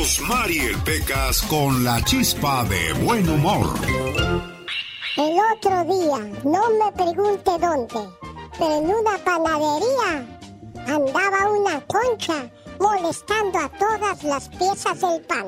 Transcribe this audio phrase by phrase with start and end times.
[0.00, 3.66] Rosmarie Pecas con la chispa de buen humor.
[5.16, 8.06] El otro día, no me pregunte dónde,
[8.58, 10.26] pero en una panadería
[10.86, 12.46] andaba una concha
[12.78, 15.46] molestando a todas las piezas del pan.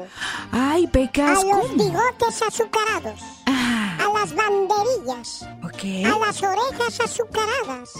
[0.51, 1.41] Ay, Pecas.
[1.41, 3.21] A los bigotes azucarados.
[3.45, 5.47] Ah, A las banderillas.
[5.63, 6.07] ok.
[6.11, 7.91] A las orejas azucaradas.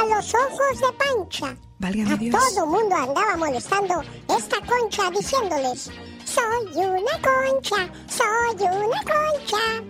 [0.00, 1.56] A los ojos de pancha.
[1.78, 2.36] Válgame A Dios.
[2.54, 5.90] todo mundo andaba molestando esta concha diciéndoles,
[6.24, 9.82] soy una concha, soy una concha.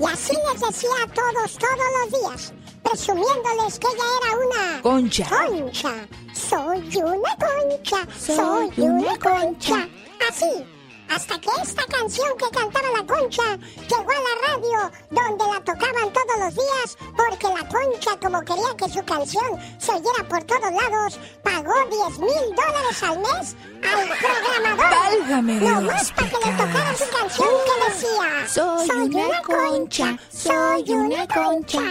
[0.00, 5.28] Y así les decía a todos todos los días, presumiéndoles que ella era una Concha.
[5.28, 5.94] concha.
[6.34, 9.88] Soy una concha, soy una concha.
[10.28, 10.64] Así,
[11.10, 13.56] hasta que esta canción que cantaba la concha
[13.88, 18.76] llegó a la radio donde la tocaban todos los días porque la concha como quería
[18.76, 24.08] que su canción se oyera por todos lados pagó 10 mil dólares al mes al
[24.18, 24.90] programador.
[24.90, 30.90] Válgame No más para que le tocara su canción que decía Soy una concha, soy
[30.90, 31.82] una concha.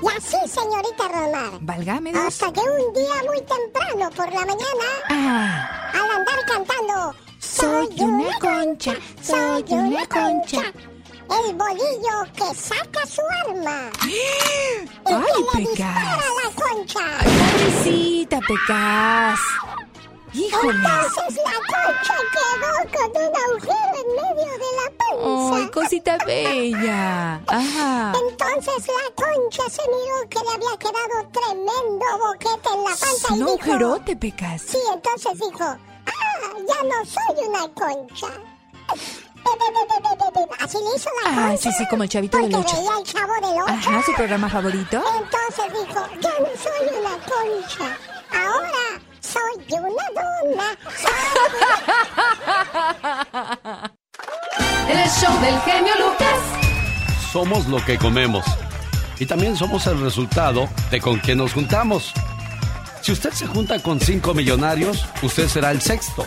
[0.00, 1.58] Y así, señorita Romar.
[1.60, 2.12] Válgame.
[2.12, 8.38] Hasta que un día muy temprano por la mañana Ah, al andar cantando Soy una
[8.40, 10.60] concha, soy una concha.
[11.30, 13.90] El bolillo que saca su arma.
[14.00, 15.86] Ay, que le dispara Pecas.
[15.86, 17.00] a la concha.
[17.20, 19.38] Ay, pobrecita, Pecas.
[20.32, 20.74] Híjoles.
[20.76, 25.56] Entonces la concha quedó con un agujero en medio de la panza.
[25.56, 27.34] Ay, cosita bella.
[27.46, 28.12] Ajá.
[28.28, 33.32] Entonces la concha se miró que le había quedado tremendo boquete en la panza y
[33.32, 33.48] Un dijo...
[33.50, 34.62] agujerote, Pecas.
[34.62, 35.76] Sí, entonces dijo,
[36.66, 38.26] ya no soy una concha.
[40.60, 41.48] Así le hizo la concha.
[41.48, 42.76] Ah, sí, sí, como el chavito del ocho.
[42.76, 43.72] veía el chavo del ocho.
[43.72, 45.02] Ajá, su programa favorito.
[45.16, 47.96] Entonces dijo, ya no soy una concha.
[48.30, 50.78] Ahora soy una dona.
[54.88, 56.40] El show del genio Lucas.
[57.32, 58.44] Somos lo que comemos.
[59.18, 62.12] Y también somos el resultado de con quién nos juntamos.
[63.02, 66.26] Si usted se junta con cinco millonarios, usted será el sexto.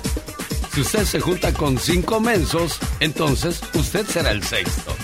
[0.73, 4.95] Si usted se junta con cinco mensos, entonces usted será el sexto.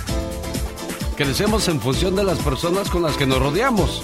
[1.15, 4.03] Crecemos en función de las personas con las que nos rodeamos.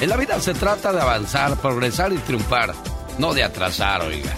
[0.00, 2.74] En la vida se trata de avanzar, progresar y triunfar,
[3.18, 4.34] no de atrasar, oiga.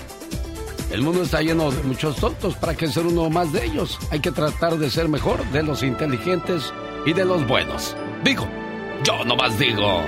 [0.91, 3.99] El mundo está lleno de muchos tontos, ¿para qué ser uno más de ellos?
[4.11, 6.73] Hay que tratar de ser mejor de los inteligentes
[7.05, 7.95] y de los buenos.
[8.25, 8.49] Digo,
[9.05, 10.03] yo nomás digo.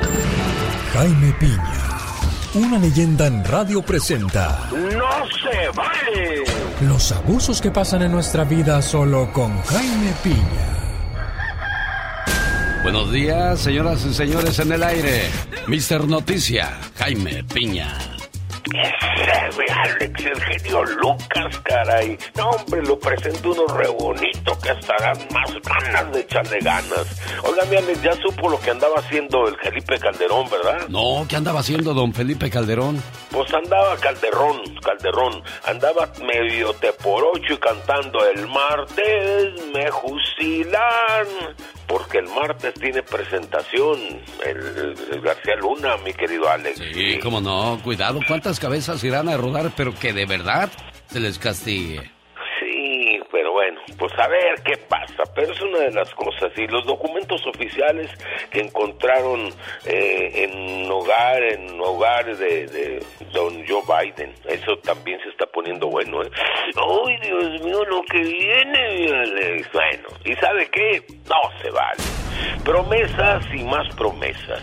[0.95, 1.90] Jaime Piña,
[2.55, 6.45] una leyenda en radio presenta ¡No se vale!
[6.81, 10.71] los abusos que pasan en nuestra vida solo con Jaime Piña.
[12.83, 15.31] Buenos días, señoras y señores en el aire.
[15.67, 18.20] Mister Noticia, Jaime Piña.
[18.67, 22.19] Ese, Alex, el genio Lucas, caray.
[22.37, 27.21] No, hombre, lo presento uno re bonito que hasta dan más ganas de echarle ganas.
[27.43, 30.89] Oiga, mi Alex, ya supo lo que andaba haciendo el Felipe Calderón, ¿verdad?
[30.89, 33.03] No, ¿qué andaba haciendo don Felipe Calderón?
[33.31, 41.27] Pues andaba Calderón, Calderón, andaba medio te por ocho y cantando el martes me fusilan.
[41.87, 43.99] Porque el martes tiene presentación
[44.47, 46.79] el, el García Luna, mi querido Alex.
[46.93, 50.71] Sí, cómo no, cuidado, cuántas cabezas irán a rodar, pero que de verdad
[51.11, 52.11] se les castigue.
[53.61, 55.23] Bueno, pues a ver qué pasa.
[55.35, 56.51] Pero es una de las cosas.
[56.57, 58.11] Y los documentos oficiales
[58.51, 59.51] que encontraron
[59.85, 63.05] eh, en hogar, en hogar de,
[63.35, 66.31] don Joe Biden, eso también se está poniendo bueno, ¿eh?
[66.75, 70.09] ¡Ay, Dios mío, lo que viene, bueno.
[70.25, 71.05] ¿Y sabe qué?
[71.29, 72.03] No se vale.
[72.65, 74.63] Promesas y más promesas.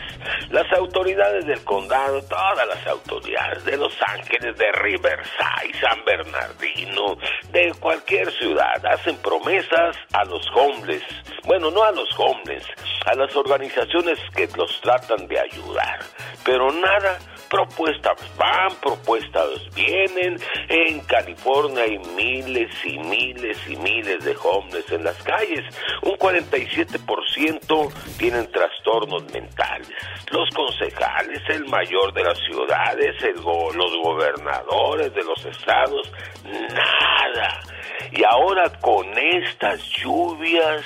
[0.49, 7.17] Las autoridades del condado, todas las autoridades de Los Ángeles, de Riverside, San Bernardino,
[7.51, 11.03] de cualquier ciudad, hacen promesas a los homeless.
[11.45, 12.65] Bueno, no a los homeless,
[13.05, 15.99] a las organizaciones que los tratan de ayudar.
[16.43, 17.19] Pero nada
[17.49, 20.37] propuestas van, propuestas vienen.
[20.69, 25.63] En California hay miles y miles y miles de homeless en las calles.
[26.03, 29.89] Un 47% tienen trastornos mentales.
[30.31, 36.11] Los concejales, el mayor de las ciudades, los gobernadores de los estados,
[36.43, 37.76] nada.
[38.11, 40.83] Y ahora con estas lluvias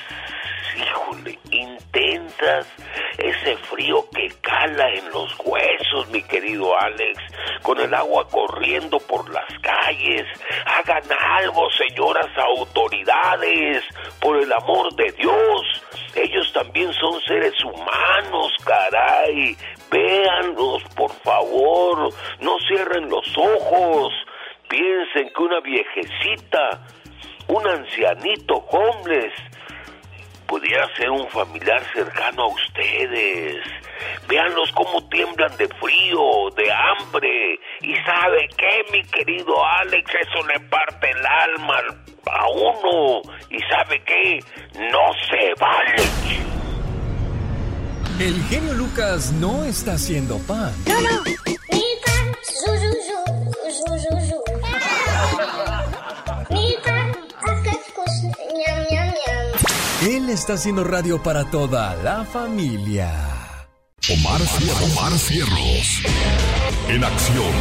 [0.78, 2.68] híjole, intensas,
[3.18, 7.19] ese frío que cala en los huesos, mi querido Alex,
[7.62, 10.25] con el agua corriendo por las calles.
[10.66, 13.84] Hagan algo, señoras autoridades,
[14.19, 15.84] por el amor de Dios.
[16.16, 19.56] Ellos también son seres humanos, caray.
[19.90, 22.13] Véanlos, por favor.
[22.40, 24.13] No cierren los ojos.
[24.69, 26.81] Piensen que una viejecita,
[27.51, 29.33] un ancianito homeless,
[30.48, 33.63] pudiera ser un familiar cercano a ustedes.
[34.27, 37.59] Véanlos cómo tiemblan de frío, de hambre.
[37.81, 41.75] Y sabe qué, mi querido Alex, eso le parte el alma
[42.25, 43.21] a uno.
[43.50, 44.39] Y sabe qué,
[44.80, 46.03] no se vale.
[48.19, 50.74] El genio Lucas no está haciendo pan.
[50.88, 51.31] No, no.
[60.08, 63.12] Él está haciendo radio para toda la familia.
[64.10, 64.98] Omar, Cierros.
[64.98, 66.02] Omar Cierros.
[66.88, 67.52] En acción.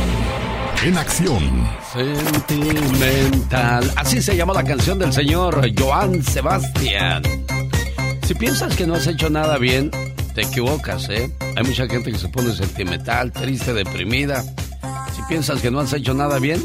[0.82, 1.68] En acción.
[1.92, 3.92] Sentimental.
[3.96, 7.22] Así se llama la canción del señor Joan Sebastián.
[8.26, 9.90] Si piensas que no has hecho nada bien,
[10.34, 11.30] te equivocas, ¿eh?
[11.56, 14.42] Hay mucha gente que se pone sentimental, triste, deprimida.
[15.14, 16.62] Si piensas que no has hecho nada bien,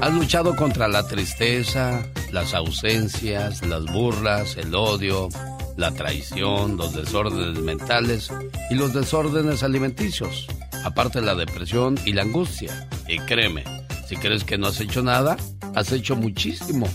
[0.00, 5.28] has luchado contra la tristeza, las ausencias, las burlas, el odio,
[5.76, 8.30] la traición, los desórdenes mentales
[8.70, 10.46] y los desórdenes alimenticios,
[10.84, 12.88] aparte la depresión y la angustia.
[13.08, 13.64] Y créeme,
[14.08, 15.36] si crees que no has hecho nada,
[15.74, 16.88] has hecho muchísimo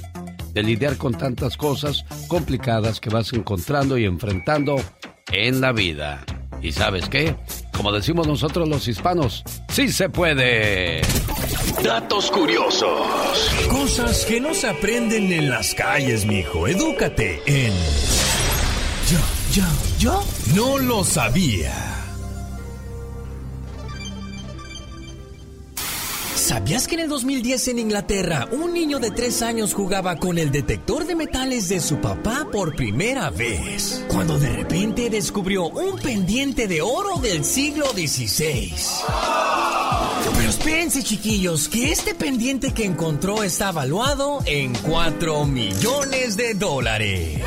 [0.54, 4.76] de lidiar con tantas cosas complicadas que vas encontrando y enfrentando
[5.32, 6.24] en la vida.
[6.62, 7.36] ¿Y sabes qué?
[7.84, 11.02] Como decimos nosotros los hispanos, sí se puede.
[11.84, 12.90] Datos curiosos.
[13.70, 16.66] Cosas que no se aprenden en las calles, mijo.
[16.66, 17.74] Edúcate en.
[19.12, 19.20] Yo,
[19.52, 19.64] yo,
[20.00, 20.24] yo
[20.56, 21.93] no lo sabía.
[26.44, 30.52] ¿Sabías que en el 2010 en Inglaterra un niño de 3 años jugaba con el
[30.52, 34.04] detector de metales de su papá por primera vez?
[34.10, 38.74] Cuando de repente descubrió un pendiente de oro del siglo XVI.
[40.36, 47.40] Pero espérense chiquillos, que este pendiente que encontró está valuado en 4 millones de dólares.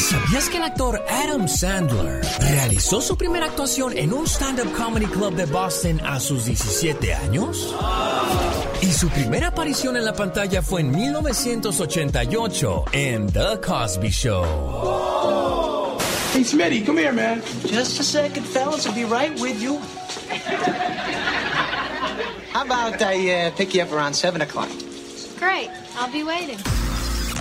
[0.00, 5.34] ¿Sabías que el actor Adam Sandler realizó su primera actuación en un stand-up comedy club
[5.34, 7.74] de Boston a sus 17 años?
[8.80, 15.98] Y su primera aparición en la pantalla fue en 1988 en The Cosby Show.
[16.32, 17.42] Hey, Smitty, come here, man.
[17.68, 18.86] Just a second, fellas.
[18.86, 19.78] I'll be right with you.
[22.54, 24.70] How about I uh, pick you up around 7 o'clock?
[25.38, 25.68] Great.
[25.98, 26.58] I'll be waiting.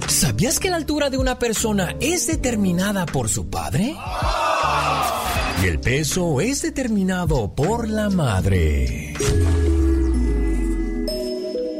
[0.10, 3.96] ¿Sabías que la altura de una persona es determinada por su padre?
[5.64, 9.14] Y el peso es determinado por la madre.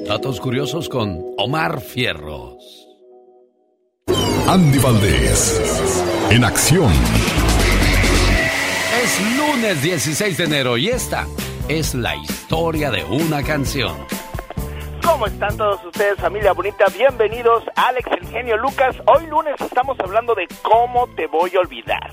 [0.08, 2.88] Datos curiosos con Omar Fierros.
[4.48, 5.60] Andy Valdés.
[6.30, 6.94] En acción.
[9.04, 11.28] Es lunes 16 de enero y esta
[11.68, 13.98] es la historia de una canción.
[15.12, 16.86] ¿Cómo están todos ustedes, familia bonita?
[16.96, 18.96] Bienvenidos, Alex, el genio Lucas.
[19.08, 22.12] Hoy lunes estamos hablando de cómo te voy a olvidar.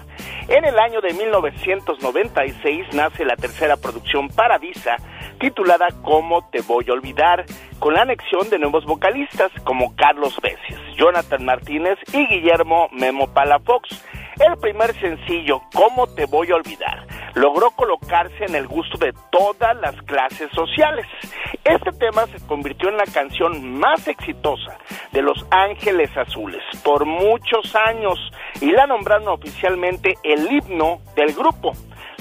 [0.48, 4.96] En el año de 1996 nace la tercera producción Paradisa,
[5.38, 7.44] titulada Cómo te voy a olvidar,
[7.80, 13.90] con la anexión de nuevos vocalistas como Carlos Becias, Jonathan Martínez y Guillermo Memo Palafox.
[14.40, 17.06] El primer sencillo, ¿Cómo te voy a olvidar?
[17.36, 21.06] Logró colocarse en el gusto de todas las clases sociales.
[21.64, 24.78] Este tema se convirtió en la canción más exitosa
[25.12, 28.18] de Los Ángeles Azules por muchos años
[28.60, 31.72] y la nombraron oficialmente el himno del grupo.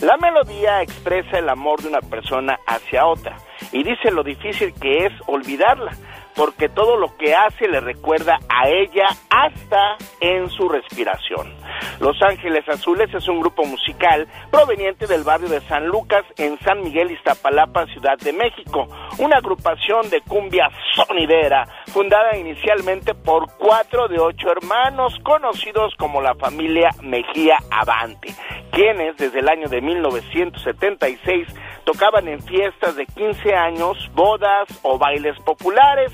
[0.01, 3.37] La melodía expresa el amor de una persona hacia otra
[3.71, 5.91] y dice lo difícil que es olvidarla,
[6.35, 11.53] porque todo lo que hace le recuerda a ella hasta en su respiración.
[11.99, 16.81] Los Ángeles Azules es un grupo musical proveniente del barrio de San Lucas en San
[16.81, 18.87] Miguel Iztapalapa, Ciudad de México,
[19.17, 26.35] una agrupación de cumbia sonidera fundada inicialmente por cuatro de ocho hermanos conocidos como la
[26.35, 28.33] familia Mejía Avante,
[28.71, 31.47] quienes desde el año de 1976
[31.85, 36.11] tocaban en fiestas de 15 años, bodas o bailes populares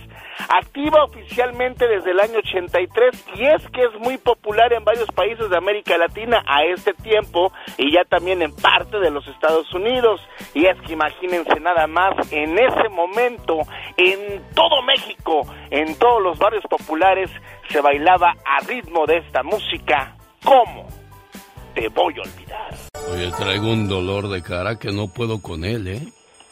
[0.49, 5.49] activa oficialmente desde el año 83 y es que es muy popular en varios países
[5.49, 10.21] de América Latina a este tiempo y ya también en parte de los Estados Unidos.
[10.53, 13.59] Y es que imagínense nada más, en ese momento,
[13.97, 17.29] en todo México, en todos los barrios populares,
[17.69, 20.15] se bailaba a ritmo de esta música.
[20.43, 20.87] ¿Cómo?
[21.73, 22.73] Te voy a olvidar.
[23.13, 26.01] Oye, traigo un dolor de cara que no puedo con él, ¿eh?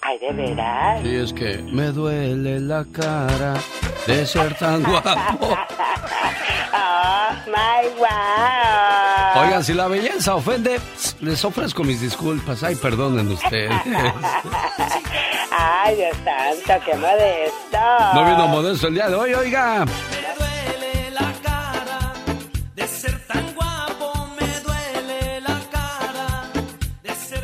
[0.09, 1.01] Ay, de veras.
[1.03, 3.53] Sí, es que me duele la cara
[4.07, 5.55] de ser tan guapo.
[6.73, 9.43] oh, my wow.
[9.43, 10.79] Oigan, si la belleza ofende,
[11.19, 12.63] les ofrezco mis disculpas.
[12.63, 13.71] Ay, perdonen ustedes.
[15.51, 17.77] Ay, Dios santo, qué modesto.
[18.15, 19.85] No vino modesto el día de hoy, oiga.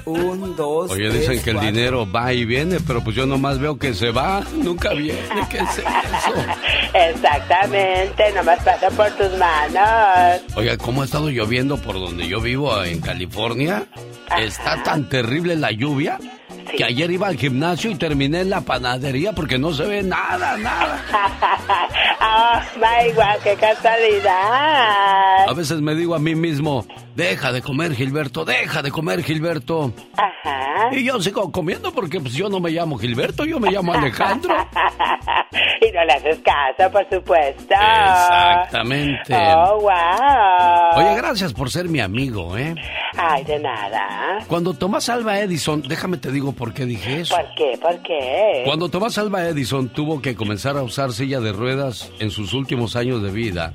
[0.06, 3.78] Un, dos, Oye, dicen que el dinero va y viene, pero pues yo nomás veo
[3.78, 5.20] que se va, nunca viene.
[5.50, 5.86] ¿Qué es eso?
[6.94, 10.42] Exactamente, nomás pasa por tus manos.
[10.56, 13.88] Oiga, ¿cómo ha estado lloviendo por donde yo vivo en California?
[14.38, 16.20] Está tan terrible la lluvia
[16.78, 20.58] que ayer iba al gimnasio y terminé en la panadería porque no se ve nada,
[20.58, 21.02] nada.
[22.22, 25.48] oh, my God, qué casualidad.
[25.48, 26.86] A veces me digo a mí mismo,
[27.16, 29.94] deja de comer Gilberto, deja de comer Gilberto.
[30.18, 30.90] Ajá.
[30.92, 34.56] Y yo sigo comiendo porque pues, yo no me llamo Gilberto, yo me llamo Alejandro.
[35.82, 37.74] y no le haces caso, por supuesto.
[37.74, 39.36] Exactamente.
[39.36, 40.98] Oh, wow.
[40.98, 42.76] Oye, gracias por ser mi amigo, ¿eh?
[43.18, 44.40] Ay, de nada.
[44.48, 47.36] Cuando Tomás Alba Edison, déjame te digo por qué dije eso.
[47.36, 47.78] ¿Por qué?
[47.82, 48.64] ¿Por qué?
[48.66, 52.96] Cuando Tomás Alba Edison tuvo que comenzar a usar silla de ruedas en sus últimos
[52.96, 53.74] años de vida,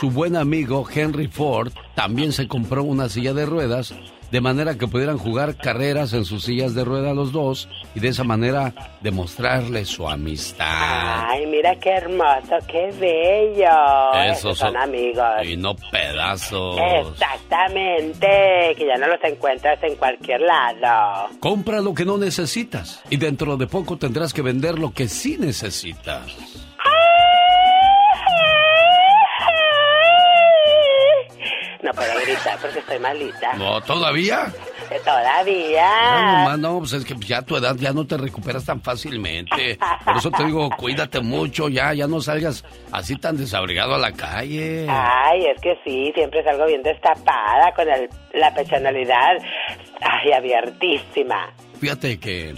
[0.00, 3.94] su buen amigo Henry Ford también se compró una silla de ruedas
[4.30, 8.08] de manera que pudieran jugar carreras en sus sillas de rueda los dos y de
[8.08, 11.28] esa manera demostrarle su amistad.
[11.28, 14.12] Ay, mira qué hermoso, qué bello.
[14.32, 15.44] Esos son, amigos.
[15.44, 16.78] Y no pedazos.
[17.06, 21.28] Exactamente, que ya no los encuentras en cualquier lado.
[21.40, 25.36] Compra lo que no necesitas y dentro de poco tendrás que vender lo que sí
[25.38, 26.69] necesitas.
[31.82, 33.54] No puedo gritar porque estoy malita.
[33.54, 34.52] No, ¿todavía?
[35.04, 36.44] Todavía.
[36.44, 39.78] No, no, pues es que ya a tu edad ya no te recuperas tan fácilmente.
[40.04, 44.12] Por eso te digo, cuídate mucho, ya, ya no salgas así tan desabrigado a la
[44.12, 44.86] calle.
[44.88, 49.36] Ay, es que sí, siempre salgo bien destapada con el, la personalidad,
[50.00, 51.52] ay, abiertísima.
[51.80, 52.54] Fíjate que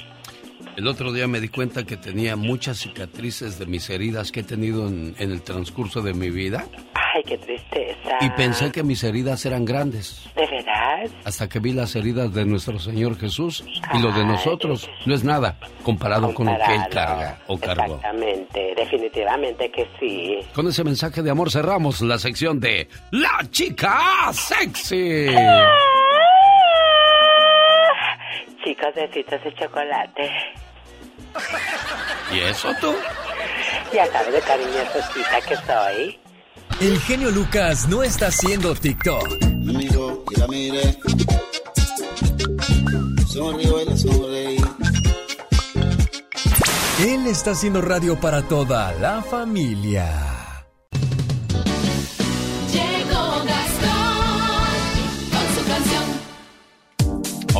[0.76, 4.44] el otro día me di cuenta que tenía muchas cicatrices de mis heridas que he
[4.44, 6.66] tenido en, en el transcurso de mi vida.
[6.94, 8.16] Ay, qué tristeza.
[8.20, 10.24] Y pensé que mis heridas eran grandes.
[10.34, 11.10] ¿De verdad?
[11.24, 15.24] Hasta que vi las heridas de nuestro Señor Jesús y lo de nosotros no es
[15.24, 17.96] nada comparado, con lo que Él carga o cargó.
[17.96, 20.38] Exactamente, definitivamente que sí.
[20.54, 25.26] Con ese mensaje de amor cerramos la sección de La Chica Sexy.
[25.26, 26.01] Chicos,
[28.94, 30.30] besitos de chocolate.
[32.32, 32.94] ¿Y eso tú?
[33.92, 36.18] Ya sabes de cariñosita que soy.
[36.80, 39.42] El genio Lucas no está haciendo TikTok.
[39.42, 40.98] Me miró y la miré.
[43.26, 44.64] Sonrió y la sonreí.
[47.00, 50.41] Él está haciendo radio para toda la familia.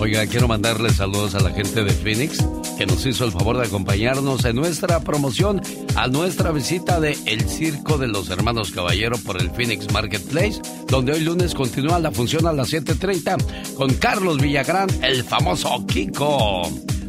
[0.02, 2.44] Oiga, quiero mandarle saludos a la gente de Phoenix
[2.76, 5.62] que nos hizo el favor de acompañarnos en nuestra promoción
[5.94, 11.12] a nuestra visita de El Circo de los Hermanos Caballero por el Phoenix Marketplace, donde
[11.12, 16.62] hoy lunes continúa la función a las 7.30 con Carlos Villagrán, el famoso Kiko.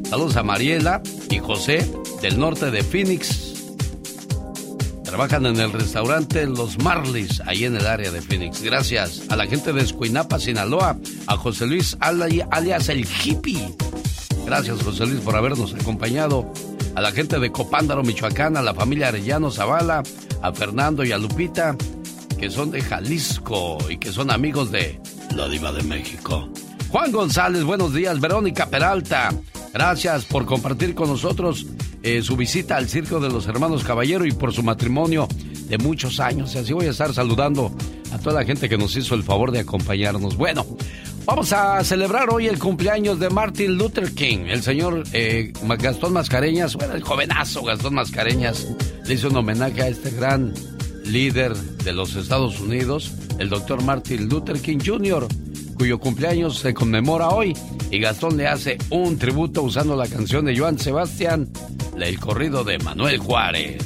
[0.08, 3.53] Saludos a Mariela y José del norte de Phoenix.
[5.14, 8.64] Trabajan en el restaurante Los Marlis, ahí en el área de Phoenix.
[8.64, 13.76] Gracias a la gente de Escuinapa, Sinaloa, a José Luis alias el hippie.
[14.44, 16.52] Gracias José Luis por habernos acompañado.
[16.96, 20.02] A la gente de Copándaro, Michoacán, a la familia Arellano Zavala,
[20.42, 21.78] a Fernando y a Lupita,
[22.40, 25.00] que son de Jalisco y que son amigos de
[25.36, 26.50] la Diva de México.
[26.90, 28.20] Juan González, buenos días.
[28.20, 29.30] Verónica Peralta,
[29.72, 31.68] gracias por compartir con nosotros
[32.04, 35.28] eh, su visita al Circo de los Hermanos Caballero y por su matrimonio
[35.68, 36.56] de muchos años.
[36.56, 37.74] Así voy a estar saludando
[38.12, 40.36] a toda la gente que nos hizo el favor de acompañarnos.
[40.36, 40.66] Bueno,
[41.26, 44.46] vamos a celebrar hoy el cumpleaños de Martin Luther King.
[44.48, 48.68] El señor eh, Gastón Mascareñas, bueno, el jovenazo Gastón Mascareñas,
[49.06, 50.54] le hizo un homenaje a este gran
[51.06, 55.28] líder de los Estados Unidos, el doctor Martin Luther King Jr.,
[55.84, 57.58] cuyo cumpleaños se conmemora hoy.
[57.92, 61.50] Y Gastón le hace un tributo usando la canción de Joan Sebastián,
[62.00, 63.84] el corrido de Manuel Juárez.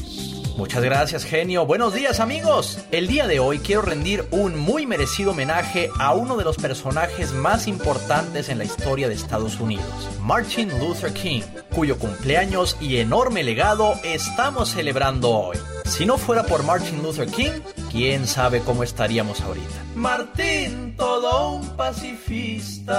[0.57, 1.65] Muchas gracias, genio.
[1.65, 2.77] Buenos días, amigos.
[2.91, 7.33] El día de hoy quiero rendir un muy merecido homenaje a uno de los personajes
[7.33, 11.41] más importantes en la historia de Estados Unidos, Martin Luther King,
[11.73, 15.57] cuyo cumpleaños y enorme legado estamos celebrando hoy.
[15.85, 19.83] Si no fuera por Martin Luther King, quién sabe cómo estaríamos ahorita.
[19.95, 22.95] Martin, todo un pacifista.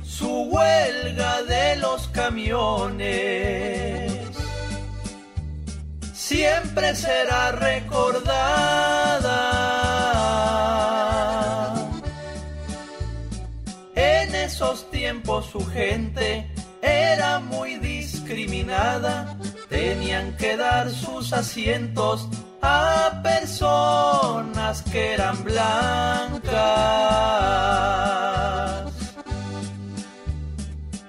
[0.03, 4.13] Su huelga de los camiones
[6.13, 9.41] siempre será recordada.
[13.95, 16.51] En esos tiempos su gente
[16.83, 19.37] era muy discriminada,
[19.75, 22.29] tenían que dar sus asientos
[22.63, 26.53] a personas que eran blancas.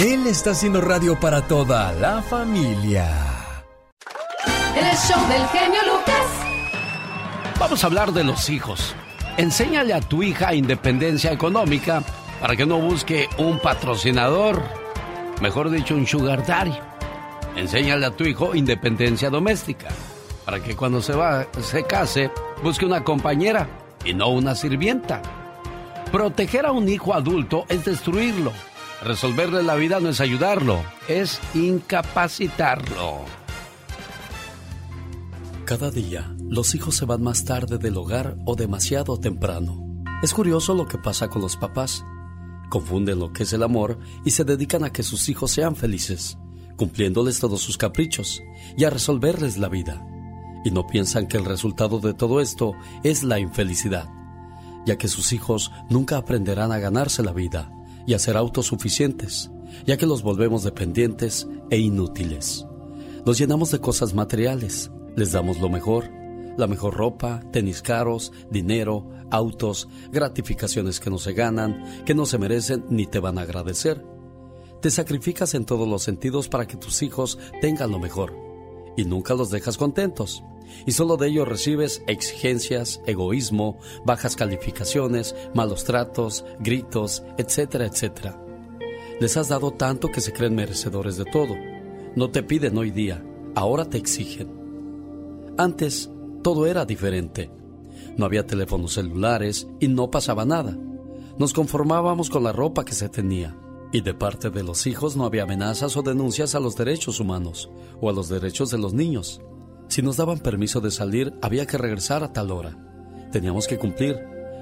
[0.00, 3.10] Él está haciendo radio para toda la familia.
[4.74, 6.26] El show del genio Lucas.
[7.60, 8.94] Vamos a hablar de los hijos.
[9.36, 12.02] Enséñale a tu hija independencia económica
[12.40, 14.62] para que no busque un patrocinador,
[15.42, 16.91] mejor dicho, un sugar daddy.
[17.56, 19.88] Enséñale a tu hijo independencia doméstica
[20.44, 22.30] para que cuando se va, se case,
[22.62, 23.68] busque una compañera
[24.04, 25.22] y no una sirvienta.
[26.10, 28.52] Proteger a un hijo adulto es destruirlo.
[29.02, 33.20] Resolverle la vida no es ayudarlo, es incapacitarlo.
[35.64, 39.82] Cada día, los hijos se van más tarde del hogar o demasiado temprano.
[40.22, 42.04] Es curioso lo que pasa con los papás.
[42.68, 46.36] Confunden lo que es el amor y se dedican a que sus hijos sean felices,
[46.76, 48.42] cumpliéndoles todos sus caprichos
[48.76, 50.06] y a resolverles la vida.
[50.64, 54.08] Y no piensan que el resultado de todo esto es la infelicidad,
[54.86, 57.72] ya que sus hijos nunca aprenderán a ganarse la vida
[58.06, 59.50] y a ser autosuficientes,
[59.86, 62.66] ya que los volvemos dependientes e inútiles.
[63.24, 66.10] Los llenamos de cosas materiales, les damos lo mejor,
[66.56, 72.38] la mejor ropa, tenis caros, dinero, autos, gratificaciones que no se ganan, que no se
[72.38, 74.11] merecen ni te van a agradecer.
[74.82, 78.34] Te sacrificas en todos los sentidos para que tus hijos tengan lo mejor
[78.96, 80.42] y nunca los dejas contentos.
[80.86, 88.42] Y solo de ellos recibes exigencias, egoísmo, bajas calificaciones, malos tratos, gritos, etcétera, etcétera.
[89.20, 91.54] Les has dado tanto que se creen merecedores de todo.
[92.16, 94.50] No te piden hoy día, ahora te exigen.
[95.58, 96.10] Antes,
[96.42, 97.52] todo era diferente.
[98.16, 100.76] No había teléfonos celulares y no pasaba nada.
[101.38, 103.56] Nos conformábamos con la ropa que se tenía.
[103.92, 107.70] Y de parte de los hijos no había amenazas o denuncias a los derechos humanos
[108.00, 109.42] o a los derechos de los niños.
[109.88, 112.74] Si nos daban permiso de salir, había que regresar a tal hora.
[113.30, 114.16] Teníamos que cumplir.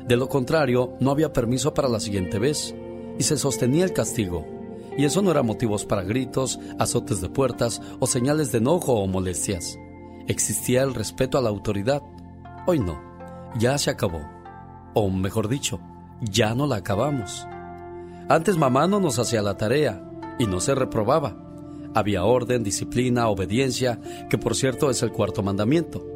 [0.09, 2.75] De lo contrario, no había permiso para la siguiente vez.
[3.21, 4.45] Y se sostenía el castigo.
[4.99, 9.07] Y eso no era motivos para gritos, azotes de puertas o señales de enojo o
[9.07, 9.79] molestias.
[10.27, 12.03] Existía el respeto a la autoridad.
[12.67, 13.01] Hoy no.
[13.57, 14.21] Ya se acabó.
[14.95, 15.79] O mejor dicho,
[16.21, 17.47] ya no la acabamos.
[18.31, 21.37] Antes mamá no nos hacía la tarea y no se reprobaba.
[21.97, 26.07] Había orden, disciplina, obediencia, que por cierto es el cuarto mandamiento.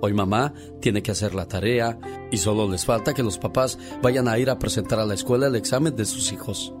[0.00, 2.00] Hoy mamá tiene que hacer la tarea
[2.32, 5.46] y solo les falta que los papás vayan a ir a presentar a la escuela
[5.46, 6.74] el examen de sus hijos.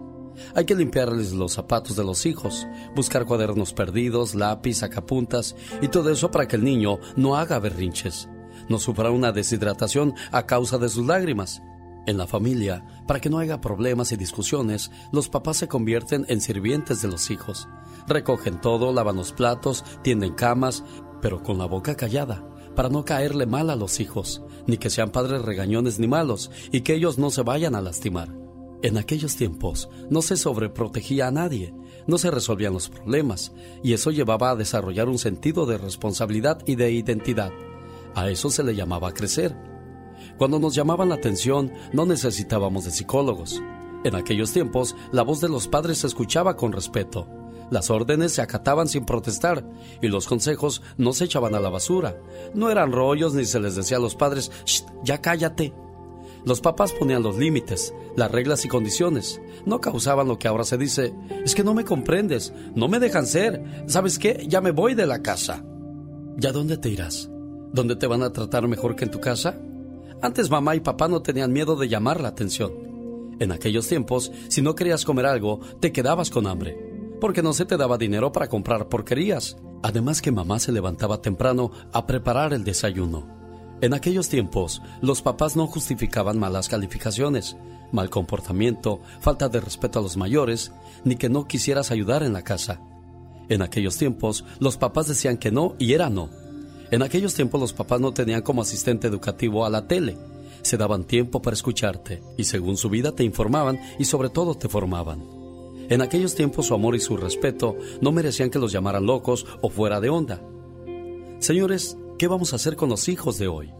[0.52, 2.66] Hay que limpiarles los zapatos de los hijos,
[2.96, 8.28] buscar cuadernos perdidos, lápiz, sacapuntas y todo eso para que el niño no haga berrinches,
[8.68, 11.62] no sufra una deshidratación a causa de sus lágrimas.
[12.06, 16.40] En la familia, para que no haya problemas y discusiones, los papás se convierten en
[16.40, 17.68] sirvientes de los hijos.
[18.08, 20.82] Recogen todo, lavan los platos, tienden camas,
[21.20, 25.10] pero con la boca callada, para no caerle mal a los hijos, ni que sean
[25.10, 28.34] padres regañones ni malos, y que ellos no se vayan a lastimar.
[28.82, 31.72] En aquellos tiempos no se sobreprotegía a nadie,
[32.08, 33.52] no se resolvían los problemas,
[33.84, 37.52] y eso llevaba a desarrollar un sentido de responsabilidad y de identidad.
[38.16, 39.71] A eso se le llamaba crecer.
[40.38, 43.62] Cuando nos llamaban la atención, no necesitábamos de psicólogos.
[44.04, 47.28] En aquellos tiempos, la voz de los padres se escuchaba con respeto.
[47.70, 49.64] Las órdenes se acataban sin protestar
[50.02, 52.18] y los consejos no se echaban a la basura.
[52.52, 54.50] No eran rollos ni se les decía a los padres,
[55.04, 55.72] ya cállate.
[56.44, 59.40] Los papás ponían los límites, las reglas y condiciones.
[59.64, 61.14] No causaban lo que ahora se dice,
[61.44, 63.84] es que no me comprendes, no me dejan ser.
[63.86, 64.44] ¿Sabes qué?
[64.48, 65.64] Ya me voy de la casa.
[66.36, 67.30] ¿Ya dónde te irás?
[67.72, 69.56] ¿Dónde te van a tratar mejor que en tu casa?
[70.22, 73.36] Antes mamá y papá no tenían miedo de llamar la atención.
[73.40, 76.78] En aquellos tiempos, si no querías comer algo, te quedabas con hambre,
[77.20, 79.56] porque no se te daba dinero para comprar porquerías.
[79.82, 83.26] Además que mamá se levantaba temprano a preparar el desayuno.
[83.80, 87.56] En aquellos tiempos, los papás no justificaban malas calificaciones,
[87.90, 90.70] mal comportamiento, falta de respeto a los mayores,
[91.02, 92.80] ni que no quisieras ayudar en la casa.
[93.48, 96.30] En aquellos tiempos, los papás decían que no y era no.
[96.92, 100.16] En aquellos tiempos los papás no tenían como asistente educativo a la tele.
[100.62, 104.68] Se daban tiempo para escucharte y según su vida te informaban y sobre todo te
[104.68, 105.24] formaban.
[105.88, 109.68] En aquellos tiempos su amor y su respeto no merecían que los llamaran locos o
[109.68, 110.40] fuera de onda.
[111.40, 113.72] Señores, ¿Qué vamos a hacer con los hijos de hoy?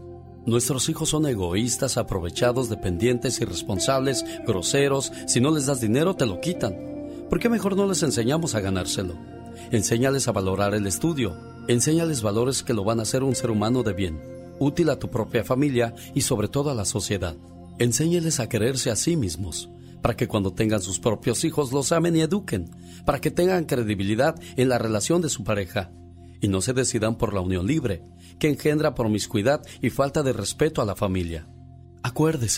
[0.45, 5.13] Nuestros hijos son egoístas, aprovechados, dependientes, irresponsables, groseros.
[5.27, 6.75] Si no les das dinero, te lo quitan.
[7.29, 9.13] ¿Por qué mejor no les enseñamos a ganárselo?
[9.71, 11.52] Enséñales a valorar el estudio.
[11.67, 14.19] Enséñales valores que lo van a hacer un ser humano de bien,
[14.59, 17.35] útil a tu propia familia y sobre todo a la sociedad.
[17.79, 19.69] Enséñales a quererse a sí mismos,
[20.01, 22.69] para que cuando tengan sus propios hijos los amen y eduquen,
[23.05, 25.91] para que tengan credibilidad en la relación de su pareja
[26.41, 28.03] y no se decidan por la unión libre,
[28.37, 31.47] que engendra promiscuidad y falta de respeto a la familia.
[32.03, 32.57] Acuérdese.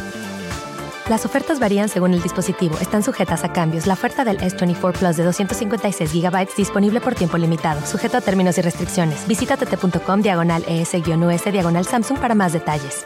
[1.09, 2.77] Las ofertas varían según el dispositivo.
[2.79, 3.87] Están sujetas a cambios.
[3.87, 8.57] La oferta del S24 Plus de 256 GB disponible por tiempo limitado, sujeto a términos
[8.57, 9.27] y restricciones.
[9.27, 13.05] Visita tt.com diagonal ES-US diagonal Samsung para más detalles.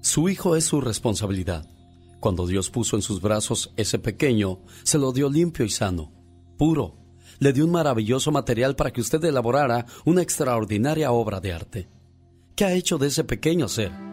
[0.00, 1.66] Su hijo es su responsabilidad.
[2.20, 6.12] Cuando Dios puso en sus brazos ese pequeño, se lo dio limpio y sano,
[6.56, 6.96] puro.
[7.38, 11.88] Le dio un maravilloso material para que usted elaborara una extraordinaria obra de arte.
[12.56, 14.07] ¿Qué ha hecho de ese pequeño ser?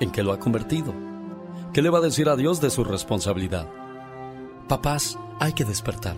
[0.00, 0.94] ¿En qué lo ha convertido?
[1.72, 3.68] ¿Qué le va a decir a Dios de su responsabilidad?
[4.68, 6.16] Papás, hay que despertar.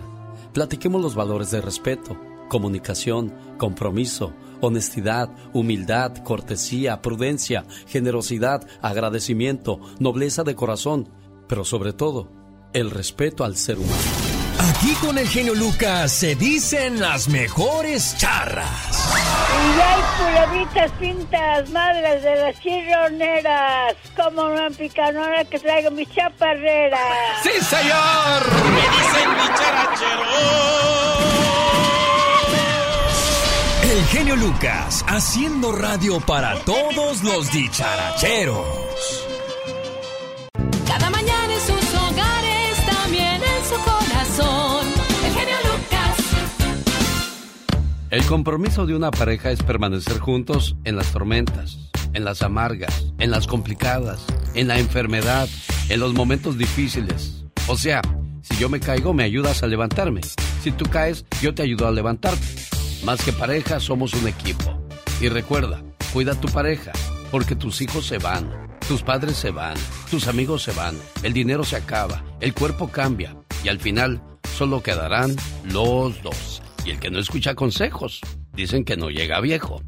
[0.53, 2.17] Platiquemos los valores de respeto,
[2.47, 11.09] comunicación, compromiso, honestidad, humildad, cortesía, prudencia, generosidad, agradecimiento, nobleza de corazón,
[11.47, 12.29] pero sobre todo,
[12.73, 14.30] el respeto al ser humano.
[14.69, 19.11] Aquí con el genio Lucas se dicen las mejores charras.
[19.75, 23.95] Y hay culebritas pintas, madres de las chirroneras.
[24.15, 26.99] Como una picanora que traigo mi chaparrera.
[27.41, 28.51] ¡Sí, señor!
[28.71, 30.21] Me dicen mi charachero.
[33.81, 38.90] El genio Lucas, haciendo radio para todos los dicharacheros.
[48.11, 51.77] El compromiso de una pareja es permanecer juntos en las tormentas,
[52.11, 55.47] en las amargas, en las complicadas, en la enfermedad,
[55.87, 57.45] en los momentos difíciles.
[57.69, 58.01] O sea,
[58.41, 60.19] si yo me caigo, me ayudas a levantarme.
[60.61, 62.45] Si tú caes, yo te ayudo a levantarte.
[63.05, 64.85] Más que pareja, somos un equipo.
[65.21, 66.91] Y recuerda, cuida a tu pareja,
[67.31, 68.51] porque tus hijos se van,
[68.89, 69.77] tus padres se van,
[70.09, 74.21] tus amigos se van, el dinero se acaba, el cuerpo cambia y al final
[74.57, 76.61] solo quedarán los dos.
[76.85, 78.21] Y el que no escucha consejos,
[78.53, 79.81] dicen que no llega viejo.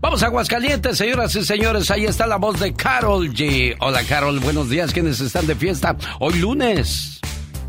[0.00, 1.90] Vamos a Aguascalientes, señoras y señores.
[1.90, 3.74] Ahí está la voz de Carol G.
[3.80, 4.38] Hola, Carol.
[4.40, 4.92] Buenos días.
[4.92, 7.20] ¿Quiénes están de fiesta hoy lunes?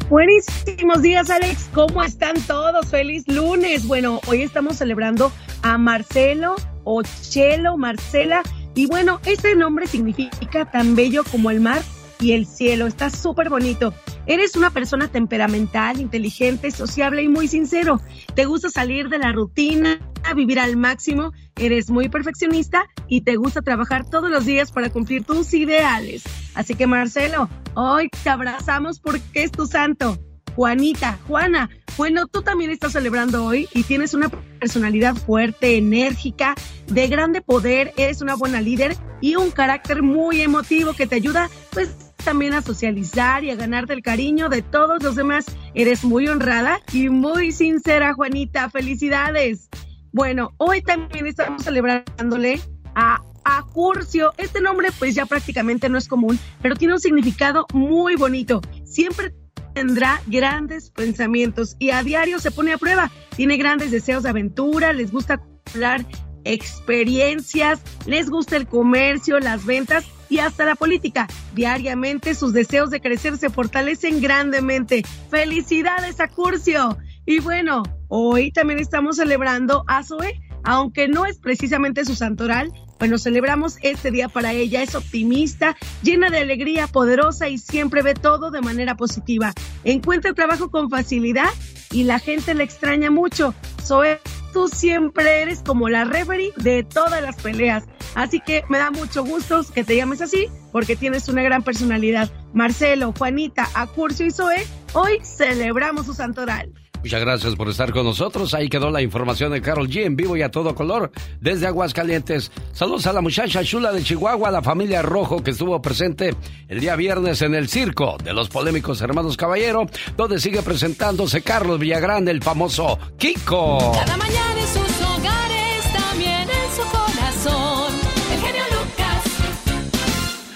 [0.09, 1.69] Buenísimos días, Alex.
[1.73, 2.87] ¿Cómo están todos?
[2.87, 3.87] Feliz lunes.
[3.87, 8.43] Bueno, hoy estamos celebrando a Marcelo o Chelo, Marcela.
[8.75, 11.81] Y bueno, este nombre significa tan bello como el mar
[12.19, 12.87] y el cielo.
[12.87, 13.93] Está súper bonito.
[14.25, 18.01] Eres una persona temperamental, inteligente, sociable y muy sincero.
[18.33, 19.99] Te gusta salir de la rutina,
[20.35, 21.31] vivir al máximo.
[21.55, 26.23] Eres muy perfeccionista y te gusta trabajar todos los días para cumplir tus ideales.
[26.53, 30.17] Así que Marcelo, hoy te abrazamos porque es tu santo.
[30.55, 36.55] Juanita, Juana, bueno, tú también estás celebrando hoy y tienes una personalidad fuerte, enérgica,
[36.87, 41.49] de grande poder, eres una buena líder y un carácter muy emotivo que te ayuda
[41.71, 45.45] pues también a socializar y a ganarte el cariño de todos los demás.
[45.75, 48.69] Eres muy honrada y muy sincera, Juanita.
[48.71, 49.69] Felicidades.
[50.11, 52.59] Bueno, hoy también estamos celebrándole
[52.95, 54.33] a Acurcio.
[54.37, 58.59] Este nombre pues ya prácticamente no es común, pero tiene un significado muy bonito.
[58.85, 59.35] Siempre
[59.75, 63.11] tendrá grandes pensamientos y a diario se pone a prueba.
[63.35, 66.03] Tiene grandes deseos de aventura, les gusta hablar
[66.43, 71.27] experiencias, les gusta el comercio, las ventas y hasta la política.
[71.53, 75.03] Diariamente sus deseos de crecer se fortalecen grandemente.
[75.29, 76.97] ¡Felicidades a Curcio!
[77.25, 83.17] Y bueno, hoy también estamos celebrando a Zoe, aunque no es precisamente su santoral, bueno,
[83.17, 84.81] celebramos este día para ella.
[84.81, 89.53] Es optimista, llena de alegría, poderosa y siempre ve todo de manera positiva.
[89.83, 91.49] Encuentra trabajo con facilidad
[91.91, 93.53] y la gente le extraña mucho.
[93.81, 94.19] Zoe,
[94.55, 97.83] tú siempre eres como la referee de todas las peleas.
[98.15, 102.31] Así que me da mucho gusto que te llames así porque tienes una gran personalidad.
[102.53, 106.71] Marcelo, Juanita, Acurcio y Zoe, hoy celebramos su santoral.
[107.05, 108.55] Muchas gracias por estar con nosotros.
[108.55, 112.51] Ahí quedó la información de Carol G en vivo y a todo color desde Aguascalientes.
[112.73, 116.33] Saludos a la muchacha chula de Chihuahua, a la familia Rojo que estuvo presente
[116.67, 119.85] el día viernes en el circo de los polémicos hermanos Caballero,
[120.17, 123.91] donde sigue presentándose Carlos Villagrán, el famoso Kiko.
[123.93, 127.93] Cada mañana en sus hogares, también en su corazón.
[128.33, 129.23] El genio Lucas.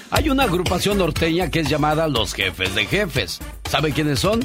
[0.09, 3.39] Hay una agrupación norteña que es llamada Los Jefes de Jefes.
[3.69, 4.43] ¿Sabe quiénes son?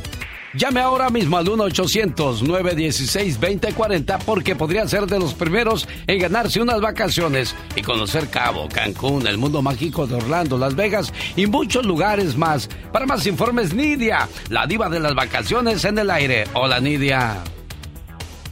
[0.57, 7.57] Llame ahora mismo al 1-800-916-2040 porque podría ser de los primeros en ganarse unas vacaciones
[7.75, 12.71] y conocer Cabo, Cancún, el mundo mágico de Orlando, Las Vegas y muchos lugares más.
[12.93, 16.45] Para más informes, Nidia, la diva de las vacaciones en el aire.
[16.55, 17.43] Hola, Nidia.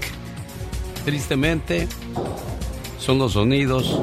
[1.05, 1.89] Tristemente,
[2.99, 4.01] son los sonidos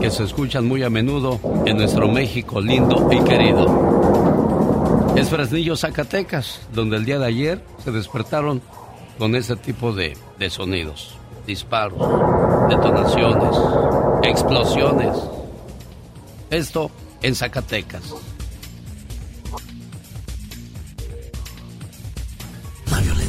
[0.00, 5.12] que se escuchan muy a menudo en nuestro México lindo y querido.
[5.16, 8.60] Es Fresnillo, Zacatecas, donde el día de ayer se despertaron
[9.18, 11.16] con ese tipo de, de sonidos.
[11.46, 12.00] Disparos,
[12.68, 13.56] detonaciones,
[14.22, 15.16] explosiones.
[16.50, 16.90] Esto
[17.22, 18.14] en Zacatecas.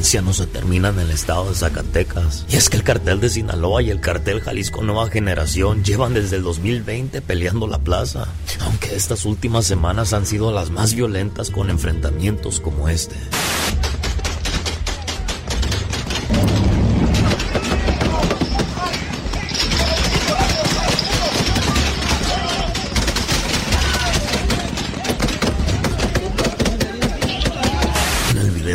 [0.04, 2.44] No se termina en el estado de Zacatecas.
[2.48, 6.36] Y es que el cartel de Sinaloa y el cartel Jalisco Nueva Generación llevan desde
[6.36, 8.28] el 2020 peleando la plaza.
[8.60, 13.16] Aunque estas últimas semanas han sido las más violentas con enfrentamientos como este.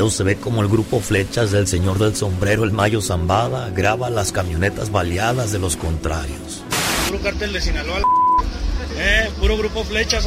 [0.08, 4.32] Se ve como el grupo Flechas del Señor del Sombrero, el Mayo Zambada, graba las
[4.32, 6.64] camionetas baleadas de los contrarios.
[7.10, 8.00] Puro cartel de Sinaloa,
[8.98, 10.26] eh, puro grupo flechas,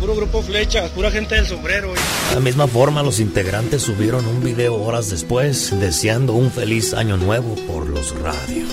[0.00, 1.92] puro grupo flechas, pura gente del sombrero.
[1.92, 7.18] De la misma forma, los integrantes subieron un video horas después deseando un feliz año
[7.18, 8.70] nuevo por los radios.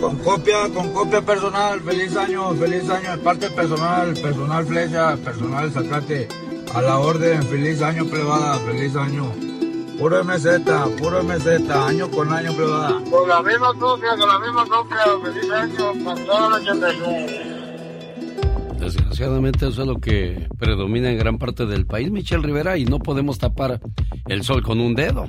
[0.00, 6.28] Con copia, con copia personal, feliz año, feliz año parte personal, personal flecha, personal zacate,
[6.72, 9.32] a la orden, feliz año plebada, feliz año.
[9.98, 10.46] Puro MZ,
[10.98, 13.02] puro MZ, año con año plebada.
[13.10, 17.47] Con la misma copia, con la misma copia, feliz año la 81.
[19.18, 23.00] Desgraciadamente eso es lo que predomina en gran parte del país, Michelle Rivera, y no
[23.00, 23.80] podemos tapar
[24.28, 25.26] el sol con un dedo.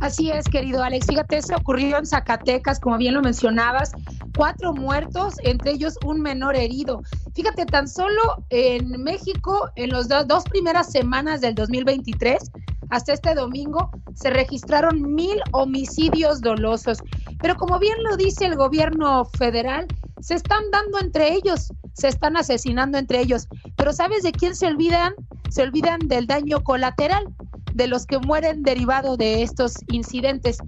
[0.00, 1.06] Así es, querido Alex.
[1.06, 3.92] Fíjate, eso ocurrió en Zacatecas, como bien lo mencionabas.
[4.34, 7.02] Cuatro muertos, entre ellos un menor herido.
[7.34, 12.38] Fíjate, tan solo en México, en las dos primeras semanas del 2023,
[12.88, 17.02] hasta este domingo, se registraron mil homicidios dolosos.
[17.38, 19.86] Pero como bien lo dice el gobierno federal,
[20.20, 23.48] se están dando entre ellos, se están asesinando entre ellos.
[23.76, 25.14] Pero ¿sabes de quién se olvidan?
[25.50, 27.26] Se olvidan del daño colateral,
[27.74, 30.58] de los que mueren derivado de estos incidentes.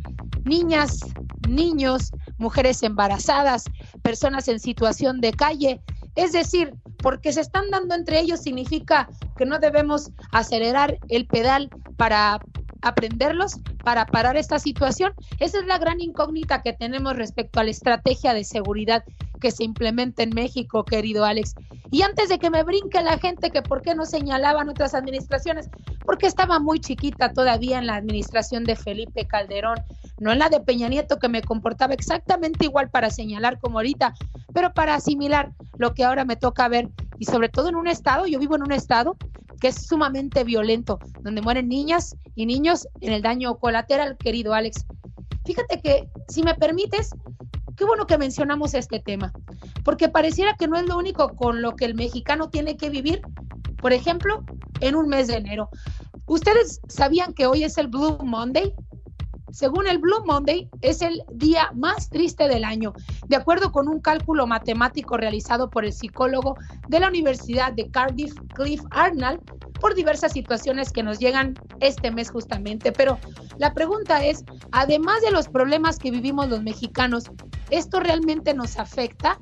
[0.45, 1.01] Niñas,
[1.49, 3.65] niños, mujeres embarazadas,
[4.03, 5.81] personas en situación de calle.
[6.17, 11.71] Es decir, porque se están dando entre ellos significa que no debemos acelerar el pedal
[11.97, 12.41] para
[12.83, 15.13] aprenderlos para parar esta situación?
[15.39, 19.05] Esa es la gran incógnita que tenemos respecto a la estrategia de seguridad
[19.40, 21.55] que se implementa en México, querido Alex.
[21.90, 25.68] Y antes de que me brinque la gente que por qué no señalaban otras administraciones,
[26.05, 29.79] porque estaba muy chiquita todavía en la administración de Felipe Calderón,
[30.20, 34.14] no en la de Peña Nieto que me comportaba exactamente igual para señalar como ahorita,
[34.53, 38.26] pero para asimilar lo que ahora me toca ver y sobre todo en un estado,
[38.26, 39.16] yo vivo en un estado
[39.61, 44.87] que es sumamente violento, donde mueren niñas y niños en el daño colateral, querido Alex.
[45.44, 47.11] Fíjate que, si me permites,
[47.81, 49.33] qué bueno que mencionamos este tema,
[49.85, 53.23] porque pareciera que no es lo único con lo que el mexicano tiene que vivir,
[53.79, 54.45] por ejemplo,
[54.81, 55.71] en un mes de enero.
[56.27, 58.75] ¿Ustedes sabían que hoy es el Blue Monday?
[59.53, 62.93] Según el Blue Monday, es el día más triste del año,
[63.29, 66.57] de acuerdo con un cálculo matemático realizado por el psicólogo
[66.89, 69.41] de la Universidad de Cardiff, Cliff Arnold,
[69.81, 72.93] por diversas situaciones que nos llegan este mes justamente.
[72.93, 73.19] Pero
[73.59, 77.25] la pregunta es, además de los problemas que vivimos los mexicanos,
[77.71, 79.41] ¿esto realmente nos afecta?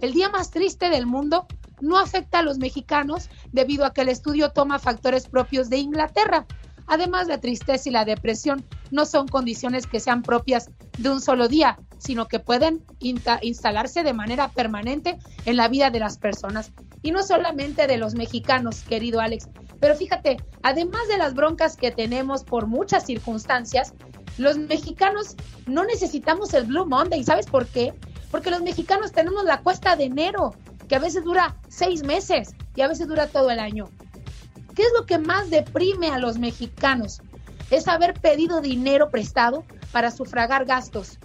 [0.00, 1.46] El día más triste del mundo
[1.80, 6.46] no afecta a los mexicanos debido a que el estudio toma factores propios de Inglaterra.
[6.88, 11.46] Además, la tristeza y la depresión no son condiciones que sean propias de un solo
[11.46, 16.72] día, sino que pueden instalarse de manera permanente en la vida de las personas.
[17.02, 19.48] Y no solamente de los mexicanos, querido Alex.
[19.80, 23.92] Pero fíjate, además de las broncas que tenemos por muchas circunstancias,
[24.38, 27.22] los mexicanos no necesitamos el Blue Monday.
[27.22, 27.92] ¿Sabes por qué?
[28.30, 30.54] Porque los mexicanos tenemos la cuesta de enero,
[30.88, 33.90] que a veces dura seis meses y a veces dura todo el año.
[34.78, 37.20] ¿Qué es lo que más deprime a los mexicanos?
[37.68, 41.18] Es haber pedido dinero prestado para sufragar gastos.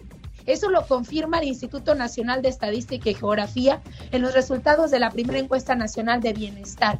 [0.47, 3.79] Eso lo confirma el Instituto Nacional de Estadística y Geografía
[4.11, 6.99] en los resultados de la primera encuesta nacional de bienestar.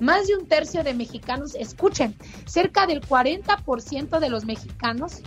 [0.00, 5.20] Más de un tercio de mexicanos, escuchen, cerca del 40% de los mexicanos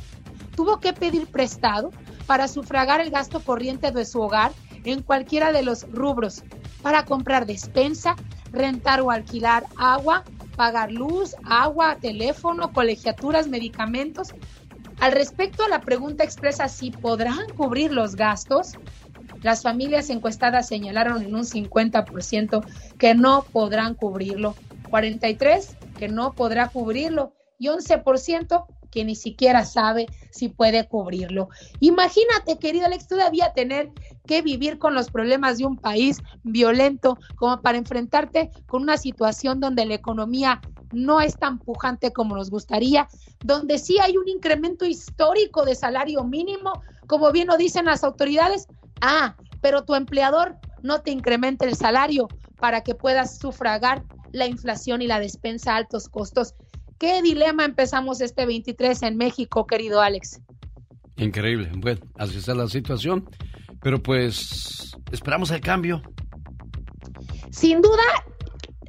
[0.55, 1.91] tuvo que pedir prestado
[2.25, 4.51] para sufragar el gasto corriente de su hogar
[4.83, 6.41] en cualquiera de los rubros,
[6.81, 8.15] para comprar despensa,
[8.51, 10.23] rentar o alquilar agua,
[10.59, 14.33] pagar luz, agua, teléfono, colegiaturas, medicamentos.
[14.99, 18.73] Al respecto a la pregunta expresa si podrán cubrir los gastos,
[19.41, 22.65] las familias encuestadas señalaron en un 50%
[22.97, 24.53] que no podrán cubrirlo,
[24.91, 31.49] 43% que no podrá cubrirlo y 11% que ni siquiera sabe si puede cubrirlo.
[31.79, 33.91] Imagínate, querido Alex, todavía tener
[34.25, 39.59] que vivir con los problemas de un país violento como para enfrentarte con una situación
[39.59, 40.61] donde la economía
[40.91, 43.07] no es tan pujante como nos gustaría,
[43.41, 48.67] donde sí hay un incremento histórico de salario mínimo, como bien lo dicen las autoridades.
[49.01, 52.27] Ah, pero tu empleador no te incrementa el salario
[52.59, 56.53] para que puedas sufragar la inflación y la despensa a altos costos.
[56.99, 60.41] ¿Qué dilema empezamos este 23 en México, querido Alex?
[61.15, 61.71] Increíble.
[61.77, 63.29] Bueno, así está la situación.
[63.81, 66.01] Pero pues esperamos el cambio.
[67.51, 68.03] Sin duda,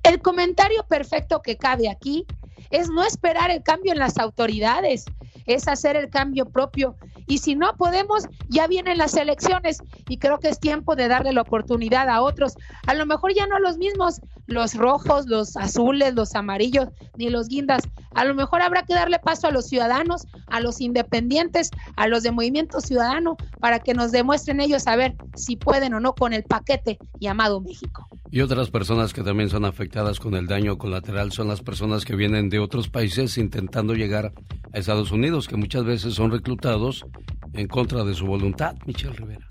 [0.03, 2.27] el comentario perfecto que cabe aquí
[2.71, 5.05] es no esperar el cambio en las autoridades,
[5.47, 6.97] es hacer el cambio propio.
[7.27, 11.33] Y si no podemos, ya vienen las elecciones y creo que es tiempo de darle
[11.33, 12.55] la oportunidad a otros.
[12.87, 17.49] A lo mejor ya no los mismos, los rojos, los azules, los amarillos, ni los
[17.49, 17.83] guindas.
[18.15, 22.23] A lo mejor habrá que darle paso a los ciudadanos, a los independientes, a los
[22.23, 26.33] de Movimiento Ciudadano, para que nos demuestren ellos a ver si pueden o no con
[26.33, 28.07] el paquete llamado México.
[28.31, 32.17] Y otras personas que también son afectadas con el daño colateral son las personas que
[32.17, 34.33] vienen de otros países intentando llegar
[34.73, 37.05] a Estados Unidos, que muchas veces son reclutados
[37.53, 39.47] en contra de su voluntad, Michelle Rivera.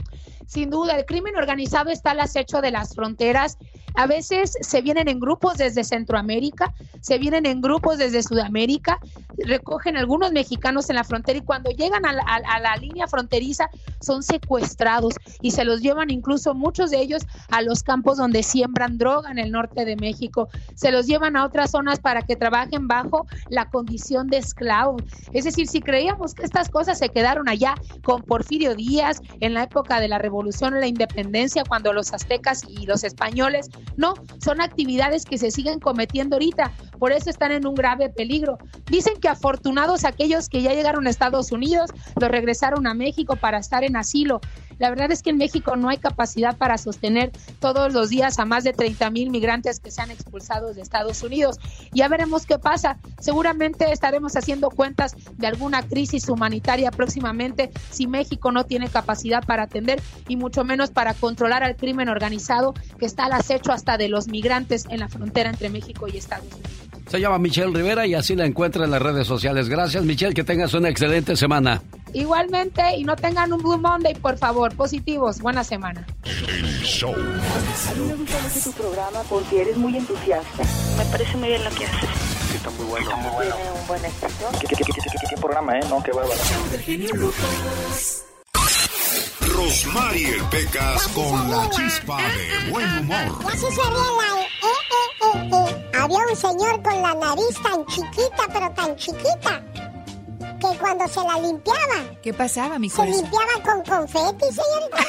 [0.50, 3.60] Sin duda, el crimen organizado está al acecho de las fronteras.
[3.94, 9.00] A veces se vienen en grupos desde Centroamérica, se vienen en grupos desde Sudamérica,
[9.38, 13.70] recogen algunos mexicanos en la frontera y cuando llegan a la, a la línea fronteriza
[14.02, 18.98] son secuestrados y se los llevan incluso muchos de ellos a los campos donde siembran
[18.98, 20.50] droga en el norte de México.
[20.74, 25.04] Se los llevan a otras zonas para que trabajen bajo la condición de esclavos.
[25.32, 29.64] Es decir, si creíamos que estas cosas se quedaron allá con Porfirio Díaz en la
[29.64, 30.39] época de la Revolución,
[30.80, 34.14] la independencia, cuando los aztecas y los españoles, no,
[34.44, 38.58] son actividades que se siguen cometiendo ahorita, por eso están en un grave peligro.
[38.90, 43.58] Dicen que afortunados aquellos que ya llegaron a Estados Unidos, los regresaron a México para
[43.58, 44.42] estar en asilo.
[44.80, 48.46] La verdad es que en México no hay capacidad para sostener todos los días a
[48.46, 51.58] más de 30 mil migrantes que se han expulsado de Estados Unidos.
[51.92, 52.98] Ya veremos qué pasa.
[53.20, 59.64] Seguramente estaremos haciendo cuentas de alguna crisis humanitaria próximamente si México no tiene capacidad para
[59.64, 64.08] atender y mucho menos para controlar al crimen organizado que está al acecho hasta de
[64.08, 66.89] los migrantes en la frontera entre México y Estados Unidos.
[67.10, 69.68] Se llama Michelle Rivera y así la encuentra en las redes sociales.
[69.68, 71.82] Gracias Michelle, que tengas una excelente semana.
[72.14, 75.40] Igualmente, y no tengan un Blue Monday, por favor, positivos.
[75.40, 76.06] Buena semana.
[76.24, 77.14] El show.
[77.14, 80.64] A mí me gusta mucho tu programa porque eres muy entusiasta.
[80.98, 82.10] Me parece muy bien lo que haces.
[82.56, 83.10] Está muy bueno.
[83.10, 83.56] Está muy bueno.
[83.56, 84.28] Tiene un buen éxito.
[84.60, 85.82] ¿Qué, qué, qué, qué, qué programa, eh?
[85.90, 86.40] No, qué bárbaro.
[89.60, 93.40] Rosmarie Pecas con la chispa de buen humor.
[93.44, 94.06] Y así se la...
[94.40, 94.72] Eh, eh,
[95.22, 95.90] eh, eh.
[96.00, 99.62] Había un señor con la nariz tan chiquita, pero tan chiquita,
[100.62, 102.06] que cuando se la limpiaba...
[102.24, 103.22] ¿Qué pasaba, mi Se corazón?
[103.22, 105.04] limpiaba con confeti, señorita.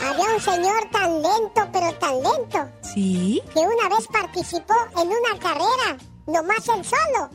[0.10, 3.42] Había un señor tan lento, pero tan lento, ¿Sí?
[3.54, 5.96] que una vez participó en una carrera,
[6.26, 7.30] nomás él solo.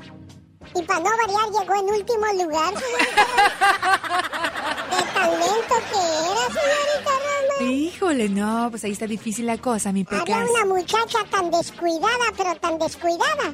[0.76, 3.26] Y para no variar, llegó en último lugar, señorita.
[4.89, 6.01] De tan lento que
[6.32, 7.11] era, señorita
[7.59, 7.71] Roma.
[7.71, 10.49] Híjole, no, pues ahí está difícil la cosa, mi Había pecas.
[10.49, 13.53] una muchacha tan descuidada, pero tan descuidada,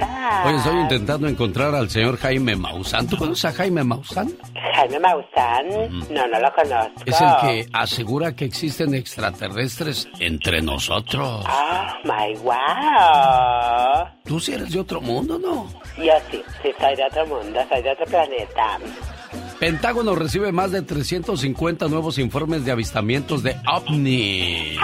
[0.02, 0.44] intensa.
[0.46, 3.08] Oye, estoy intentando encontrar al señor Jaime Maussan.
[3.08, 4.32] ¿Tú conoces a Jaime Maussan?
[4.76, 5.68] Jaime Maussan.
[6.10, 7.04] No, no lo conozco.
[7.06, 11.46] Es el que asegura que existen extraterrestres entre nosotros.
[11.48, 14.08] Oh my wow.
[14.26, 15.68] Tú sí eres de otro mundo, ¿no?
[15.98, 18.80] Yo sí, sí soy de otro mundo, soy de otro planeta.
[19.60, 24.78] Pentágono recibe más de 350 nuevos informes de avistamientos de ovni.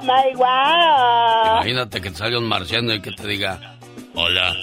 [0.00, 0.32] My.
[0.32, 3.76] Imagínate que te salga un marciano y que te diga,
[4.14, 4.56] hola,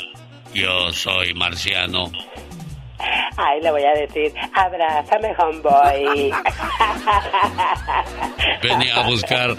[0.53, 2.11] yo soy marciano.
[3.37, 6.31] Ay, le voy a decir, abrázame, homeboy.
[8.61, 9.55] Venía a buscar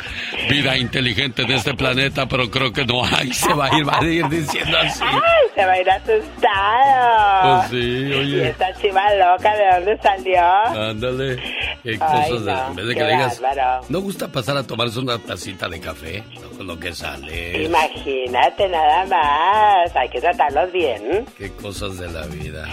[0.49, 3.33] vida inteligente en este planeta, pero creo que no hay.
[3.33, 5.03] Se va a ir, va a ir diciendo así.
[5.05, 7.59] Ay, se va a ir asustado.
[7.61, 8.49] Pues sí, Y oye.
[8.51, 10.45] esta chiva loca, ¿de dónde salió?
[10.91, 11.37] Ándale.
[11.83, 13.41] Qué Ay, cosas de, no, en vez de que digas.
[13.89, 16.23] ¿no gusta pasar a tomarse una tacita de café?
[16.57, 17.63] Con lo que sale.
[17.65, 19.97] Imagínate nada más.
[19.97, 21.25] Hay que tratarlos bien.
[21.39, 22.67] Qué cosas de la vida.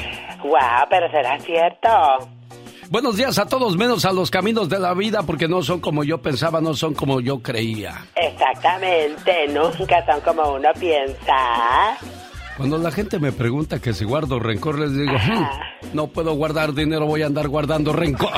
[0.57, 1.89] Guau, pero será cierto.
[2.89, 6.03] Buenos días a todos, menos a los caminos de la vida, porque no son como
[6.03, 8.05] yo pensaba, no son como yo creía.
[8.15, 11.97] Exactamente, nunca son como uno piensa.
[12.57, 15.45] Cuando la gente me pregunta que si guardo rencor, les digo, "Hmm,
[15.93, 18.31] no puedo guardar dinero, voy a andar guardando rencor.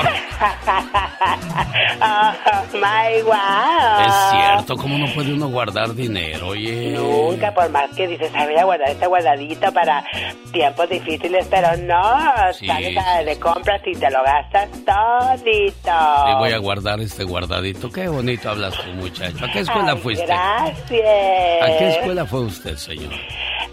[2.02, 2.32] Oh,
[2.72, 4.06] my wow.
[4.06, 6.92] Es cierto, ¿cómo no puede uno guardar dinero, oye?
[6.96, 10.02] Nunca, por más que dices, ay, voy a guardar este guardadito para
[10.50, 12.02] tiempos difíciles, pero no,
[12.54, 12.66] Sí.
[12.66, 15.90] sales a- de compras y te lo gastas todito.
[16.30, 17.90] Y voy a guardar este guardadito.
[17.90, 19.44] Qué bonito hablas tú, muchacho.
[19.44, 20.24] ¿A qué escuela Ay, fuiste?
[20.26, 21.62] Gracias.
[21.62, 23.12] ¿A qué escuela fue usted, señor?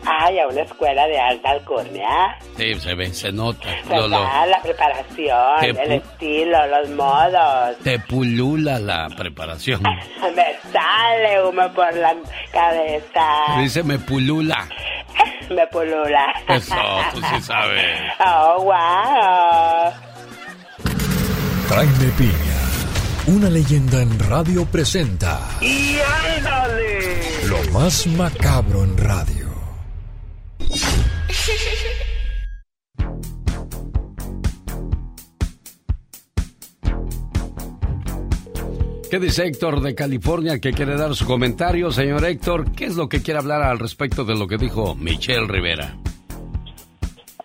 [0.10, 2.38] Ay, a una escuela de alta alcurnia.
[2.56, 3.68] Sí, se ve, se nota.
[3.90, 4.08] Lo-.
[4.08, 7.78] La preparación, el pu- estilo, los modos.
[7.84, 9.82] te pulula la preparación.
[10.36, 12.16] Me sale humo por la
[12.52, 13.60] cabeza.
[13.60, 14.68] Dice, me pulula.
[15.50, 16.26] Me pulula.
[16.48, 16.76] Eso,
[17.14, 17.84] tú sí sabes.
[18.20, 19.92] Oh, wow.
[21.70, 22.60] Jaime Piña,
[23.28, 25.98] una leyenda en radio presenta ¡Y
[26.38, 27.46] ándale!
[27.48, 29.47] lo más macabro en radio.
[39.10, 41.92] ¿Qué dice Héctor de California que quiere dar su comentario?
[41.92, 45.48] Señor Héctor, ¿qué es lo que quiere hablar al respecto de lo que dijo Michelle
[45.48, 45.98] Rivera?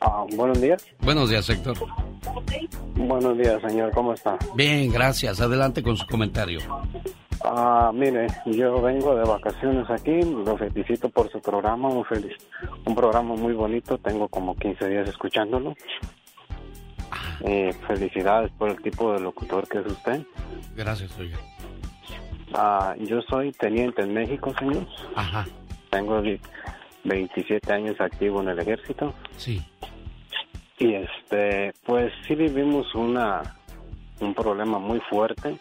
[0.01, 0.85] Ah, buenos días.
[1.01, 1.77] Buenos días, Héctor.
[2.97, 3.93] Buenos días, señor.
[3.93, 4.37] ¿Cómo está?
[4.57, 5.41] Bien, gracias.
[5.41, 6.59] Adelante con su comentario.
[7.45, 10.23] Ah, mire, yo vengo de vacaciones aquí.
[10.23, 11.89] Lo felicito por su programa.
[11.89, 12.35] Muy feliz.
[12.87, 13.99] Un programa muy bonito.
[13.99, 15.75] Tengo como 15 días escuchándolo.
[17.45, 20.23] Eh, felicidades por el tipo de locutor que es usted.
[20.77, 21.39] Gracias, oiga.
[22.55, 24.87] Ah, yo soy teniente en México, señor.
[25.17, 25.47] Ajá.
[25.91, 26.41] Tengo di-
[27.05, 29.13] 27 años activo en el ejército.
[29.37, 29.61] Sí.
[30.79, 33.43] Y este, pues sí vivimos una
[34.21, 35.59] un problema muy fuerte,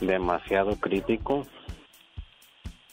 [0.00, 1.46] demasiado crítico,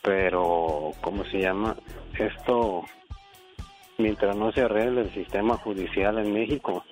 [0.02, 1.76] pero ¿cómo se llama?
[2.18, 2.84] Esto
[3.98, 6.84] mientras no se arregle el sistema judicial en México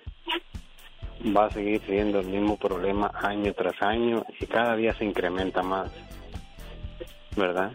[1.35, 5.63] va a seguir siendo el mismo problema año tras año y cada día se incrementa
[5.63, 5.89] más.
[7.35, 7.71] ¿Verdad?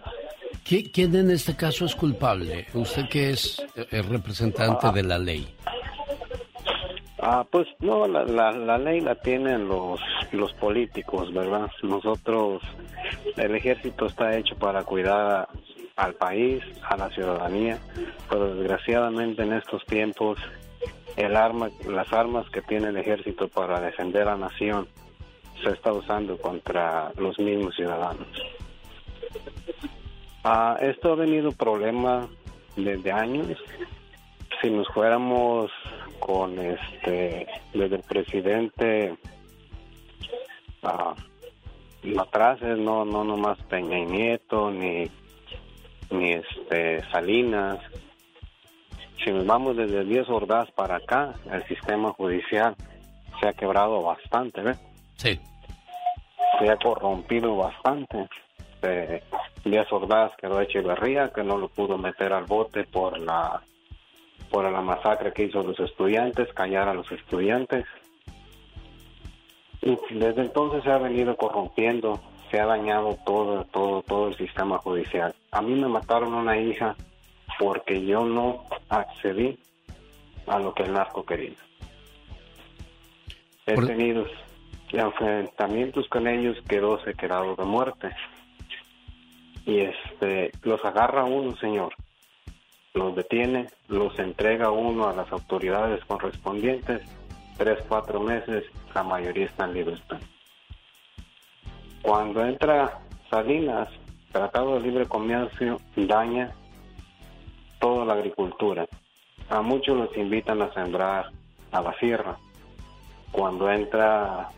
[0.64, 2.66] ¿Qui- ¿Quién en este caso es culpable?
[2.74, 5.54] Usted que es eh, el representante de la ley.
[7.24, 10.00] Ah, pues no, la, la, la ley la tienen los,
[10.32, 11.70] los políticos, ¿verdad?
[11.84, 12.60] Nosotros,
[13.36, 15.48] el ejército está hecho para cuidar
[15.94, 17.78] al país, a la ciudadanía,
[18.28, 20.36] pero desgraciadamente en estos tiempos
[21.16, 24.88] el arma, las armas que tiene el ejército para defender la nación
[25.62, 28.26] se está usando contra los mismos ciudadanos.
[30.42, 32.26] Ah, esto ha venido problema
[32.74, 33.46] desde años.
[34.60, 35.70] Si nos fuéramos
[36.24, 39.16] con este desde el presidente
[40.84, 41.14] ah,
[42.18, 45.10] atrás no no nomás Peña y Nieto ni
[46.10, 47.78] ni este Salinas
[49.24, 52.76] si nos vamos desde Díaz Ordaz para acá el sistema judicial
[53.40, 54.78] se ha quebrado bastante ¿ves?
[55.16, 55.40] Sí.
[56.60, 58.28] se ha corrompido bastante
[58.82, 59.22] eh,
[59.64, 63.60] Díaz Ordaz quedó a Echeverría que no lo pudo meter al bote por la
[64.52, 67.86] por la masacre que hizo los estudiantes, callar a los estudiantes.
[69.80, 74.76] Y desde entonces se ha venido corrompiendo, se ha dañado todo, todo, todo el sistema
[74.78, 75.34] judicial.
[75.50, 76.94] A mí me mataron una hija
[77.58, 79.58] porque yo no accedí
[80.46, 81.56] a lo que el narco quería.
[83.66, 84.26] He Por- tenido
[84.92, 88.10] enfrentamientos con ellos que dos he quedado de muerte.
[89.64, 91.94] Y este, los agarra uno, señor
[92.94, 97.00] los detiene, los entrega uno a las autoridades correspondientes,
[97.56, 98.64] tres, cuatro meses,
[98.94, 100.20] la mayoría están libertad.
[102.02, 103.88] Cuando entra Salinas,
[104.30, 106.52] Tratado de Libre Comercio daña
[107.80, 108.86] toda la agricultura.
[109.50, 111.30] A muchos los invitan a sembrar
[111.70, 112.38] a la sierra.
[113.30, 114.48] Cuando entra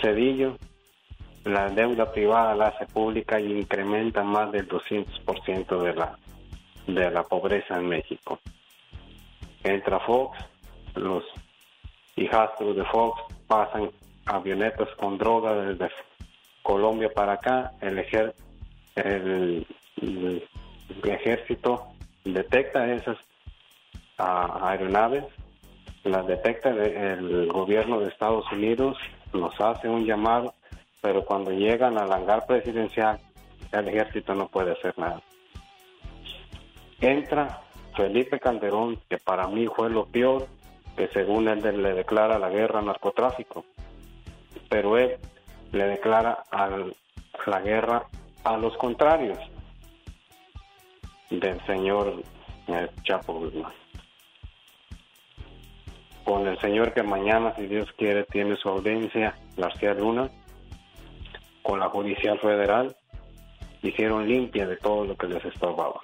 [0.00, 0.56] Cedillo,
[1.44, 6.18] la deuda privada la hace pública y incrementa más del 200% de la
[6.86, 8.38] de la pobreza en México.
[9.62, 10.38] Entra Fox,
[10.94, 11.24] los
[12.16, 13.90] hijastros de Fox pasan
[14.26, 15.90] avionetas con droga desde
[16.62, 18.34] Colombia para acá, el, ejer-
[18.96, 19.66] el,
[21.04, 21.86] ejército
[22.24, 23.18] detecta esas
[24.18, 25.24] ah, aeronaves,
[26.04, 28.96] las detecta el gobierno de Estados Unidos,
[29.32, 30.54] nos hace un llamado,
[31.00, 33.18] pero cuando llegan al hangar presidencial,
[33.72, 35.20] el ejército no puede hacer nada.
[37.00, 37.62] Entra
[37.96, 40.46] Felipe Calderón, que para mí fue lo peor,
[40.96, 43.64] que según él le declara la guerra al narcotráfico,
[44.68, 45.16] pero él
[45.72, 46.44] le declara
[47.46, 48.06] la guerra
[48.44, 49.38] a los contrarios
[51.30, 52.22] del señor
[52.68, 53.72] eh, Chapo Guzmán.
[56.24, 60.30] Con el señor que mañana, si Dios quiere, tiene su audiencia, García Luna,
[61.62, 62.96] con la Judicial Federal,
[63.82, 66.00] hicieron limpia de todo lo que les estorbaba.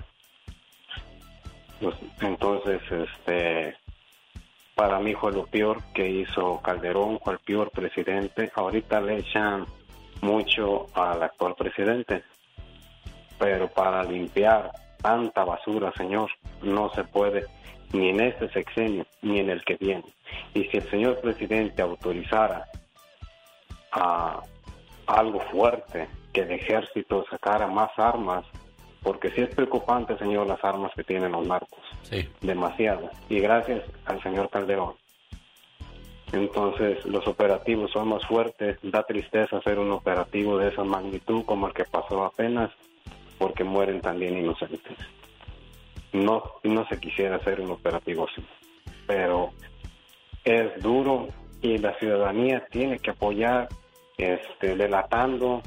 [1.81, 3.77] Pues, Entonces, este,
[4.75, 8.51] para mí fue lo peor que hizo Calderón, fue el peor presidente.
[8.55, 9.65] Ahorita le echan
[10.21, 12.23] mucho al actual presidente,
[13.39, 14.71] pero para limpiar
[15.01, 16.31] tanta basura, señor,
[16.63, 17.47] no se puede
[17.93, 20.05] ni en este sexenio ni en el que viene.
[20.55, 22.67] Y si el señor presidente autorizara
[23.93, 24.41] a
[25.07, 28.45] algo fuerte, que el ejército sacara más armas,
[29.03, 32.29] porque sí es preocupante, señor, las armas que tienen los narcos, Sí.
[32.41, 34.95] demasiadas, y gracias al señor Calderón.
[36.33, 41.67] Entonces, los operativos son más fuertes, da tristeza hacer un operativo de esa magnitud como
[41.67, 42.71] el que pasó apenas,
[43.39, 44.97] porque mueren también inocentes.
[46.13, 48.45] No, no se quisiera hacer un operativo así,
[49.07, 49.51] pero
[50.45, 51.29] es duro
[51.63, 53.69] y la ciudadanía tiene que apoyar
[54.19, 55.63] este, delatando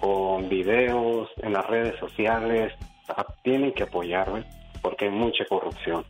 [0.00, 2.72] con videos en las redes sociales,
[3.42, 4.44] tienen que apoyarme
[4.82, 6.04] porque hay mucha corrupción.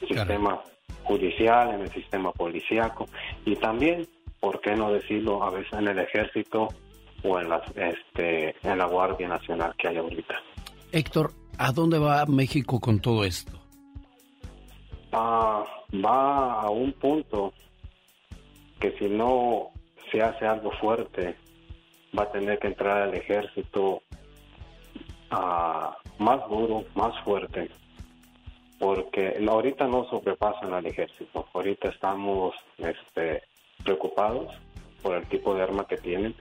[0.00, 0.60] El sistema
[1.04, 3.06] judicial, en el sistema policíaco
[3.44, 4.06] y también,
[4.40, 6.68] ¿por qué no decirlo a veces en el ejército
[7.22, 10.34] o en, las, este, en la Guardia Nacional que hay ahorita?
[10.92, 13.52] Héctor, ¿a dónde va México con todo esto?
[15.12, 15.64] Ah,
[16.04, 17.52] va a un punto
[18.80, 19.70] que si no
[20.10, 21.36] se hace algo fuerte,
[22.16, 24.02] va a tener que entrar al ejército
[25.30, 27.70] ah, más duro, más fuerte,
[28.78, 33.42] porque ahorita no sobrepasan al ejército, ahorita estamos este,
[33.82, 34.54] preocupados
[35.02, 36.34] por el tipo de arma que tienen,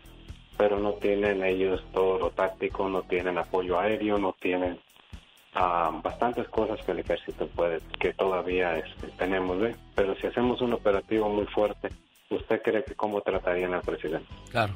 [0.57, 4.79] pero no tienen ellos todo lo táctico, no tienen apoyo aéreo, no tienen
[5.55, 9.75] ah, bastantes cosas que el ejército puede, que todavía este, tenemos, ¿ve?
[9.95, 11.89] pero si hacemos un operativo muy fuerte,
[12.35, 14.27] ¿usted cree que cómo tratarían al presidente?
[14.51, 14.75] Claro.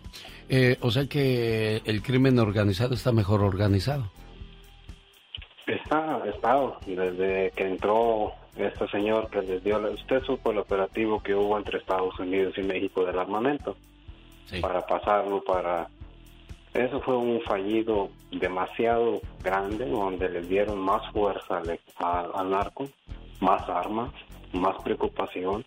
[0.50, 4.10] Eh, o sea que el crimen organizado está mejor organizado.
[5.66, 6.56] Está, está,
[6.86, 11.58] desde que entró este señor que les dio, la- usted supo el operativo que hubo
[11.58, 13.76] entre Estados Unidos y México del armamento,
[14.62, 15.88] para pasarlo, para...
[16.74, 22.88] Eso fue un fallido demasiado grande, donde le dieron más fuerza al- al narco,
[23.42, 24.12] más armas,
[24.54, 25.66] más preocupación.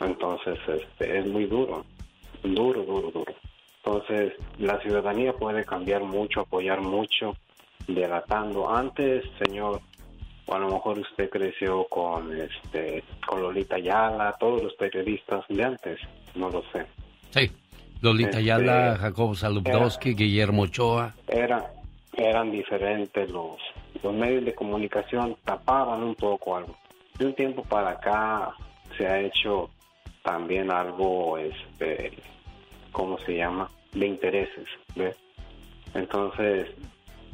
[0.00, 1.84] Entonces, este, es muy duro,
[2.42, 3.34] duro, duro, duro.
[3.84, 7.36] Entonces, la ciudadanía puede cambiar mucho, apoyar mucho,
[7.86, 8.70] delatando.
[8.70, 9.80] Antes, señor,
[10.46, 15.64] o a lo mejor usted creció con este con Lolita Ayala, todos los periodistas de
[15.64, 16.00] antes,
[16.34, 16.86] no lo sé.
[17.30, 17.50] Sí.
[18.00, 21.14] Lolita Este, Ayala, Jacobo Saludowski, Guillermo Ochoa.
[21.26, 21.72] Era,
[22.14, 23.56] eran diferentes los,
[24.02, 26.76] los medios de comunicación, tapaban un poco algo.
[27.18, 28.52] De un tiempo para acá
[28.98, 29.70] se ha hecho
[30.24, 32.12] también algo, este,
[32.90, 33.70] ¿cómo se llama?
[33.92, 34.66] De intereses.
[35.92, 36.70] Entonces,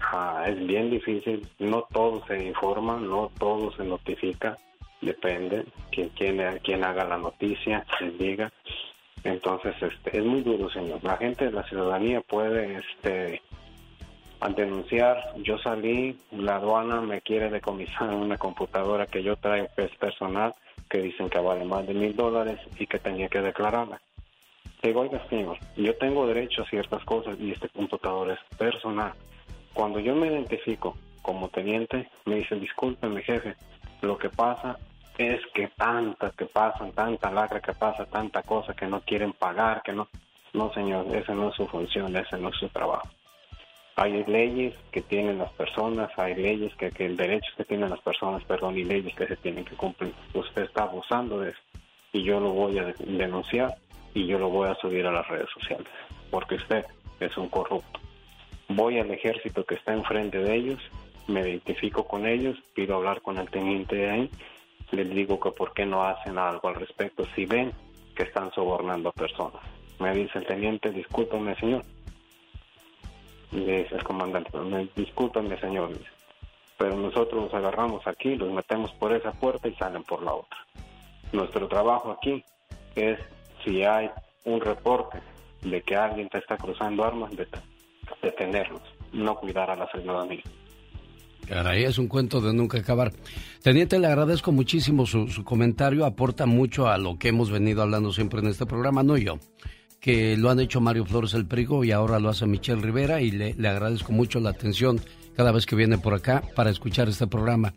[0.01, 4.59] ah, es bien difícil, no todo se informa, no todo se notifica,
[5.01, 8.53] depende quién, quién, quién haga la noticia, quién diga.
[9.23, 11.03] Entonces, este, es muy duro, señor.
[11.05, 13.41] La gente de la ciudadanía puede, este,
[14.49, 20.55] denunciar, yo salí, la aduana me quiere decomisar una computadora que yo traigo es personal,
[20.91, 24.01] que dicen que vale más de mil dólares y que tenía que declararla.
[24.83, 29.13] Digo, oiga, señor, yo tengo derecho a ciertas cosas y este computador es personal.
[29.73, 33.55] Cuando yo me identifico como teniente, me dicen, discúlpeme, jefe,
[34.03, 34.79] lo que pasa
[35.17, 39.83] es que tanta que pasan, tanta lacra que pasa, tanta cosa que no quieren pagar,
[39.83, 40.09] que no...
[40.53, 43.09] No, señor, esa no es su función, ese no es su trabajo.
[44.03, 48.43] Hay leyes que tienen las personas, hay leyes que, que derechos que tienen las personas,
[48.45, 50.15] perdón, y leyes que se tienen que cumplir.
[50.33, 51.61] Usted está abusando de eso
[52.15, 53.75] y yo lo voy a de- denunciar
[54.15, 55.87] y yo lo voy a subir a las redes sociales
[56.31, 56.87] porque usted
[57.21, 58.01] es un corrupto.
[58.69, 60.79] Voy al ejército que está enfrente de ellos,
[61.27, 64.31] me identifico con ellos, pido hablar con el teniente de ahí.
[64.93, 67.71] Les digo que por qué no hacen algo al respecto si ven
[68.17, 69.61] que están sobornando a personas.
[69.99, 71.83] Me dice el teniente, discúlpame señor.
[73.53, 75.89] Le dice el comandante, "Me- discúlpame señor.
[75.91, 76.05] dice,
[76.79, 80.59] Pero nosotros los agarramos aquí, los metemos por esa puerta y salen por la otra.
[81.33, 82.43] Nuestro trabajo aquí
[82.95, 83.19] es,
[83.65, 84.09] si hay
[84.45, 85.19] un reporte
[85.63, 87.49] de que alguien te está cruzando armas, det-
[88.23, 88.81] detenerlos,
[89.13, 90.43] no cuidar a la ciudadanía.
[91.47, 93.13] Caray, es un cuento de nunca acabar.
[93.63, 98.13] Teniente, le agradezco muchísimo su, su comentario, aporta mucho a lo que hemos venido hablando
[98.13, 99.35] siempre en este programa, no yo,
[100.01, 103.31] que lo han hecho Mario Flores el Prigo y ahora lo hace Michelle Rivera y
[103.31, 105.01] le, le agradezco mucho la atención
[105.37, 107.75] cada vez que viene por acá para escuchar este programa.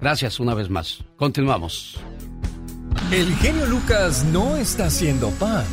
[0.00, 1.04] Gracias una vez más.
[1.16, 1.98] Continuamos.
[3.10, 5.64] El genio Lucas no está haciendo pan.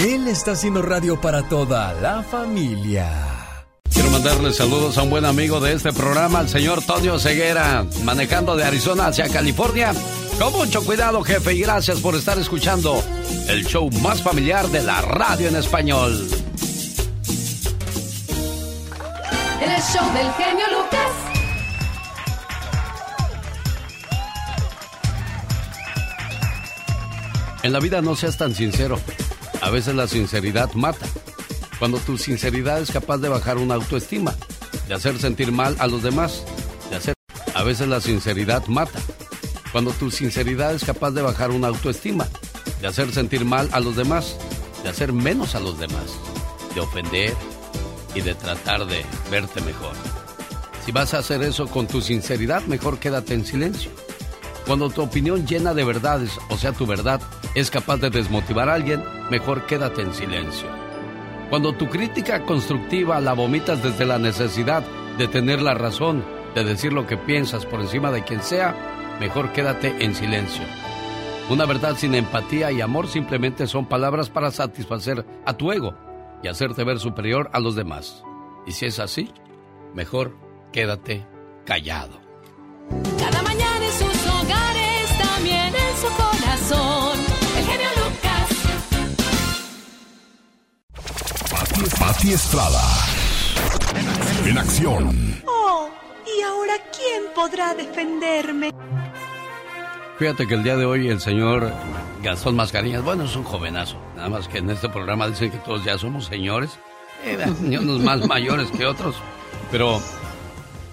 [0.00, 3.41] Él está haciendo radio para toda la familia.
[3.92, 8.56] Quiero mandarle saludos a un buen amigo de este programa, el señor Tonio Ceguera, manejando
[8.56, 9.92] de Arizona hacia California.
[10.38, 13.02] Con mucho cuidado, jefe, y gracias por estar escuchando
[13.48, 16.12] el show más familiar de la radio en español.
[19.60, 21.12] El show del genio Lucas.
[27.62, 28.98] En la vida no seas tan sincero.
[29.60, 31.06] A veces la sinceridad mata.
[31.82, 34.36] Cuando tu sinceridad es capaz de bajar una autoestima,
[34.86, 36.44] de hacer sentir mal a los demás,
[36.90, 37.14] de hacer...
[37.54, 39.00] A veces la sinceridad mata.
[39.72, 42.28] Cuando tu sinceridad es capaz de bajar una autoestima,
[42.80, 44.36] de hacer sentir mal a los demás,
[44.84, 46.04] de hacer menos a los demás,
[46.72, 47.34] de ofender
[48.14, 49.96] y de tratar de verte mejor.
[50.86, 53.90] Si vas a hacer eso con tu sinceridad, mejor quédate en silencio.
[54.68, 57.20] Cuando tu opinión llena de verdades, o sea, tu verdad,
[57.56, 60.81] es capaz de desmotivar a alguien, mejor quédate en silencio.
[61.52, 64.82] Cuando tu crítica constructiva la vomitas desde la necesidad
[65.18, 66.24] de tener la razón,
[66.54, 68.74] de decir lo que piensas por encima de quien sea,
[69.20, 70.64] mejor quédate en silencio.
[71.50, 75.94] Una verdad sin empatía y amor simplemente son palabras para satisfacer a tu ego
[76.42, 78.24] y hacerte ver superior a los demás.
[78.66, 79.30] Y si es así,
[79.92, 80.34] mejor
[80.72, 81.26] quédate
[81.66, 82.18] callado.
[92.12, 92.82] Pati, Estrada.
[94.44, 95.40] En acción.
[95.46, 95.88] Oh,
[96.26, 98.70] ¿y ahora quién podrá defenderme?
[100.18, 101.72] Fíjate que el día de hoy el señor
[102.22, 103.96] Gastón Mascarillas, bueno, es un jovenazo.
[104.14, 106.78] Nada más que en este programa dicen que todos ya somos señores.
[107.24, 109.16] Eh, unos más mayores que otros.
[109.70, 109.98] Pero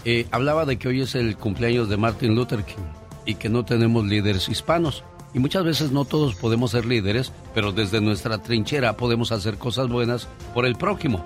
[0.05, 2.77] eh, hablaba de que hoy es el cumpleaños de Martin Luther King
[3.25, 5.03] y que no tenemos líderes hispanos.
[5.33, 9.87] Y muchas veces no todos podemos ser líderes, pero desde nuestra trinchera podemos hacer cosas
[9.87, 11.23] buenas por el prójimo.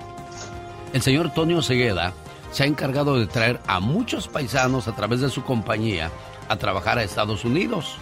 [0.92, 2.14] El señor Tonio Segueda
[2.52, 6.12] se ha encargado de traer a muchos paisanos a través de su compañía
[6.50, 7.96] a trabajar a Estados Unidos.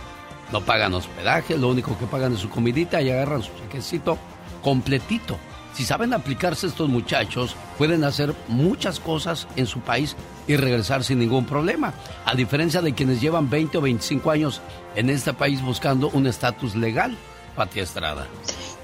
[0.51, 4.17] No pagan hospedaje, lo único que pagan es su comidita y agarran su chequecito
[4.61, 5.37] completito.
[5.73, 10.15] Si saben aplicarse estos muchachos, pueden hacer muchas cosas en su país
[10.47, 11.93] y regresar sin ningún problema.
[12.25, 14.61] A diferencia de quienes llevan 20 o 25 años
[14.95, 17.17] en este país buscando un estatus legal.
[17.55, 18.27] Pati Estrada.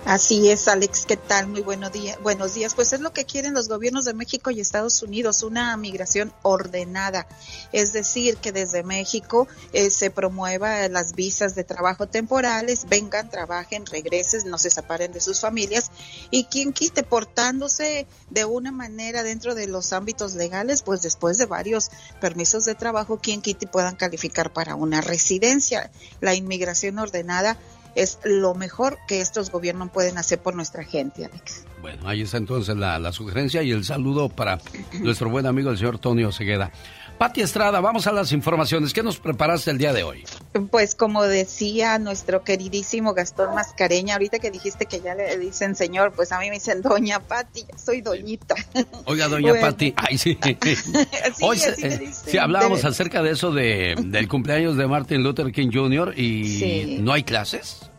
[0.08, 1.48] Así es, Alex, ¿qué tal?
[1.48, 2.18] Muy buenos días.
[2.24, 2.76] Buenos días.
[2.76, 7.28] Pues es lo que quieren los gobiernos de México y Estados Unidos, una migración ordenada.
[7.74, 13.86] Es decir, que desde México eh, se promueva las visas de trabajo temporales, vengan, trabajen,
[13.86, 15.92] regresen, no se separen de sus familias
[16.32, 21.48] y quien quite portándose de una manera dentro de los ámbitos legales, pues después de
[21.48, 21.92] varios
[22.22, 25.92] permisos de trabajo, quien quite puedan calificar para una residencia.
[26.22, 27.58] La inmigración ordenada
[27.98, 31.66] es lo mejor que estos gobiernos pueden hacer por nuestra gente, Alex.
[31.82, 34.60] Bueno, ahí está entonces la, la sugerencia y el saludo para
[35.02, 36.72] nuestro buen amigo el señor Tonio Segueda.
[37.18, 38.94] Pati Estrada, vamos a las informaciones.
[38.94, 40.24] ¿Qué nos preparaste el día de hoy?
[40.70, 46.14] Pues como decía nuestro queridísimo Gastón Mascareña, ahorita que dijiste que ya le dicen señor,
[46.16, 48.54] pues a mí me dicen doña Pati, soy doñita.
[49.06, 49.66] Oiga, doña Bueno.
[49.66, 50.38] Pati, ay sí.
[51.42, 55.52] Hoy, así me eh, sí, hablábamos acerca de eso de, del cumpleaños de Martin Luther
[55.52, 56.14] King Jr.
[56.18, 56.98] y Sí.
[57.02, 57.90] no hay clases.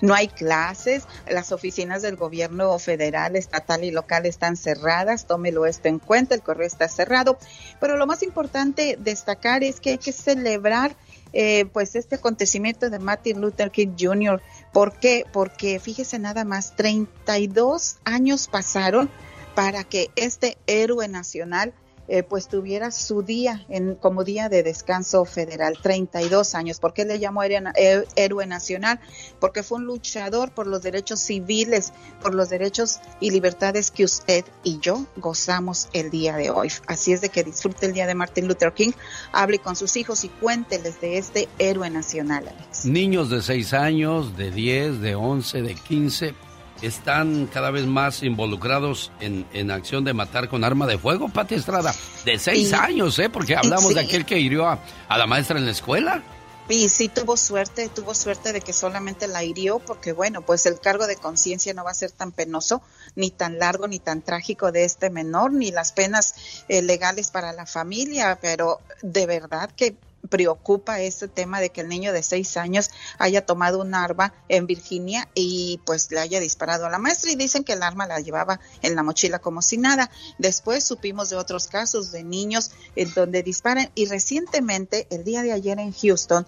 [0.00, 5.88] No hay clases, las oficinas del gobierno federal, estatal y local están cerradas, tómelo esto
[5.88, 7.38] en cuenta, el correo está cerrado,
[7.80, 10.96] pero lo más importante destacar es que hay que celebrar
[11.32, 14.40] eh, pues este acontecimiento de Martin Luther King Jr.
[14.72, 15.24] ¿Por qué?
[15.32, 19.10] Porque fíjese nada más, 32 años pasaron
[19.54, 21.74] para que este héroe nacional
[22.08, 26.78] eh, pues tuviera su día en, como día de descanso federal, 32 años.
[26.80, 29.00] ¿Por qué le llamó héroe, eh, héroe nacional?
[29.40, 31.92] Porque fue un luchador por los derechos civiles,
[32.22, 36.70] por los derechos y libertades que usted y yo gozamos el día de hoy.
[36.86, 38.92] Así es de que disfrute el día de Martin Luther King,
[39.32, 42.84] hable con sus hijos y cuénteles de este héroe nacional, Alex.
[42.84, 46.45] Niños de 6 años, de 10, de 11, de 15
[46.82, 51.54] están cada vez más involucrados en, en acción de matar con arma de fuego, Pati
[51.54, 51.94] Estrada.
[52.24, 53.28] De seis años, ¿eh?
[53.30, 56.22] Porque hablamos de aquel que hirió a, a la maestra en la escuela.
[56.68, 60.80] Y sí tuvo suerte, tuvo suerte de que solamente la hirió, porque bueno, pues el
[60.80, 62.82] cargo de conciencia no va a ser tan penoso,
[63.14, 66.34] ni tan largo, ni tan trágico de este menor, ni las penas
[66.68, 69.94] eh, legales para la familia, pero de verdad que
[70.26, 74.66] preocupa este tema de que el niño de seis años haya tomado un arma en
[74.66, 78.20] Virginia y pues le haya disparado a la maestra y dicen que el arma la
[78.20, 80.10] llevaba en la mochila como si nada.
[80.38, 85.52] Después supimos de otros casos de niños en donde disparan y recientemente, el día de
[85.52, 86.46] ayer en Houston,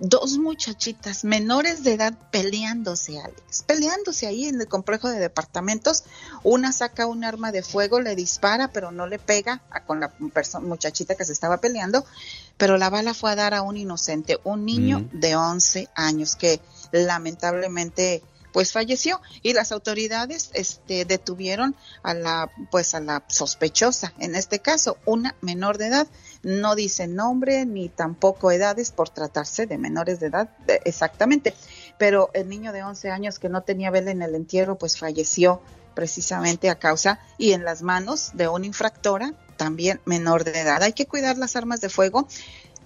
[0.00, 6.04] dos muchachitas menores de edad peleándose, Alex, peleándose ahí en el complejo de departamentos.
[6.42, 10.12] Una saca un arma de fuego, le dispara, pero no le pega a, con la
[10.62, 12.04] muchachita que se estaba peleando,
[12.56, 15.20] pero la bala fue a dar a un inocente, un niño Mm.
[15.20, 16.60] de 11 años que
[16.92, 18.22] lamentablemente
[18.52, 24.12] pues falleció y las autoridades este detuvieron a la pues a la sospechosa.
[24.18, 26.06] En este caso una menor de edad.
[26.42, 30.50] No dice nombre ni tampoco edades por tratarse de menores de edad
[30.84, 31.54] exactamente.
[31.98, 35.60] Pero el niño de 11 años que no tenía vela en el entierro pues falleció
[35.94, 40.82] precisamente a causa y en las manos de una infractora también menor de edad.
[40.82, 42.26] Hay que cuidar las armas de fuego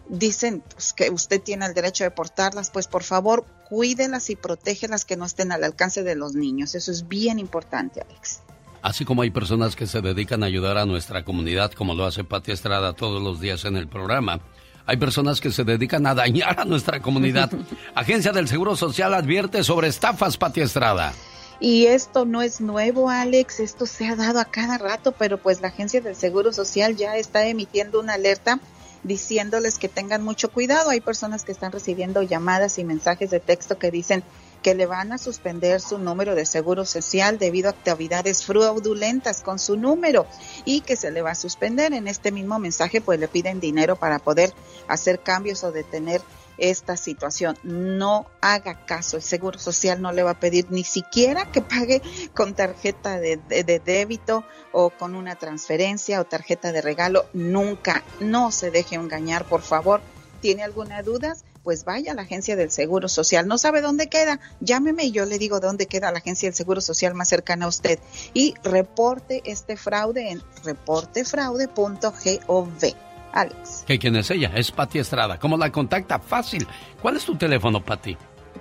[0.08, 5.04] dicen pues, que usted tiene el derecho de portarlas, pues por favor cuídelas y protégelas
[5.04, 6.74] que no estén al alcance de los niños.
[6.74, 8.40] Eso es bien importante, Alex.
[8.82, 12.22] Así como hay personas que se dedican a ayudar a nuestra comunidad, como lo hace
[12.22, 14.40] Pati Estrada todos los días en el programa,
[14.86, 17.50] hay personas que se dedican a dañar a nuestra comunidad.
[17.94, 21.14] Agencia del Seguro Social advierte sobre estafas, Pati Estrada.
[21.60, 25.62] Y esto no es nuevo, Alex, esto se ha dado a cada rato, pero pues
[25.62, 28.60] la Agencia del Seguro Social ya está emitiendo una alerta
[29.04, 30.90] diciéndoles que tengan mucho cuidado.
[30.90, 34.24] Hay personas que están recibiendo llamadas y mensajes de texto que dicen
[34.62, 39.58] que le van a suspender su número de seguro social debido a actividades fraudulentas con
[39.58, 40.26] su número
[40.64, 41.92] y que se le va a suspender.
[41.92, 44.52] En este mismo mensaje pues le piden dinero para poder
[44.88, 46.22] hacer cambios o detener
[46.58, 47.56] esta situación.
[47.62, 52.02] No haga caso, el Seguro Social no le va a pedir ni siquiera que pague
[52.34, 57.26] con tarjeta de, de- débito o con una transferencia o tarjeta de regalo.
[57.32, 60.00] Nunca, no se deje engañar, por favor.
[60.40, 61.34] ¿Tiene alguna duda?
[61.62, 63.48] Pues vaya a la agencia del Seguro Social.
[63.48, 64.38] ¿No sabe dónde queda?
[64.60, 67.68] Llámeme y yo le digo dónde queda la agencia del Seguro Social más cercana a
[67.68, 67.98] usted.
[68.34, 72.94] Y reporte este fraude en reportefraude.gov.
[73.34, 73.84] Alex.
[73.86, 74.52] ¿Que quién es ella?
[74.54, 75.38] Es Pati Estrada.
[75.38, 76.18] ¿Cómo la contacta?
[76.18, 76.66] Fácil.
[77.02, 78.16] ¿Cuál es tu teléfono, Pati?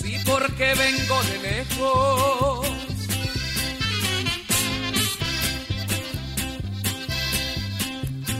[0.00, 2.68] Sí, porque vengo de lejos.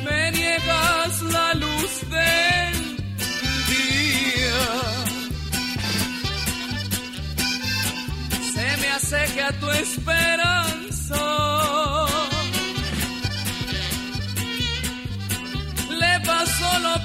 [0.04, 2.83] Me niegas la luz del
[8.94, 11.16] hace a tu esperanza
[15.90, 17.03] le pasó lo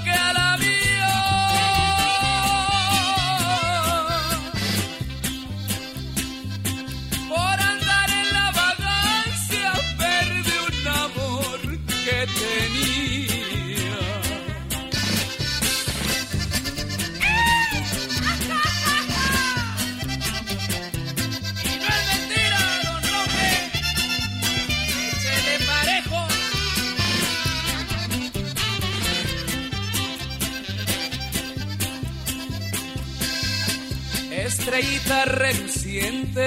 [35.24, 36.40] reluciente.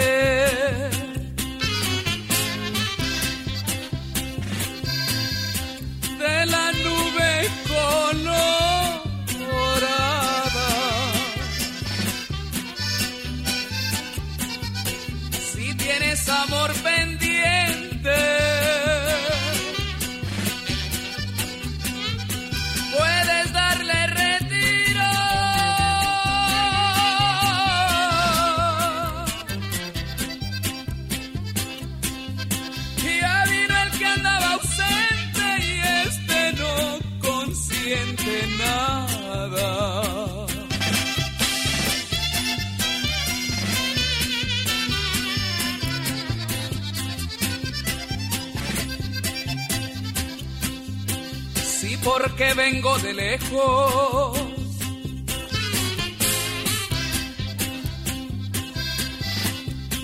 [52.35, 54.39] Porque vengo de lejos.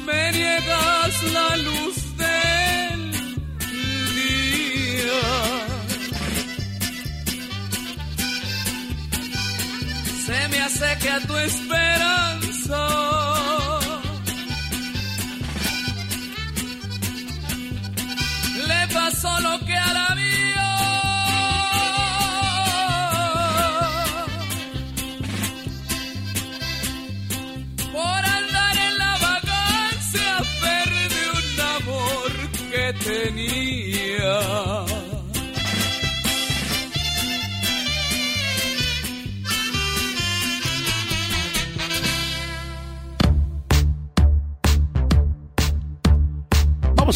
[0.06, 3.12] Me niegas la luz del
[4.20, 5.22] día.
[10.26, 13.19] Se me hace que a tu esperanza.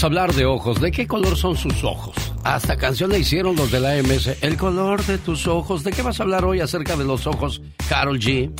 [0.03, 0.81] Hablar de ojos.
[0.81, 2.13] ¿De qué color son sus ojos?
[2.43, 4.43] Hasta canción le hicieron los de la AMS.
[4.43, 5.85] El color de tus ojos.
[5.85, 8.51] ¿De qué vas a hablar hoy acerca de los ojos, Carol G?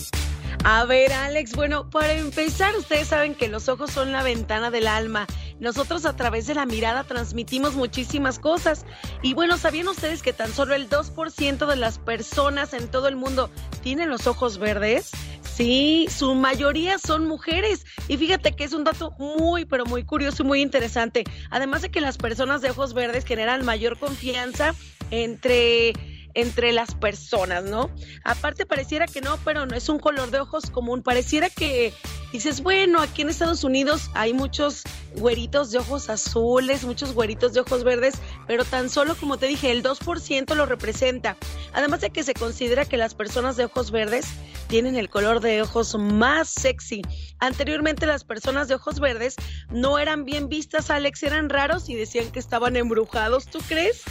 [0.63, 4.87] A ver, Alex, bueno, para empezar, ustedes saben que los ojos son la ventana del
[4.87, 5.27] alma.
[5.59, 8.85] Nosotros a través de la mirada transmitimos muchísimas cosas.
[9.21, 13.17] Y bueno, ¿sabían ustedes que tan solo el 2% de las personas en todo el
[13.17, 13.49] mundo
[13.81, 15.11] tienen los ojos verdes?
[15.55, 17.85] Sí, su mayoría son mujeres.
[18.07, 21.23] Y fíjate que es un dato muy, pero muy curioso y muy interesante.
[21.51, 24.73] Además de que las personas de ojos verdes generan mayor confianza
[25.11, 25.93] entre
[26.33, 27.89] entre las personas, ¿no?
[28.23, 31.03] Aparte pareciera que no, pero no es un color de ojos común.
[31.03, 31.93] Pareciera que
[32.31, 34.83] dices, bueno, aquí en Estados Unidos hay muchos
[35.15, 38.15] güeritos de ojos azules, muchos güeritos de ojos verdes,
[38.47, 41.37] pero tan solo, como te dije, el 2% lo representa.
[41.73, 44.25] Además de que se considera que las personas de ojos verdes
[44.67, 47.01] tienen el color de ojos más sexy.
[47.39, 49.35] Anteriormente las personas de ojos verdes
[49.69, 54.01] no eran bien vistas, Alex, eran raros y decían que estaban embrujados, ¿tú crees?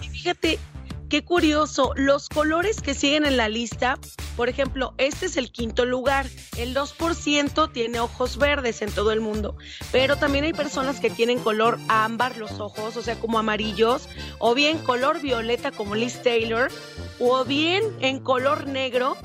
[0.00, 0.58] Y fíjate,
[1.08, 3.96] Qué curioso, los colores que siguen en la lista,
[4.36, 6.26] por ejemplo, este es el quinto lugar,
[6.56, 9.56] el 2% tiene ojos verdes en todo el mundo,
[9.92, 14.08] pero también hay personas que tienen color ámbar los ojos, o sea, como amarillos,
[14.40, 16.72] o bien color violeta como Liz Taylor,
[17.20, 19.16] o bien en color negro,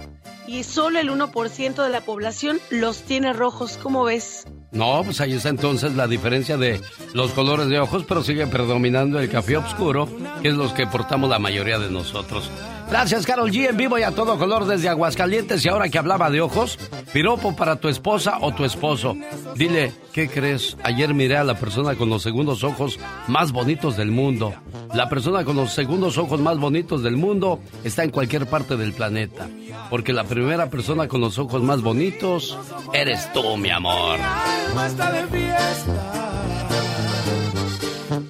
[0.46, 4.46] y solo el 1% de la población los tiene rojos, ¿cómo ves?
[4.72, 6.82] No, pues ahí está entonces la diferencia de
[7.14, 10.08] los colores de ojos, pero sigue predominando el café oscuro,
[10.42, 12.50] que es los que portamos la mayoría de nosotros.
[12.92, 15.64] Gracias, Carol G, en vivo y a todo color desde Aguascalientes.
[15.64, 16.78] Y ahora que hablaba de ojos,
[17.14, 19.16] piropo para tu esposa o tu esposo.
[19.56, 20.76] Dile, ¿qué crees?
[20.84, 24.54] Ayer miré a la persona con los segundos ojos más bonitos del mundo.
[24.94, 28.92] La persona con los segundos ojos más bonitos del mundo está en cualquier parte del
[28.92, 29.48] planeta.
[29.90, 32.58] Porque la primera persona con los ojos más bonitos
[32.92, 34.20] eres tú, mi amor.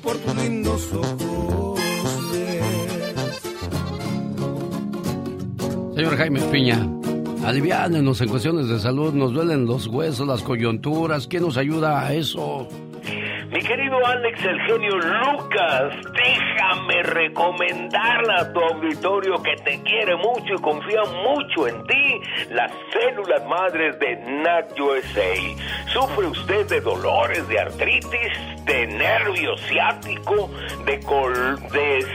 [0.03, 1.30] por tus lindos ojos.
[6.01, 6.79] Señor Jaime Piña,
[7.45, 12.11] aliviánenos en cuestiones de salud, nos duelen los huesos, las coyunturas, ¿quién nos ayuda a
[12.11, 12.67] eso?
[13.51, 20.55] Mi querido Alex, el genio Lucas, déjame recomendarle a tu auditorio que te quiere mucho
[20.57, 25.35] y confía mucho en ti, las células madres de NAT USA.
[25.93, 30.49] ¿Sufre usted de dolores, de artritis, de nervio ciático,
[30.83, 32.05] de, col de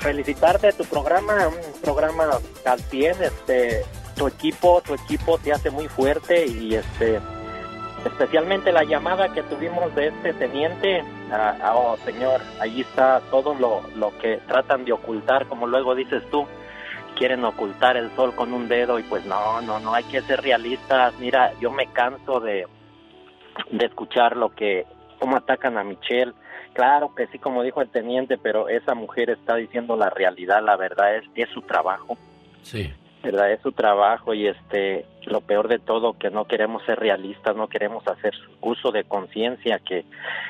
[0.00, 2.24] felicitarte de tu programa, un programa
[2.64, 3.84] al pie, este,
[4.16, 7.20] tu equipo, tu equipo te hace muy fuerte y este,
[8.04, 13.54] especialmente la llamada que tuvimos de este teniente, ah, ah, oh señor, allí está todo
[13.54, 16.46] lo, lo que tratan de ocultar, como luego dices tú,
[17.16, 20.40] quieren ocultar el sol con un dedo y pues no, no, no, hay que ser
[20.40, 22.66] realistas, mira, yo me canso de,
[23.70, 24.86] de escuchar lo que,
[25.18, 26.32] cómo atacan a Michelle,
[26.72, 30.76] claro que sí, como dijo el teniente, pero esa mujer está diciendo la realidad, la
[30.76, 32.16] verdad es, es su trabajo.
[32.62, 32.90] Sí.
[33.22, 33.52] ¿Verdad?
[33.52, 37.68] Es su trabajo y este lo peor de todo que no queremos ser realistas, no
[37.68, 40.04] queremos hacer uso de conciencia que,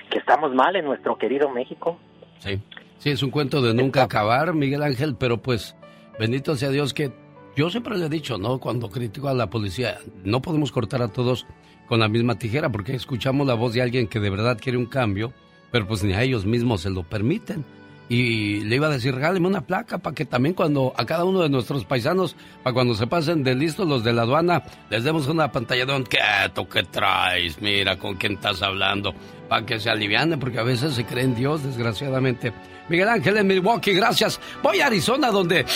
[0.09, 1.99] que estamos mal en nuestro querido México.
[2.39, 2.61] Sí.
[2.99, 5.75] Sí, es un cuento de nunca acabar, Miguel Ángel, pero pues
[6.19, 7.11] bendito sea Dios que
[7.57, 8.61] yo siempre le he dicho, ¿no?
[8.61, 11.47] Cuando critico a la policía, no podemos cortar a todos
[11.87, 14.87] con la misma tijera porque escuchamos la voz de alguien que de verdad quiere un
[14.87, 15.33] cambio,
[15.73, 17.65] pero pues ni a ellos mismos se lo permiten
[18.11, 21.43] y le iba a decir, regáleme una placa para que también cuando a cada uno
[21.43, 22.35] de nuestros paisanos,
[22.65, 26.05] para cuando se pasen de listos los de la aduana, les demos una pantalla de
[26.11, 26.19] ¿qué
[26.53, 27.63] tú qué traes?
[27.63, 29.15] Mira con quién estás hablando,
[29.51, 32.53] para que se alivianen, porque a veces se creen Dios, desgraciadamente.
[32.89, 34.41] Miguel Ángel en Milwaukee, gracias.
[34.63, 35.67] Voy a Arizona, donde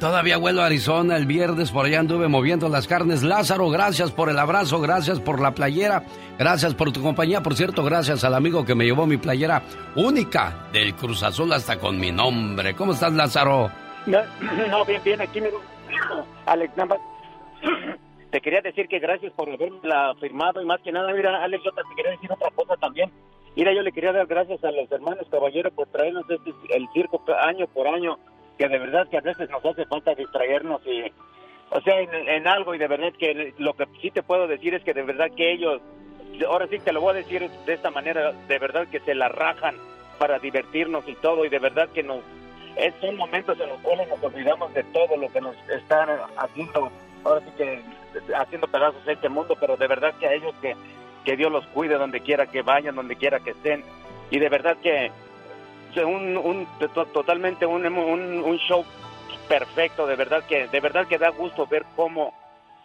[0.00, 1.16] todavía vuelo a Arizona.
[1.16, 3.22] El viernes por allá anduve moviendo las carnes.
[3.22, 6.02] Lázaro, gracias por el abrazo, gracias por la playera,
[6.40, 7.40] gracias por tu compañía.
[7.40, 9.62] Por cierto, gracias al amigo que me llevó mi playera
[9.94, 12.74] única del Cruz Azul hasta con mi nombre.
[12.74, 13.70] ¿Cómo estás, Lázaro?
[14.06, 15.50] No, bien, bien, aquí me...
[16.46, 16.96] Alex, nada.
[18.30, 21.72] Te quería decir que gracias por haberla firmado y más que nada, mira, Alex, yo
[21.72, 23.10] te quería decir otra cosa también.
[23.56, 27.20] Mira, yo le quería dar gracias a los hermanos caballeros por traernos este, el circo
[27.42, 28.18] año por año,
[28.56, 31.10] que de verdad que a veces nos hace falta distraernos y,
[31.70, 34.84] o sea, en, algo y de verdad que lo que sí te puedo decir es
[34.84, 35.82] que de verdad que ellos,
[36.48, 39.28] ahora sí te lo voy a decir de esta manera, de verdad que se la
[39.28, 39.74] rajan
[40.20, 42.20] para divertirnos y todo y de verdad que nos,
[42.76, 46.92] es, son momentos en los cuales nos olvidamos de todo lo que nos están haciendo,
[47.24, 47.82] ahora sí que
[48.36, 50.76] haciendo pedazos este mundo, pero de verdad que a ellos que
[51.24, 53.84] que Dios los cuide donde quiera que vayan, donde quiera que estén.
[54.30, 55.10] Y de verdad que
[56.04, 56.66] un, un
[57.12, 58.84] totalmente un, un, show
[59.48, 62.32] perfecto, de verdad que de verdad que da gusto ver cómo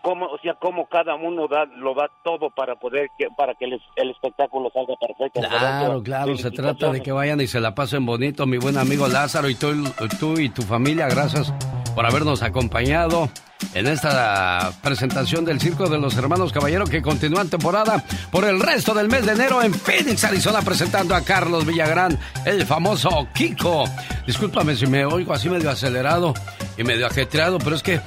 [0.02, 3.66] cómo o sea cómo cada uno da lo da todo para poder que para que
[3.66, 5.40] el, el espectáculo salga perfecto.
[5.40, 9.08] Claro, claro, se trata de que vayan y se la pasen bonito, mi buen amigo
[9.08, 9.72] Lázaro y tú,
[10.20, 11.54] tú y tu familia, gracias
[11.96, 13.30] por habernos acompañado
[13.74, 18.94] en esta presentación del Circo de los Hermanos Caballero que continúa temporada por el resto
[18.94, 23.86] del mes de enero en Phoenix, Arizona, presentando a Carlos Villagrán, el famoso Kiko.
[24.28, 26.34] Discúlpame si me oigo así medio acelerado
[26.78, 28.02] y medio ajetreado, pero es que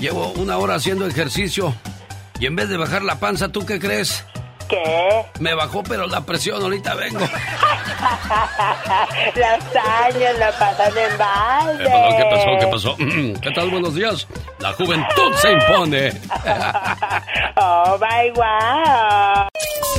[0.00, 1.74] llevo una hora haciendo ejercicio
[2.40, 4.24] y en vez de bajar la panza, ¿tú qué crees?
[4.70, 5.26] ¿Qué?
[5.40, 7.18] Me bajó, pero la presión, ahorita vengo.
[9.34, 11.84] Los años la pasan en balde.
[12.16, 12.56] ¿Qué pasó?
[12.60, 12.96] ¿Qué pasó?
[13.42, 13.70] ¿Qué tal?
[13.70, 14.28] Buenos días.
[14.60, 16.10] La juventud se impone.
[17.56, 19.48] oh, my wow.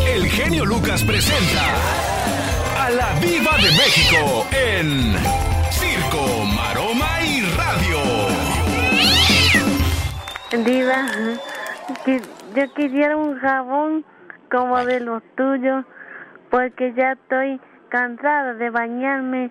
[0.08, 1.64] El genio Lucas presenta
[2.80, 5.18] a la Viva de México en
[5.72, 8.00] Circo, Maroma y Radio.
[10.64, 11.08] Diva,
[12.56, 14.06] yo quisiera un jabón
[14.52, 15.86] como de los tuyos,
[16.50, 17.60] porque ya estoy
[17.90, 19.50] cansada de bañarme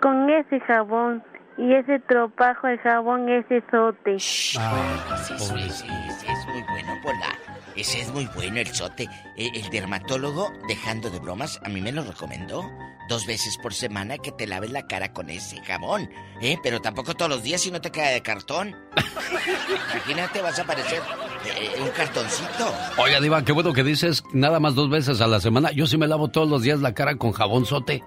[0.00, 1.22] con ese jabón
[1.56, 4.16] y ese tropajo de jabón, ese sote.
[4.58, 5.86] Ah, sí, sí, sí,
[6.26, 7.38] es muy bueno, Pola.
[7.76, 9.04] Ese es muy bueno, el sote.
[9.36, 12.62] Eh, el dermatólogo, dejando de bromas, a mí me lo recomendó.
[13.08, 16.08] Dos veces por semana que te laves la cara con ese jabón.
[16.40, 16.56] ¿Eh?
[16.62, 18.74] Pero tampoco todos los días si no te queda de cartón.
[19.92, 21.02] Imagínate, vas a parecer
[21.46, 22.72] eh, un cartoncito.
[22.98, 25.70] Oiga, Diva, qué bueno que dices nada más dos veces a la semana.
[25.72, 28.02] Yo sí me lavo todos los días la cara con jabón sote.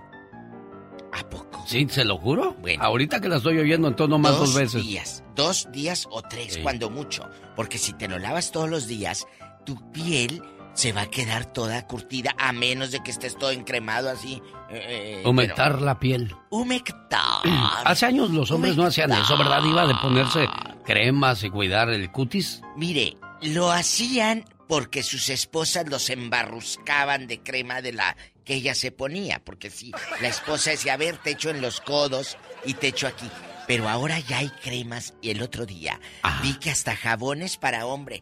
[1.13, 1.63] ¿A poco?
[1.65, 2.55] Sí, se lo juro.
[2.61, 2.83] Bueno.
[2.83, 4.73] Ahorita que la estoy oyendo, entonces no más dos, veces.
[4.73, 7.23] Dos días, dos días o tres, cuando mucho.
[7.55, 9.25] Porque si te lo lavas todos los días,
[9.65, 10.41] tu piel
[10.73, 14.41] se va a quedar toda curtida a menos de que estés todo encremado así.
[14.69, 16.35] eh, Humectar pero- la piel.
[16.51, 17.41] Humectar.
[17.85, 19.87] Hace años los hombres no hacían eso, ¿verdad, Diva?
[19.87, 20.47] De ponerse
[20.85, 22.61] cremas y cuidar el cutis.
[22.75, 28.91] Mire, lo hacían porque sus esposas los embarruscaban de crema de la que ella se
[28.91, 29.43] ponía.
[29.43, 29.91] Porque sí,
[30.21, 33.29] la esposa decía, a ver, te echo en los codos y te echo aquí.
[33.67, 35.99] Pero ahora ya hay cremas y el otro día
[36.41, 38.21] vi que hasta jabones para hombre.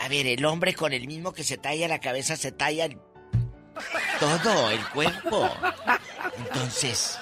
[0.00, 2.98] A ver, el hombre con el mismo que se talla la cabeza se talla el-
[4.20, 5.50] todo, el cuerpo.
[6.38, 7.18] Entonces,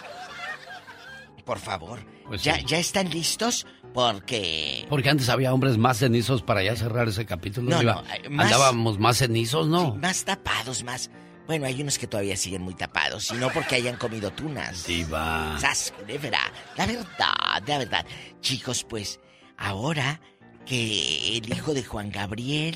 [1.45, 2.65] por favor, Pues ¿ya, sí.
[2.67, 3.67] ¿ya están listos?
[3.95, 7.71] Porque Porque antes había hombres más cenizos para ya cerrar ese capítulo.
[7.71, 9.95] No, más- Andábamos más cenizos, ¿no?
[9.95, 11.11] más tapados, más.
[11.47, 14.87] Bueno, hay unos que todavía siguen muy tapados, y no porque hayan comido tunas.
[14.87, 15.57] Diva.
[15.61, 16.41] Sas, culebra.
[16.77, 18.07] La verdad, la verdad.
[18.41, 19.21] Chicos, pues,
[19.57, 20.21] ahora
[20.67, 22.75] que el hijo de Juan Gabriel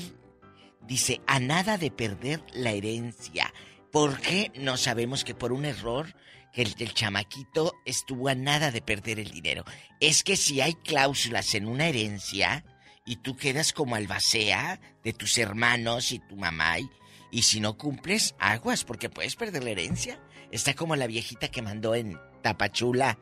[0.87, 3.51] dice a nada de perder la herencia.
[3.91, 4.51] ¿Por qué?
[4.55, 6.13] No sabemos que por un error
[6.53, 9.63] que el, el chamaquito estuvo a nada de perder el dinero.
[9.99, 12.63] Es que si hay cláusulas en una herencia
[13.05, 16.89] y tú quedas como albacea de tus hermanos y tu mamá y,
[17.31, 20.19] y si no cumples, aguas porque puedes perder la herencia.
[20.51, 23.19] Está como la viejita que mandó en Tapachula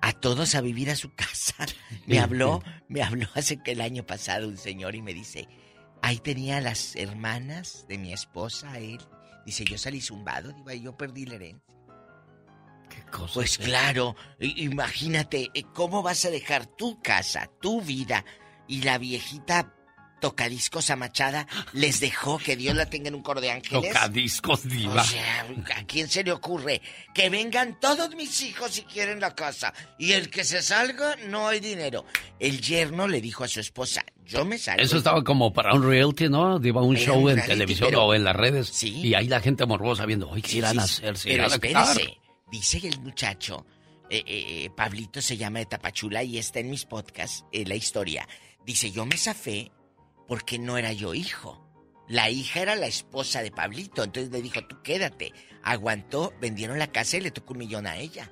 [0.00, 1.54] a todos a vivir a su casa.
[2.06, 5.48] Me habló, me habló hace que el año pasado un señor y me dice,
[6.02, 9.00] ahí tenía a las hermanas de mi esposa, él.
[9.46, 11.74] Dice, yo salí zumbado, digo, yo perdí la herencia.
[13.34, 18.24] Pues claro, i- imagínate, eh, ¿cómo vas a dejar tu casa, tu vida
[18.68, 19.74] y la viejita
[20.20, 23.92] tocadiscos amachada les dejó que Dios la tenga en un coro de ángeles?
[23.92, 25.02] Tocadiscos, Diva.
[25.02, 26.80] O sea, ¿a quién se le ocurre?
[27.12, 29.74] Que vengan todos mis hijos si quieren la casa.
[29.98, 32.04] Y el que se salga, no hay dinero.
[32.38, 34.80] El yerno le dijo a su esposa, yo me salgo.
[34.82, 36.60] Eso estaba como para un reality, ¿no?
[36.60, 38.68] Diva, un show un en televisión pero- o en las redes.
[38.68, 38.90] Sí.
[39.00, 41.18] Y ahí la gente morbosa viendo, oye, ¿qué irán a Sí, hacer?
[41.18, 41.84] ¿Se Pero irán a
[42.52, 43.66] dice el muchacho,
[44.10, 47.74] eh, eh, eh, Pablito se llama de Tapachula y está en mis podcasts, eh, la
[47.74, 48.28] historia.
[48.64, 49.72] Dice, yo me zafé
[50.28, 51.66] porque no era yo hijo.
[52.08, 55.32] La hija era la esposa de Pablito, entonces le dijo, tú quédate.
[55.62, 58.30] Aguantó, vendieron la casa y le tocó un millón a ella.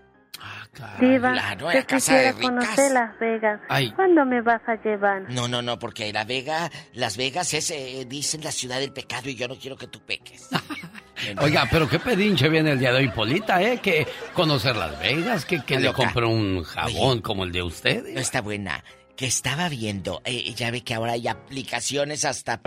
[1.00, 2.44] Diva, Claro, yo era casa de quisiera ricas.
[2.44, 3.60] conocer Las Vegas.
[3.68, 3.90] Ay.
[3.92, 5.22] ¿Cuándo me vas a llevar?
[5.30, 9.28] No, no, no, porque la Vega, Las Vegas es, eh, dicen, la ciudad del pecado
[9.28, 10.48] y yo no quiero que tú peques.
[11.42, 13.78] Oiga, pero qué pedinche viene el día de hoy, Polita, ¿eh?
[13.82, 15.96] Que conocer Las Vegas, que, le loca.
[16.04, 18.04] compre un jabón como el de usted.
[18.14, 18.82] No está buena.
[19.16, 22.62] Que estaba viendo, eh, ya ve que ahora hay aplicaciones hasta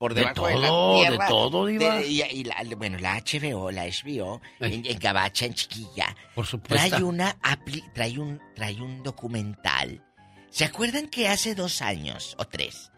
[0.00, 1.98] por De debajo de, todo, la de todo, Diva.
[1.98, 6.46] De- y, y la- bueno, la HBO, la HBO, en, en Gabacha, en Chiquilla, Por
[6.46, 6.88] supuesto.
[6.88, 10.02] trae una apli- trae un, trae un documental.
[10.48, 12.90] ¿Se acuerdan que hace dos años o tres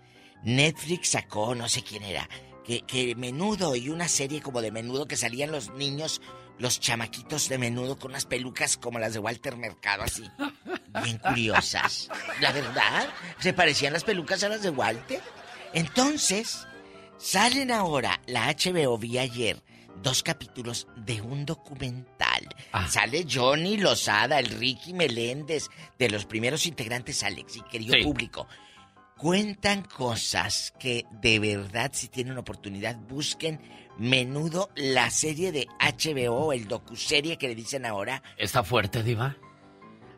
[0.44, 2.28] Netflix sacó, no sé quién era,
[2.64, 6.20] que, que menudo y una serie como de menudo que salían los niños,
[6.58, 10.22] los chamaquitos de menudo con unas pelucas como las de Walter Mercado, así,
[11.02, 12.08] bien curiosas.
[12.40, 13.08] La verdad,
[13.40, 15.20] se parecían las pelucas a las de Walter.
[15.74, 16.66] Entonces,
[17.22, 19.62] salen ahora, la HBO vi ayer,
[20.02, 22.48] dos capítulos de un documental.
[22.88, 25.68] Sale Johnny Lozada, el Ricky Meléndez,
[25.98, 28.02] de los primeros integrantes, Alex, y querido Sí.
[28.02, 28.48] público.
[29.16, 33.60] Cuentan cosas que de verdad, si tienen oportunidad, busquen
[33.96, 38.20] menudo la serie de HBO, el docuserie que le dicen ahora.
[38.36, 39.36] ¿Está fuerte, Diva?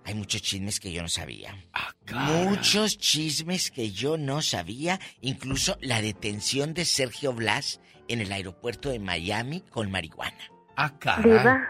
[0.04, 1.54] Hay muchos chismes que yo no sabía.
[1.72, 8.30] Ah, Muchos chismes que yo no sabía, incluso la detención de Sergio Blas en el
[8.30, 10.36] aeropuerto de Miami con marihuana.
[10.76, 11.66] Ah, Diva,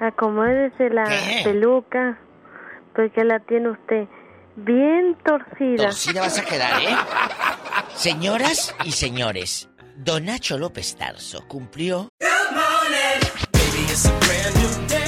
[0.00, 1.40] acomódese la ¿Qué?
[1.44, 2.18] peluca,
[2.94, 4.06] porque la tiene usted
[4.56, 5.84] bien torcida.
[5.84, 6.96] Torcida vas a quedar, ¿eh?
[7.94, 12.08] Señoras y señores, Don Nacho López Tarso cumplió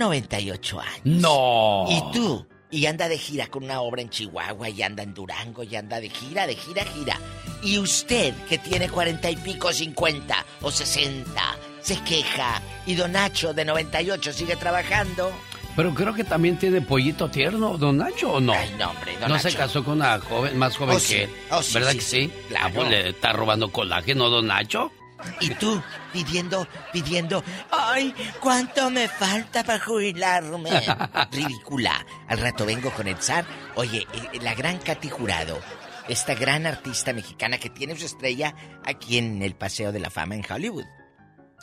[0.00, 1.00] 98 años.
[1.04, 1.86] No.
[1.88, 2.46] ¿Y tú?
[2.72, 6.00] Y anda de gira con una obra en Chihuahua, y anda en Durango, y anda
[6.00, 7.18] de gira, de gira, gira.
[7.62, 12.62] Y usted, que tiene cuarenta y pico, cincuenta o sesenta, se queja.
[12.86, 15.30] Y Don Nacho, de 98, sigue trabajando.
[15.76, 18.52] Pero creo que también tiene pollito tierno, don Nacho, ¿o no?
[18.52, 19.50] Ay, no, hombre, don ¿No Nacho.
[19.50, 21.14] se casó con una joven, más joven Oh, que sí.
[21.16, 21.30] él?
[21.50, 22.32] Oh, sí, ¿Verdad sí, que sí, sí?
[22.48, 22.66] claro.
[22.66, 24.92] Ah, pues le está robando colágeno, don Nacho.
[25.40, 25.82] Y tú,
[26.12, 30.70] pidiendo, pidiendo, ay, ¿cuánto me falta para jubilarme?
[31.32, 32.04] Ridícula.
[32.28, 33.44] Al rato vengo con el zar.
[33.74, 35.60] Oye, eh, la gran Katy Jurado,
[36.08, 40.34] esta gran artista mexicana que tiene su estrella aquí en el Paseo de la Fama
[40.34, 40.86] en Hollywood.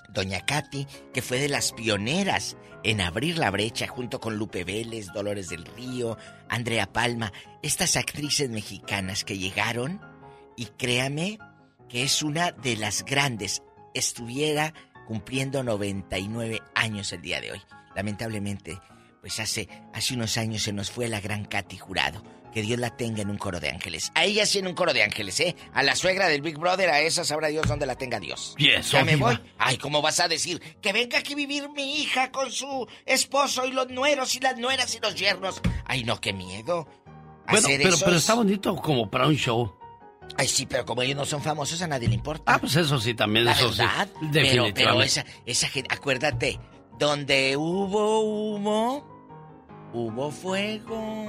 [0.10, 5.08] Doña Katy, que fue de las pioneras en abrir la brecha junto con Lupe Vélez,
[5.14, 6.18] Dolores del Río,
[6.50, 10.02] Andrea Palma, estas actrices mexicanas que llegaron
[10.56, 11.40] y créame
[11.90, 13.62] que es una de las grandes.
[13.94, 14.74] Estuviera
[15.08, 17.62] cumpliendo 99 años el día de hoy.
[17.96, 18.80] Lamentablemente,
[19.22, 22.22] pues hace, hace unos años se nos fue la gran Katy Jurado.
[22.54, 24.12] Que Dios la tenga en un coro de ángeles.
[24.16, 25.56] A ella sí en un coro de ángeles, ¿eh?
[25.74, 28.56] A la suegra del Big Brother, a esa sabrá Dios dónde la tenga Dios.
[28.90, 29.38] Ya me voy.
[29.60, 30.60] Ay, ¿cómo vas a decir?
[30.82, 34.58] Que venga aquí a vivir mi hija con su esposo y los nueros y las
[34.58, 35.62] nueras y los yernos.
[35.86, 36.88] Ay, no, qué miedo.
[37.50, 39.76] Bueno, Hacer pero, pero es- está bonito como para un show.
[40.38, 42.54] Ay, sí, pero como ellos no son famosos, a nadie le importa.
[42.54, 44.08] Ah, pues eso sí, también, La eso verdad.
[44.08, 44.12] sí.
[44.20, 44.84] Pero, Definitivamente.
[44.84, 46.60] pero esa, esa gente, acuérdate,
[47.00, 51.26] donde hubo humo, hubo fuego.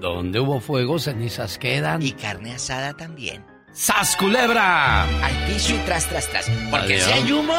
[0.00, 2.02] Donde hubo fuego, cenizas quedan.
[2.02, 3.44] Y carne asada también.
[3.72, 5.02] ¡Sas, culebra!
[5.24, 6.48] Al piso y tras, tras, tras.
[6.70, 7.02] Porque Adiós.
[7.06, 7.54] si hay humo,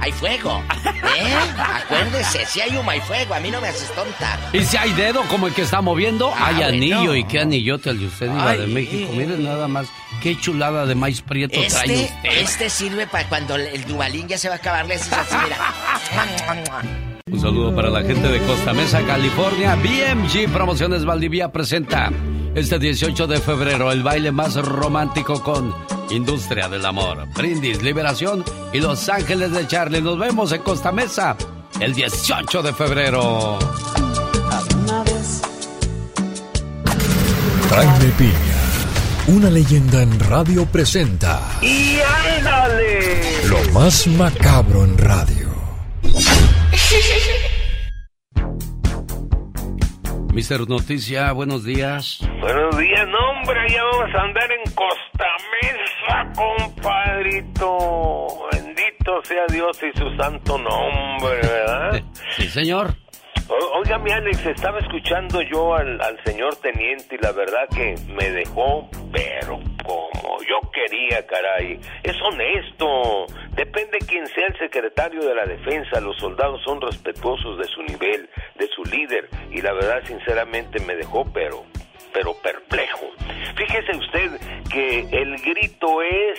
[0.00, 0.62] hay fuego.
[0.84, 1.34] ¿Eh?
[1.58, 3.34] Acuérdese, si hay humo, hay fuego.
[3.34, 4.38] A mí no me haces tonta.
[4.54, 7.14] Y si hay dedo como el que está moviendo, Ah, hay anillo.
[7.14, 8.60] ¿Y qué anillote el de usted, Ay.
[8.60, 9.12] de México?
[9.12, 9.88] Miren nada más,
[10.22, 12.30] qué chulada de maíz prieto trae Este, usted.
[12.40, 14.86] este sirve para cuando el Dubalín ya se va a acabar.
[14.86, 15.56] Le haces así, mira.
[17.30, 19.74] Un saludo para la gente de Costa Mesa, California.
[19.76, 22.10] BMG Promociones Valdivia presenta
[22.54, 25.74] este 18 de febrero el baile más romántico con
[26.10, 30.02] Industria del Amor, Brindis, Liberación y Los Ángeles de Charlie.
[30.02, 31.36] Nos vemos en Costa Mesa
[31.80, 33.58] el 18 de febrero.
[37.70, 38.51] Jaime Piña,
[39.32, 41.98] una leyenda en radio presenta ¡Y
[42.36, 43.20] ándale!
[43.48, 45.48] lo más macabro en radio.
[50.34, 52.20] Mister Noticia, buenos días.
[52.40, 55.24] Buenos días, no, hombre, ya vamos a andar en Costa
[55.62, 57.78] Mesa, compadrito.
[58.52, 62.02] Bendito sea Dios y su santo nombre, ¿verdad?
[62.36, 62.94] Sí, señor.
[63.48, 68.30] Oiga, mi Alex, estaba escuchando yo al, al señor teniente y la verdad que me
[68.30, 71.78] dejó, pero como yo quería, caray.
[72.02, 73.26] Es honesto.
[73.54, 76.00] Depende quién sea el secretario de la defensa.
[76.00, 79.28] Los soldados son respetuosos de su nivel, de su líder.
[79.50, 81.64] Y la verdad, sinceramente, me dejó, pero,
[82.12, 83.06] pero perplejo.
[83.56, 84.40] Fíjese usted
[84.70, 86.38] que el grito es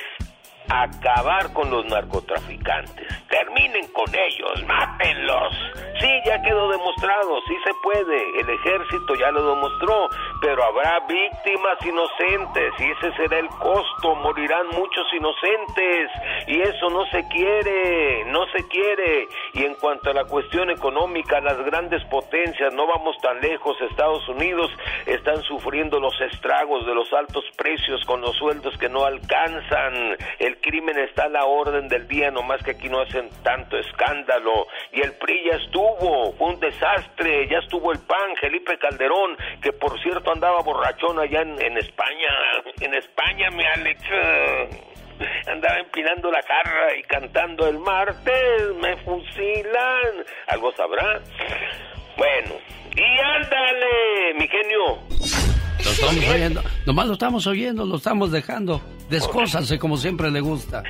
[0.70, 3.08] acabar con los narcotraficantes.
[3.30, 5.54] Terminen con ellos, mátenlos.
[6.00, 8.40] Sí, ya quedó demostrado, sí se puede.
[8.40, 10.10] El ejército ya lo demostró,
[10.42, 14.16] pero habrá víctimas inocentes y ese será el costo.
[14.16, 16.10] Morirán muchos inocentes
[16.48, 19.28] y eso no se quiere, no se quiere.
[19.54, 24.28] Y en cuanto a la cuestión económica, las grandes potencias, no vamos tan lejos, Estados
[24.28, 24.72] Unidos
[25.06, 30.18] están sufriendo los estragos de los altos precios con los sueldos que no alcanzan.
[30.40, 34.68] El crimen está a la orden del día, nomás que aquí no hacen tanto escándalo.
[34.92, 39.72] Y el PRI ya estuvo, fue un desastre, ya estuvo el PAN, Felipe Calderón, que
[39.74, 42.30] por cierto andaba borrachón allá en, en España.
[42.80, 44.02] En España, mi Alex.
[45.48, 50.26] Andaba empinando la jarra y cantando el martes, me fusilan.
[50.48, 51.22] Algo sabrá.
[52.18, 52.56] Bueno,
[52.96, 55.00] y ándale, mi genio.
[55.84, 56.64] Lo estamos oyendo.
[56.86, 58.82] Nomás lo estamos oyendo, lo estamos dejando.
[59.14, 60.82] Descósase como siempre le gusta.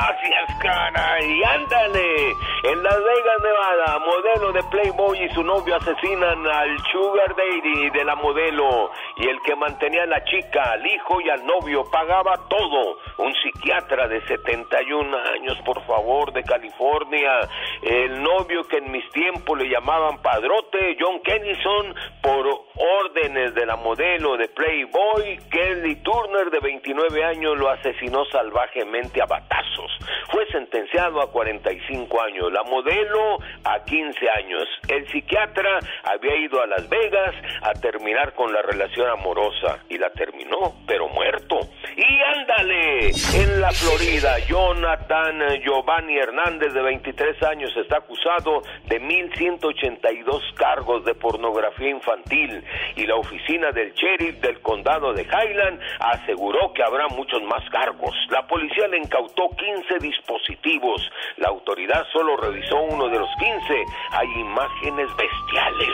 [0.00, 1.22] Gracias, cara.
[1.24, 2.32] Y ándale.
[2.62, 8.04] En Las Vegas, Nevada, modelo de Playboy y su novio asesinan al Sugar Daddy de
[8.04, 8.90] la modelo.
[9.16, 12.98] y el que mantenía a la chica, al hijo y al novio pagaba todo.
[13.18, 17.48] Un psiquiatra de 71 años, por favor, de California.
[17.82, 22.46] El novio que en mis tiempos le llamaban padrote, John Kennison, por
[22.76, 26.60] órdenes de la modelo de Playboy, Kelly Turner, de
[26.90, 29.90] 29 años, lo asesinó salvajemente a batazos.
[30.30, 32.52] Fue sentenciado a 45 años.
[32.52, 34.64] La modelo a 15 años.
[34.88, 40.10] El psiquiatra había ido a Las Vegas a terminar con la relación amorosa y la
[40.10, 41.60] terminó, pero muerto.
[41.96, 50.54] Y ándale, en la Florida, Jonathan Giovanni Hernández, de 23 años, está acusado de 1.182
[50.54, 52.64] cargos de pornografía infantil
[52.96, 58.14] y la oficina del sheriff del condado de Highland aseguró que habrá muchos más cargos.
[58.30, 61.10] La policía le incautó 15 dispositivos.
[61.36, 63.84] La autoridad solo revisó uno de los 15.
[64.12, 65.90] Hay imágenes bestiales.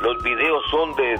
[0.00, 1.12] Los videos son de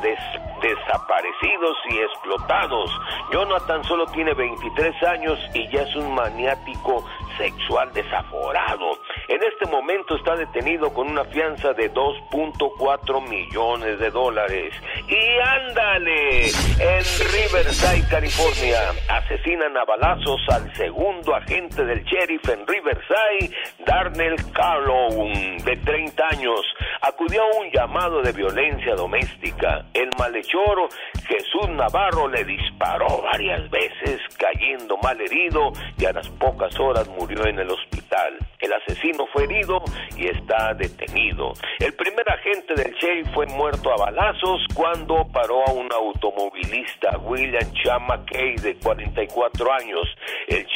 [0.62, 2.90] desaparecidos y explotados.
[3.32, 7.04] Jonathan solo tiene 23 años y ya es un maniático
[7.36, 8.98] sexual desaforado.
[9.28, 14.74] En este momento está detenido con una fianza de 2.4 millones de dólares.
[15.08, 23.56] Y ándale, en Riverside, California, asesinan a balazos al segundo agente del sheriff en Riverside,
[23.86, 26.60] Darnell Calhoun, de 30 años.
[27.00, 29.84] Acudió a un llamado de violencia doméstica.
[29.94, 30.88] El malhechor
[31.26, 37.46] Jesús Navarro le disparó varias veces, cayendo mal herido y a las pocas horas murió
[37.46, 38.38] en el hospital.
[38.58, 39.82] El asesino fue herido
[40.16, 41.52] y está detenido.
[41.78, 47.72] El primer agente del sheriff fue muerto a balazos cuando paró a un automovilista, William
[47.72, 50.08] Chama Kay, de 44 años.
[50.48, 50.66] El,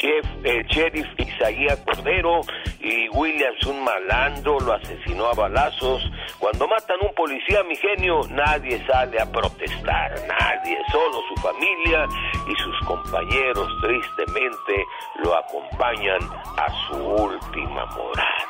[0.43, 2.41] el sheriff Isaías Cordero
[2.79, 6.03] y Williams, un malandro, lo asesinó a balazos.
[6.39, 12.05] Cuando matan un policía, mi genio, nadie sale a protestar, nadie, solo su familia
[12.47, 14.85] y sus compañeros tristemente
[15.23, 16.19] lo acompañan
[16.57, 18.47] a su última morada.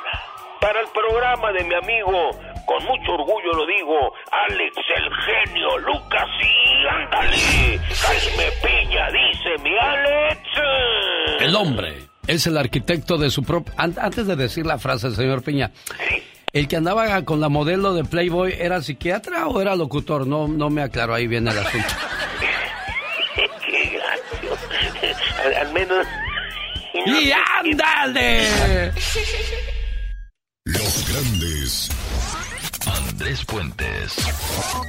[0.60, 2.30] Para el programa de mi amigo,
[2.66, 6.27] con mucho orgullo lo digo, Alex el genio Lucas
[11.48, 13.72] El hombre es el arquitecto de su propio...
[13.78, 15.70] Antes de decir la frase, señor Piña,
[16.52, 20.26] ¿el que andaba con la modelo de Playboy era psiquiatra o era locutor?
[20.26, 21.88] No, no me aclaro, ahí viene el asunto.
[23.66, 24.68] Qué gracioso.
[25.42, 26.06] Al, al menos...
[27.06, 28.92] ¡Y ándale!
[30.66, 31.88] Los grandes.
[33.28, 34.16] Andrés Puentes.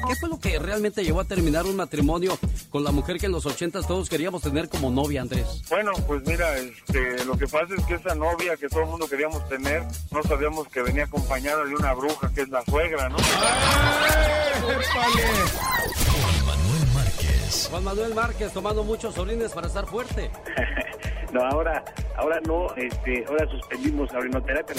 [0.07, 2.39] ¿Qué fue lo que realmente llevó a terminar un matrimonio
[2.69, 5.61] con la mujer que en los ochentas todos queríamos tener como novia, Andrés?
[5.69, 9.09] Bueno, pues mira, este, lo que pasa es que esa novia que todo el mundo
[9.09, 13.17] queríamos tener, no sabíamos que venía acompañada de una bruja que es la suegra, ¿no?
[13.17, 13.49] Juan
[16.45, 17.67] Manuel Márquez.
[17.69, 20.31] Juan Manuel Márquez tomando muchos orines para estar fuerte.
[21.31, 21.85] No, ahora,
[22.17, 24.75] ahora no, este, ahora suspendimos la orinoterapia.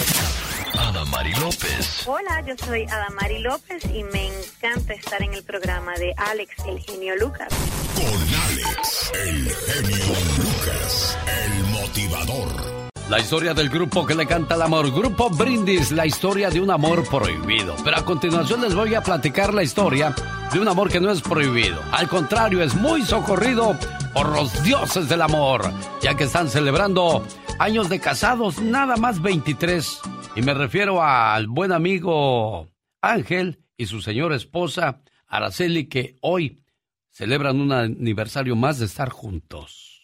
[0.77, 2.07] Adamari López.
[2.07, 6.79] Hola, yo soy Adamari López y me encanta estar en el programa de Alex, el
[6.79, 7.47] genio Lucas.
[7.95, 12.91] Con Alex, el genio Lucas, el motivador.
[13.09, 16.71] La historia del grupo que le canta el amor, Grupo Brindis, la historia de un
[16.71, 17.75] amor prohibido.
[17.83, 20.15] Pero a continuación les voy a platicar la historia
[20.53, 21.81] de un amor que no es prohibido.
[21.91, 23.75] Al contrario, es muy socorrido
[24.13, 25.69] por los dioses del amor,
[26.01, 27.23] ya que están celebrando
[27.59, 29.99] años de casados, nada más 23.
[30.35, 32.67] Y me refiero al buen amigo
[33.01, 36.61] Ángel y su señora esposa Araceli, que hoy
[37.09, 40.01] celebran un aniversario más de estar juntos.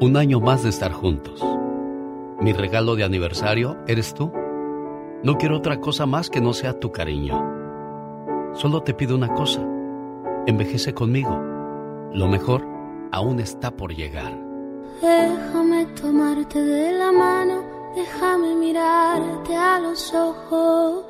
[0.00, 1.44] Un año más de estar juntos.
[2.40, 4.32] Mi regalo de aniversario eres tú.
[5.22, 7.38] No quiero otra cosa más que no sea tu cariño.
[8.54, 9.60] Solo te pido una cosa.
[10.46, 11.38] Envejece conmigo.
[12.12, 12.66] Lo mejor
[13.12, 14.32] aún está por llegar.
[15.02, 17.62] Déjame tomarte de la mano,
[17.94, 21.04] déjame mirarte a los ojos.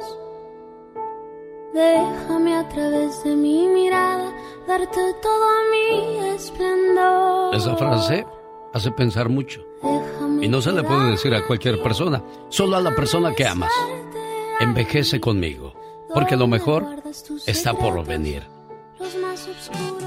[1.74, 4.32] Déjame a través de mi mirada
[4.66, 7.54] darte todo mi esplendor.
[7.54, 8.26] Esa frase
[8.72, 9.60] hace pensar mucho.
[10.40, 13.70] Y no se le puede decir a cualquier persona, solo a la persona que amas.
[14.58, 15.74] Envejece conmigo,
[16.12, 17.02] porque lo mejor
[17.46, 18.46] está por venir.
[18.98, 20.04] Los más oscuros.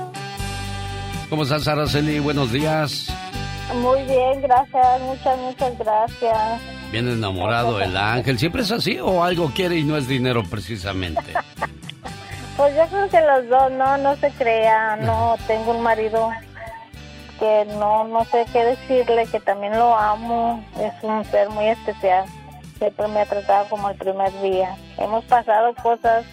[1.29, 2.19] ¿Cómo estás, Araceli?
[2.19, 3.07] Buenos días.
[3.75, 6.61] Muy bien, gracias, muchas, muchas gracias.
[6.91, 8.37] Bien enamorado el ángel.
[8.37, 11.21] ¿Siempre es así o algo quiere y no es dinero precisamente?
[12.55, 16.29] Pues yo creo que los dos, no, no se crea, no, tengo un marido
[17.39, 22.25] que no, no sé qué decirle, que también lo amo, es un ser muy especial,
[22.77, 24.77] siempre me ha tratado como el primer día.
[24.99, 26.25] Hemos pasado cosas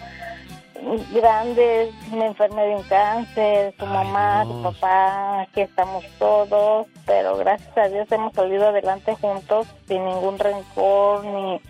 [1.13, 7.77] grandes, me enfermé de un cáncer, su mamá, su papá, aquí estamos todos, pero gracias
[7.77, 11.61] a Dios hemos salido adelante juntos sin ningún rencor ni,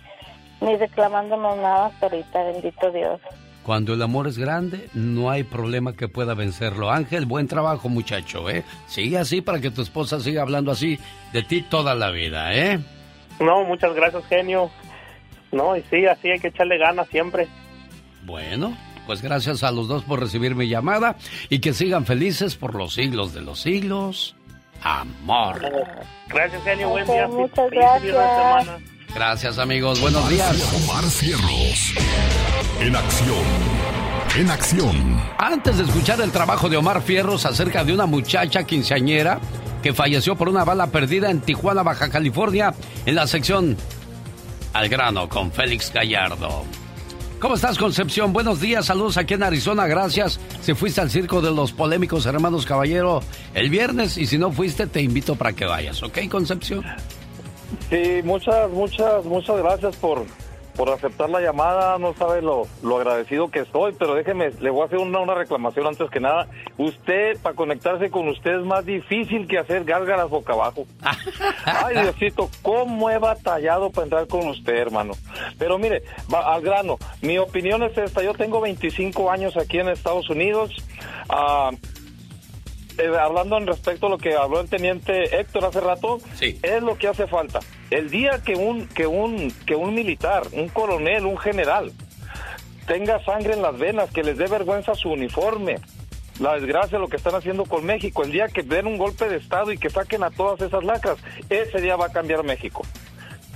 [0.66, 3.20] ni reclamándonos nada hasta ahorita, bendito Dios.
[3.62, 6.90] Cuando el amor es grande, no hay problema que pueda vencerlo.
[6.90, 8.64] Ángel, buen trabajo, muchacho, ¿eh?
[8.88, 10.98] Sigue así para que tu esposa siga hablando así
[11.32, 12.80] de ti toda la vida, ¿eh?
[13.38, 14.68] No, muchas gracias, genio.
[15.52, 17.46] No, y sí, así hay que echarle ganas siempre.
[18.24, 18.76] Bueno,
[19.06, 21.16] pues gracias a los dos por recibir mi llamada
[21.48, 24.36] y que sigan felices por los siglos de los siglos.
[24.82, 25.60] Amor.
[26.28, 26.88] Gracias, genio.
[26.88, 27.28] Buen día.
[27.28, 28.66] Muchas gracias.
[29.14, 30.00] Gracias, amigos.
[30.00, 30.74] Buenos días.
[30.84, 31.94] Omar Cierros.
[32.80, 33.44] En acción.
[34.36, 35.20] En acción.
[35.38, 39.38] Antes de escuchar el trabajo de Omar Fierros acerca de una muchacha quinceañera
[39.82, 42.72] que falleció por una bala perdida en Tijuana, Baja California,
[43.04, 43.76] en la sección
[44.72, 46.64] Al grano con Félix Gallardo.
[47.42, 48.32] ¿Cómo estás, Concepción?
[48.32, 50.38] Buenos días, saludos aquí en Arizona, gracias.
[50.60, 53.20] Si fuiste al circo de los polémicos hermanos Caballero
[53.52, 56.84] el viernes y si no fuiste, te invito para que vayas, ¿ok, Concepción?
[57.90, 60.24] Sí, muchas, muchas, muchas gracias por,
[60.76, 61.98] por aceptar la llamada.
[61.98, 65.34] No sabe lo, lo agradecido que estoy, pero déjeme, le voy a hacer una, una
[65.34, 66.48] reclamación antes que nada.
[66.78, 70.86] Usted, para conectarse con usted es más difícil que hacer gárgaras boca abajo.
[71.64, 75.14] Ay, Diosito, cómo he batallado para entrar con usted, hermano.
[75.58, 78.22] Pero mire, va, al grano, mi opinión es esta.
[78.22, 80.70] Yo tengo 25 años aquí en Estados Unidos.
[81.28, 81.70] Ah,
[82.98, 86.96] eh, hablando en respecto a lo que habló el teniente Héctor hace rato, es lo
[86.96, 87.60] que hace falta.
[87.92, 91.92] El día que un que un que un militar, un coronel, un general
[92.86, 95.76] tenga sangre en las venas, que les dé vergüenza su uniforme,
[96.40, 99.36] la desgracia lo que están haciendo con México, el día que den un golpe de
[99.36, 101.18] estado y que saquen a todas esas lacras,
[101.50, 102.82] ese día va a cambiar México.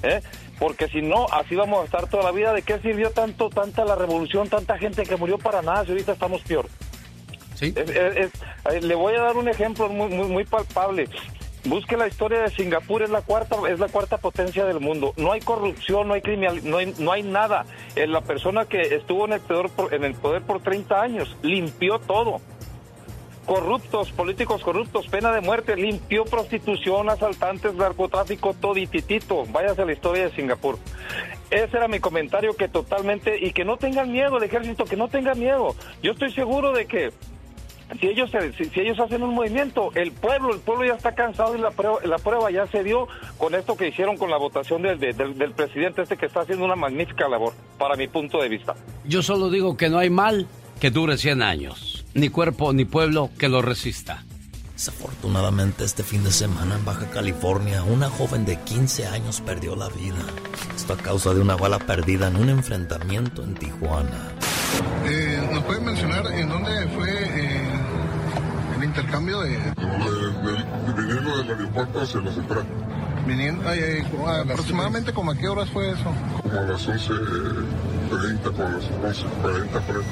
[0.02, 0.20] ¿eh?
[0.58, 2.52] Porque si no, así vamos a estar toda la vida.
[2.52, 6.12] ¿De qué sirvió tanto, tanta la revolución, tanta gente que murió para nada si ahorita
[6.12, 6.66] estamos peor?
[7.54, 7.72] Sí.
[7.76, 8.32] Es- es- es-
[8.72, 11.08] eh, le voy a dar un ejemplo muy, muy, muy palpable.
[11.66, 15.12] Busque la historia de Singapur, es la cuarta, es la cuarta potencia del mundo.
[15.16, 17.66] No hay corrupción, no hay criminal, no hay, no hay nada.
[17.96, 21.36] Eh, La persona que estuvo en el, poder por, en el poder por 30 años
[21.42, 22.40] limpió todo.
[23.46, 29.44] Corruptos, políticos corruptos, pena de muerte, limpió prostitución, asaltantes, narcotráfico, todititito.
[29.46, 30.78] Váyase a la historia de Singapur.
[31.50, 35.08] Ese era mi comentario que totalmente, y que no tengan miedo el ejército, que no
[35.08, 35.74] tengan miedo.
[36.02, 37.12] Yo estoy seguro de que
[38.00, 41.14] si ellos se- si, si ellos hacen un movimiento, el pueblo, el pueblo ya está
[41.14, 43.06] cansado y la prueba, la prueba ya se dio
[43.38, 46.40] con esto que hicieron con la votación del, de- del, del presidente este que está
[46.40, 48.74] haciendo una magnífica labor, para mi punto de vista.
[49.04, 50.46] Yo solo digo que no hay mal
[50.80, 54.24] que dure 100 años, ni cuerpo ni pueblo que lo resista.
[54.74, 59.88] Desafortunadamente este fin de semana en Baja California, una joven de 15 años perdió la
[59.88, 60.16] vida.
[60.76, 64.32] Esto a causa de una bala perdida en un enfrentamiento en Tijuana.
[65.08, 67.65] Eh, ¿Nos pueden mencionar en dónde fue eh,
[68.96, 69.58] intercambio de...?
[70.96, 72.64] viniendo del aeropuerto hacia la central,
[73.26, 74.02] Viniendo, ay, ay,
[74.50, 76.04] aproximadamente como a qué horas fue eso?
[76.42, 78.84] como a las 11.30, como a las
[79.24, 80.02] 11.40 por ahí.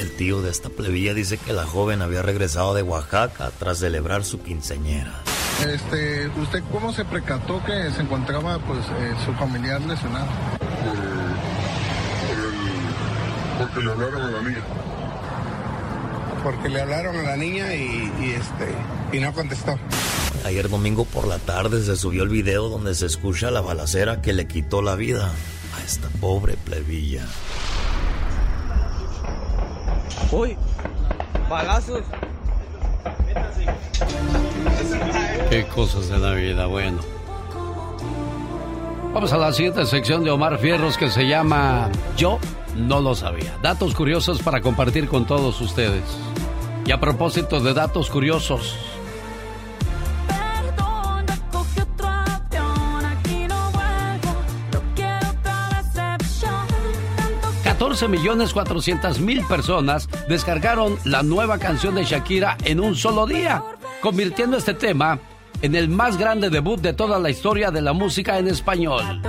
[0.00, 4.24] El tío de esta plebilla dice que la joven había regresado de Oaxaca tras celebrar
[4.24, 5.12] su quinceñera.
[5.68, 10.26] Este, ¿Usted cómo se percató que se encontraba pues eh, su familiar lesionado?
[13.58, 14.62] Porque le hablaron a la niña.
[16.42, 19.78] Porque le hablaron a la niña y, y, este y no contestó.
[20.44, 24.32] Ayer domingo por la tarde se subió el video donde se escucha la balacera que
[24.32, 25.30] le quitó la vida
[25.76, 27.26] a esta pobre plebilla.
[30.32, 30.56] Uy,
[31.48, 32.02] balazos.
[35.50, 36.98] Qué cosas de la vida, bueno.
[39.12, 42.38] Vamos a la siguiente sección de Omar Fierros que se llama Yo
[42.76, 43.56] no lo sabía.
[43.62, 46.04] Datos curiosos para compartir con todos ustedes.
[46.86, 48.76] Y a propósito de datos curiosos,
[50.26, 54.34] Perdona, coge otro avión, aquí no vuelvo,
[54.72, 56.66] no quiero otra decepción.
[57.62, 63.62] 14 millones 400 mil personas descargaron la nueva canción de Shakira en un solo día,
[64.00, 65.20] convirtiendo este tema
[65.62, 69.22] en el más grande debut de toda la historia de la música en español.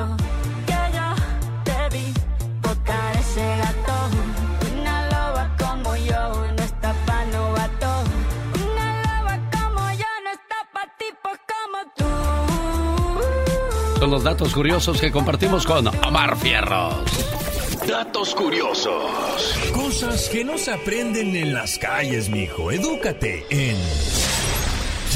[14.04, 16.94] Son los datos curiosos que compartimos con Omar Fierros.
[17.88, 19.02] Datos curiosos.
[19.74, 22.70] Cosas que no se aprenden en las calles, mijo.
[22.70, 23.78] Edúcate en.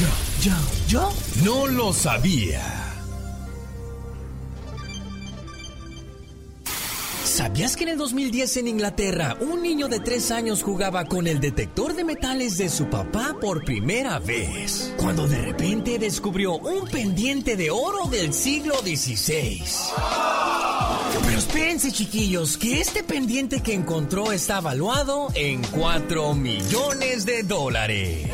[0.00, 0.08] Yo,
[0.40, 0.56] yo,
[0.86, 1.12] yo
[1.44, 2.77] no lo sabía.
[7.38, 11.38] ¿Sabías que en el 2010 en Inglaterra un niño de 3 años jugaba con el
[11.38, 14.92] detector de metales de su papá por primera vez?
[14.96, 19.62] Cuando de repente descubrió un pendiente de oro del siglo XVI.
[21.26, 28.26] Pero espérense chiquillos, que este pendiente que encontró está valuado en 4 millones de dólares.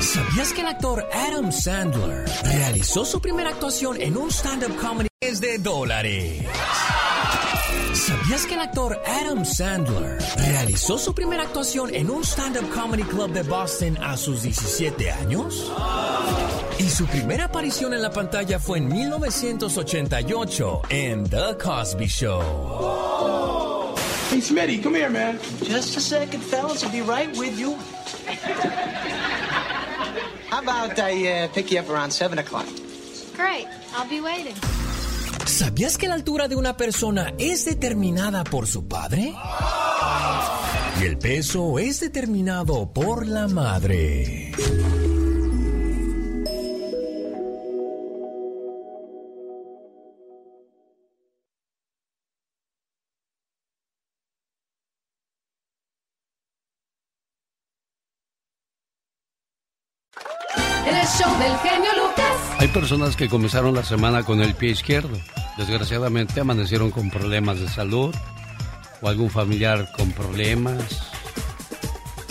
[0.00, 5.58] ¿Sabías que el actor Adam Sandler realizó su primera actuación en un stand-up comedy de
[5.58, 6.42] dólares?
[8.10, 13.30] ¿Sabías que el actor Adam Sandler realizó su primera actuación en un stand-up comedy club
[13.32, 15.70] de Boston a sus 17 años?
[16.80, 23.94] Y su primera aparición en la pantalla fue en 1988 en The Cosby Show.
[24.32, 25.38] Hey, Smitty, come here, man.
[25.60, 26.82] Just a second, fellas.
[26.82, 27.76] I'll be right with you.
[30.50, 32.66] How about I uh, pick you up around 7 o'clock?
[33.36, 33.68] Great.
[33.94, 34.56] I'll be waiting.
[35.50, 39.34] ¿Sabías que la altura de una persona es determinada por su padre?
[41.00, 44.52] Y el peso es determinado por la madre.
[62.90, 65.16] Personas que comenzaron la semana con el pie izquierdo.
[65.56, 68.12] Desgraciadamente amanecieron con problemas de salud
[69.00, 71.00] o algún familiar con problemas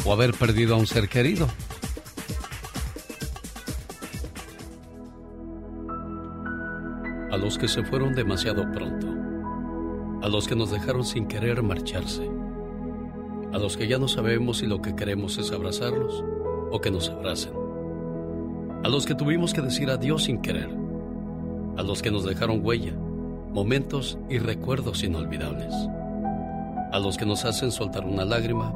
[0.03, 1.47] o haber perdido a un ser querido.
[7.31, 9.07] A los que se fueron demasiado pronto.
[10.21, 12.29] A los que nos dejaron sin querer marcharse.
[13.53, 16.21] A los que ya no sabemos si lo que queremos es abrazarlos
[16.69, 17.58] o que nos abracen
[18.83, 20.69] a los que tuvimos que decir adiós sin querer,
[21.77, 22.93] a los que nos dejaron huella,
[23.51, 25.73] momentos y recuerdos inolvidables,
[26.91, 28.73] a los que nos hacen soltar una lágrima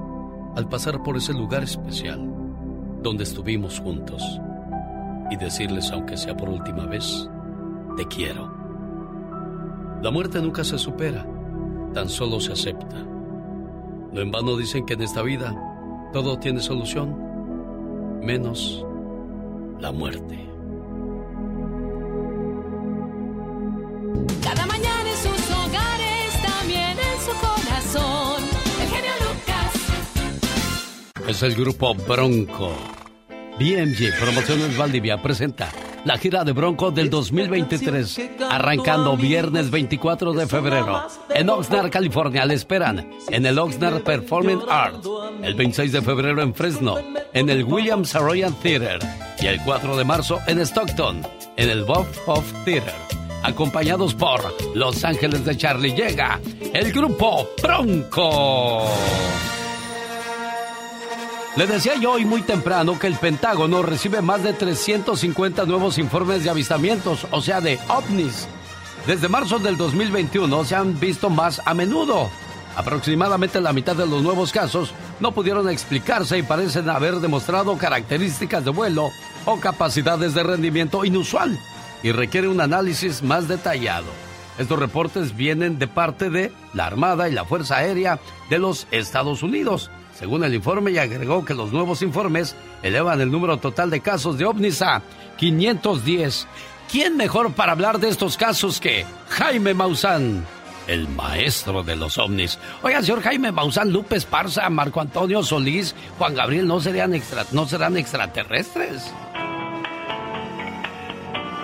[0.55, 2.19] al pasar por ese lugar especial
[3.01, 4.21] donde estuvimos juntos
[5.31, 7.30] y decirles, aunque sea por última vez,
[7.97, 8.51] te quiero.
[10.01, 11.25] La muerte nunca se supera,
[11.93, 12.97] tan solo se acepta.
[14.11, 15.55] No en vano dicen que en esta vida
[16.11, 18.85] todo tiene solución, menos
[19.84, 20.39] la muerte.
[24.41, 28.43] Cada mañana en sus hogares, también en su corazón.
[28.81, 29.73] El genio Lucas.
[31.27, 32.72] Es el grupo Bronco.
[33.60, 35.69] BMG Promociones Valdivia presenta
[36.05, 42.45] la gira de Bronco del 2023, arrancando viernes 24 de febrero en Oxnard, California.
[42.45, 45.10] Le esperan en el Oxnard Performing Arts,
[45.41, 46.95] el 26 de febrero en Fresno,
[47.34, 48.99] en el Williams Saroyan Theater
[49.43, 51.21] y el 4 de marzo en Stockton,
[51.57, 52.93] en el Bob Hoff Theater.
[53.43, 54.39] Acompañados por
[54.73, 56.39] Los Ángeles de Charlie llega
[56.73, 58.85] el grupo Bronco.
[61.57, 66.45] Le decía yo hoy muy temprano que el Pentágono recibe más de 350 nuevos informes
[66.45, 68.47] de avistamientos, o sea, de ovnis.
[69.05, 72.29] Desde marzo del 2021 se han visto más a menudo.
[72.75, 78.65] Aproximadamente la mitad de los nuevos casos no pudieron explicarse y parecen haber demostrado características
[78.65, 79.09] de vuelo
[79.45, 81.59] o capacidades de rendimiento inusual
[82.01, 84.07] y requiere un análisis más detallado.
[84.57, 88.19] Estos reportes vienen de parte de la Armada y la Fuerza Aérea
[88.49, 93.31] de los Estados Unidos según el informe, y agregó que los nuevos informes elevan el
[93.31, 95.01] número total de casos de ovnis a
[95.37, 96.47] 510.
[96.91, 100.45] ¿Quién mejor para hablar de estos casos que Jaime Maussan,
[100.88, 102.60] el maestro de los ovnis?
[102.81, 107.65] Oiga, señor Jaime Maussan, Lupe Esparza, Marco Antonio Solís, Juan Gabriel, ¿no, serían extra, ¿no
[107.65, 109.14] serán extraterrestres?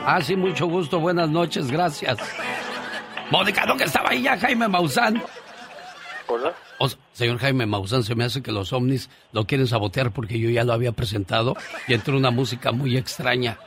[0.06, 2.18] Ah, sí, mucho gusto, buenas noches, gracias.
[3.30, 5.22] Mónica, ¿no que estaba ahí ya Jaime Maussan?
[6.28, 6.54] Hola.
[7.14, 10.64] señor Jaime Maussan, se me hace que los ovnis lo quieren sabotear porque yo ya
[10.64, 11.56] lo había presentado
[11.88, 13.58] y entró una música muy extraña.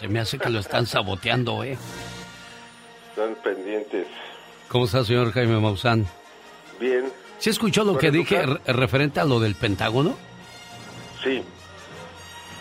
[0.00, 1.78] Se me hace que lo están saboteando, ¿eh?
[3.16, 3.63] Están.
[4.74, 6.04] ¿Cómo está, señor Jaime Maussan?
[6.80, 7.04] Bien.
[7.38, 10.18] ¿Sí escuchó lo que dije referente a lo del Pentágono?
[11.22, 11.44] Sí.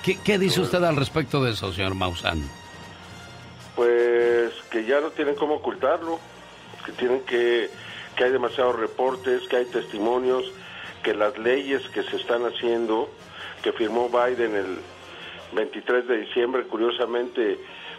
[0.06, 2.48] ¿Qué, qué dice usted al respecto de eso, señor Maussan?
[3.76, 6.19] Pues que ya no tienen cómo ocultarlo,
[6.85, 7.72] que tienen que
[8.15, 10.44] que hay demasiados reportes, que hay testimonios,
[11.02, 13.10] que las leyes que se están haciendo,
[13.64, 14.77] que firmó Biden el
[15.56, 17.57] 23 de diciembre, curiosamente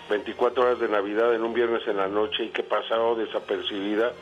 [0.08, 4.12] 24 horas de Navidad en un viernes en la noche y que pasado desapercibida,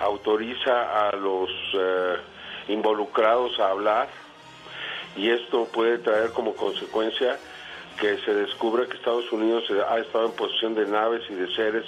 [0.00, 2.16] autoriza a los eh,
[2.68, 4.08] involucrados a hablar
[5.16, 7.38] y esto puede traer como consecuencia
[7.98, 11.84] que se descubra que Estados Unidos ha estado en posesión de naves y de seres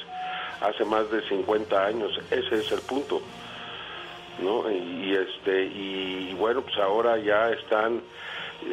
[0.60, 2.18] hace más de 50 años.
[2.30, 3.20] Ese es el punto.
[4.42, 4.70] ¿no?
[4.70, 8.00] Y, este y bueno, pues ahora ya están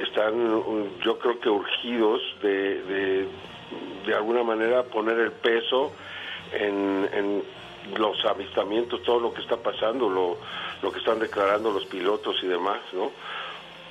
[0.01, 0.33] están
[1.03, 3.27] yo creo que urgidos de, de,
[4.05, 5.91] de alguna manera poner el peso
[6.53, 7.43] en,
[7.97, 10.39] los avistamientos, todo lo que está pasando, lo,
[10.81, 13.11] lo que están declarando los pilotos y demás, ¿no?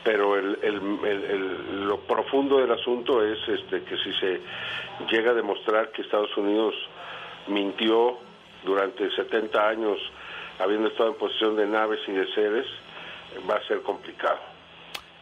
[0.03, 0.75] Pero el, el,
[1.05, 4.41] el, lo profundo del asunto es este que si se
[5.09, 6.75] llega a demostrar que Estados Unidos
[7.47, 8.19] mintió
[8.65, 9.99] durante 70 años
[10.59, 12.67] habiendo estado en posición de naves y de seres,
[13.49, 14.39] va a ser complicado.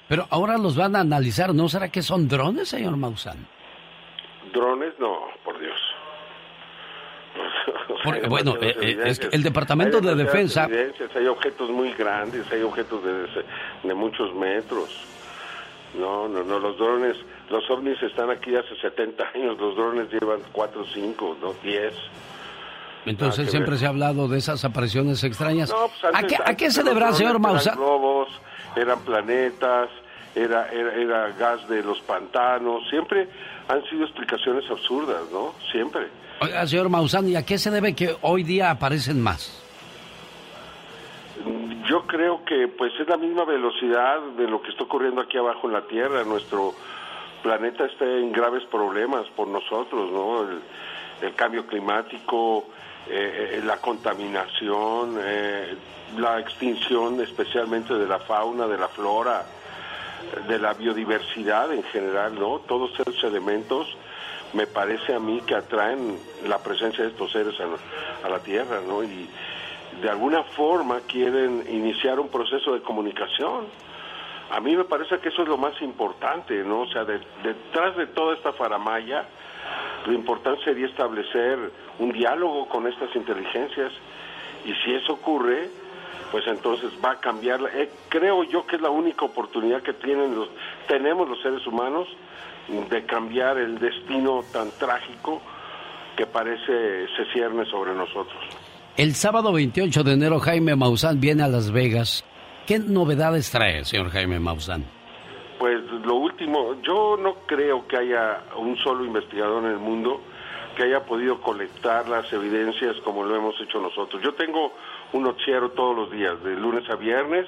[0.08, 3.46] Pero ahora los van a analizar, ¿no será que son drones, señor Maussan?
[4.52, 5.78] Drones, no, por Dios.
[8.28, 10.68] bueno, eh, eh, es que el Departamento de Defensa...
[11.14, 13.44] Hay objetos muy grandes, hay objetos de,
[13.82, 14.90] de muchos metros.
[15.98, 17.16] No, no, no, los drones,
[17.50, 21.94] los ovnis están aquí hace 70 años, los drones llevan 4, 5, no, 10.
[23.04, 25.70] Entonces siempre se ha hablado de esas apariciones extrañas.
[25.70, 27.74] No, pues ¿A, qué, ¿A qué se deberá, señor Maussan?
[27.74, 28.28] Eran globos,
[28.76, 29.90] eran planetas,
[30.34, 33.28] era, era, era gas de los pantanos, siempre
[33.68, 35.54] han sido explicaciones absurdas, ¿no?
[35.70, 36.08] Siempre.
[36.40, 39.58] Oiga, señor Maussan, ¿y a qué se debe que hoy día aparecen más?
[41.88, 45.66] Yo creo que pues es la misma velocidad de lo que está ocurriendo aquí abajo
[45.66, 46.24] en la Tierra.
[46.24, 46.74] Nuestro
[47.42, 50.42] planeta está en graves problemas por nosotros, ¿no?
[50.42, 50.60] El,
[51.22, 52.66] el cambio climático,
[53.08, 55.74] eh, la contaminación, eh,
[56.18, 59.44] la extinción especialmente de la fauna, de la flora,
[60.48, 62.60] de la biodiversidad en general, ¿no?
[62.60, 63.86] Todos esos elementos
[64.52, 68.80] me parece a mí que atraen la presencia de estos seres a, a la Tierra,
[68.86, 69.02] ¿no?
[69.02, 69.28] Y
[70.00, 73.66] de alguna forma quieren iniciar un proceso de comunicación.
[74.50, 76.82] A mí me parece que eso es lo más importante, ¿no?
[76.82, 79.24] O sea, de, detrás de toda esta faramaya,
[80.06, 81.58] lo importante sería establecer
[81.98, 83.92] un diálogo con estas inteligencias
[84.64, 85.70] y si eso ocurre,
[86.32, 87.60] pues entonces va a cambiar.
[87.74, 90.48] Eh, creo yo que es la única oportunidad que tienen los,
[90.88, 92.08] tenemos los seres humanos
[92.88, 95.42] de cambiar el destino tan trágico
[96.16, 98.42] que parece se cierne sobre nosotros.
[98.96, 102.24] El sábado 28 de enero Jaime Maussan viene a Las Vegas.
[102.66, 104.84] ¿Qué novedades trae, señor Jaime Maussan?
[105.58, 110.20] Pues lo último, yo no creo que haya un solo investigador en el mundo
[110.76, 114.22] que haya podido colectar las evidencias como lo hemos hecho nosotros.
[114.22, 114.72] Yo tengo
[115.12, 117.46] un noticiero todos los días, de lunes a viernes,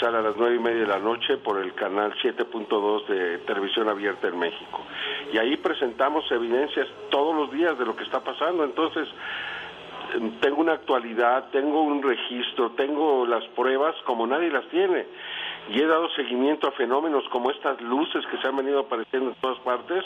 [0.00, 3.88] sale a las nueve y media de la noche por el canal 7.2 de Televisión
[3.88, 4.82] Abierta en México.
[5.32, 8.64] Y ahí presentamos evidencias todos los días de lo que está pasando.
[8.64, 9.08] Entonces,
[10.40, 15.06] tengo una actualidad, tengo un registro, tengo las pruebas como nadie las tiene.
[15.68, 19.36] Y he dado seguimiento a fenómenos como estas luces que se han venido apareciendo en
[19.36, 20.04] todas partes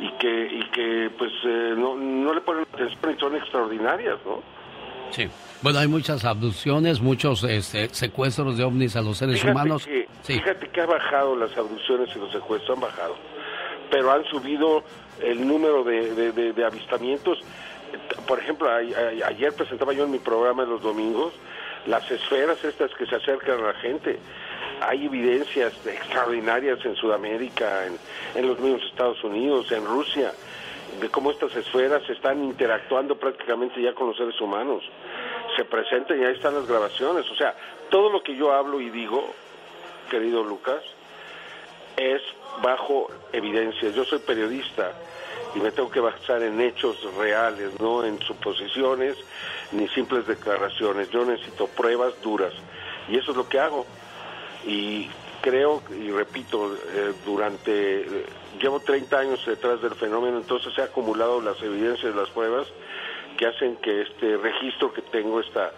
[0.00, 4.59] y que, y que pues eh, no, no le ponen atención y son extraordinarias, ¿no?
[5.10, 5.28] Sí.
[5.62, 9.86] Bueno, hay muchas abducciones, muchos este, secuestros de ovnis a los seres fíjate humanos.
[9.86, 10.34] Que, sí.
[10.34, 13.16] Fíjate que ha bajado las abducciones y los secuestros, han bajado.
[13.90, 14.82] Pero han subido
[15.22, 17.38] el número de, de, de, de avistamientos.
[18.26, 21.34] Por ejemplo, a, a, ayer presentaba yo en mi programa de los domingos
[21.86, 24.18] las esferas estas que se acercan a la gente.
[24.82, 27.98] Hay evidencias extraordinarias en Sudamérica, en,
[28.34, 30.32] en los mismos Estados Unidos, en Rusia,
[31.00, 34.82] de cómo estas esferas están interactuando prácticamente ya con los seres humanos.
[35.56, 37.30] Se presentan y ahí están las grabaciones.
[37.30, 37.54] O sea,
[37.90, 39.32] todo lo que yo hablo y digo,
[40.10, 40.82] querido Lucas,
[41.96, 42.22] es
[42.62, 43.94] bajo evidencias.
[43.94, 44.92] Yo soy periodista
[45.54, 49.16] y me tengo que basar en hechos reales, no en suposiciones
[49.72, 51.10] ni simples declaraciones.
[51.10, 52.52] Yo necesito pruebas duras
[53.08, 53.86] y eso es lo que hago.
[54.66, 55.08] Y
[55.40, 58.24] creo, y repito, eh, durante,
[58.60, 62.66] llevo 30 años detrás del fenómeno, entonces he acumulado las evidencias, las pruebas
[63.36, 65.72] que hacen que este registro que tengo, esta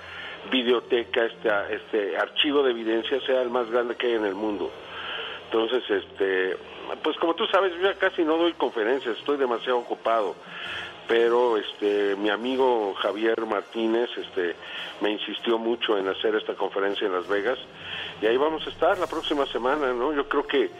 [0.51, 4.71] videoteca, este, este archivo de evidencia sea el más grande que hay en el mundo.
[5.45, 6.57] Entonces, este,
[7.03, 10.35] pues como tú sabes, yo casi no doy conferencias, estoy demasiado ocupado,
[11.07, 14.57] pero este, mi amigo Javier Martínez, este,
[15.01, 17.59] me insistió mucho en hacer esta conferencia en Las Vegas
[18.23, 20.13] y ahí vamos a estar la próxima semana, ¿no?
[20.15, 20.71] Yo creo que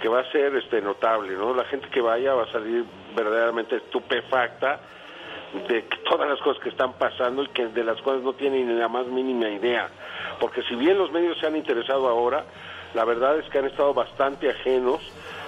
[0.00, 1.54] que va a ser este notable, ¿no?
[1.54, 4.80] La gente que vaya va a salir verdaderamente estupefacta
[5.68, 8.74] de todas las cosas que están pasando y que de las cuales no tienen ni
[8.74, 9.88] la más mínima idea,
[10.38, 12.44] porque si bien los medios se han interesado ahora,
[12.94, 15.00] la verdad es que han estado bastante ajenos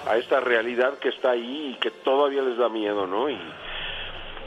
[0.06, 3.30] a esta realidad que está ahí y que todavía les da miedo, ¿no?
[3.30, 3.38] Y,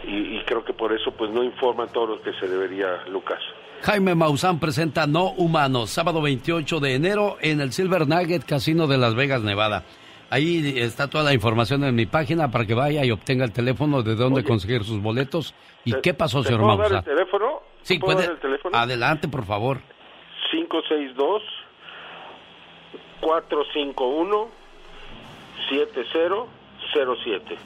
[0.03, 3.41] y, creo que por eso pues no informan todo lo que se debería, Lucas.
[3.81, 8.97] Jaime Maussan presenta No Humanos, sábado 28 de enero en el Silver Nugget Casino de
[8.97, 9.83] Las Vegas, Nevada.
[10.31, 14.01] Ahí está toda la información en mi página para que vaya y obtenga el teléfono
[14.01, 15.53] de dónde conseguir sus boletos.
[15.83, 16.97] ¿Y qué pasó, ¿Te señor puedo dar Maussan?
[17.13, 17.61] el teléfono?
[17.83, 18.27] Sí, ¿Te puedo puede.
[18.27, 18.75] dar el teléfono?
[18.77, 19.79] Adelante, por favor.
[20.51, 21.43] 562
[23.21, 24.47] 451
[25.69, 27.57] 7007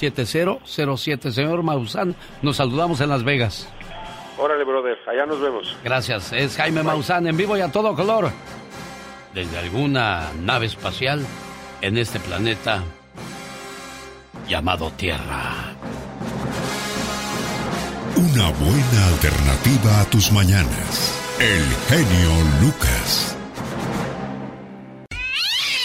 [0.00, 1.30] 562-451-7007.
[1.30, 3.68] Señor Maussan, nos saludamos en Las Vegas.
[4.38, 5.76] Órale, brother, allá nos vemos.
[5.82, 6.32] Gracias.
[6.32, 8.30] Es Jaime Maussan en vivo y a todo color.
[9.34, 11.26] Desde alguna nave espacial
[11.80, 12.82] en este planeta
[14.48, 15.74] llamado Tierra.
[18.16, 21.14] Una buena alternativa a tus mañanas.
[21.38, 22.30] El genio
[22.60, 23.36] Lucas.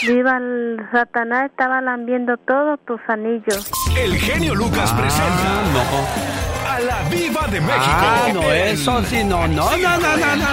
[0.07, 3.71] Viva el Satanás, estaba lambiendo todos tus anillos.
[3.97, 7.81] El genio Lucas presenta a la Viva de México.
[7.85, 10.47] Ah, no, eso sí, no, no, no, no, no, no.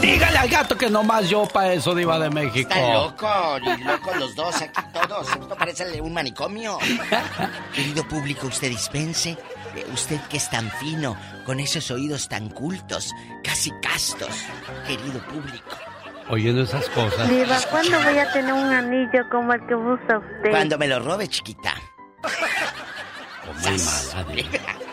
[0.00, 2.70] Dígale al gato que nomás yo para eso, Diva de México.
[2.70, 5.28] Está loco, y loco los dos aquí todos.
[5.28, 6.78] Esto parece un manicomio.
[7.74, 9.36] Querido público, usted dispense.
[9.76, 11.16] Eh, Usted que es tan fino,
[11.46, 13.12] con esos oídos tan cultos,
[13.44, 14.34] casi castos.
[14.86, 15.76] Querido público.
[16.30, 17.28] Oyendo esas cosas.
[17.28, 20.50] Viva, ¿cuándo voy a tener un anillo como el que usa usted?
[20.50, 21.74] Cuando me lo robe, chiquita.
[23.62, 24.89] Muy mala, Diva.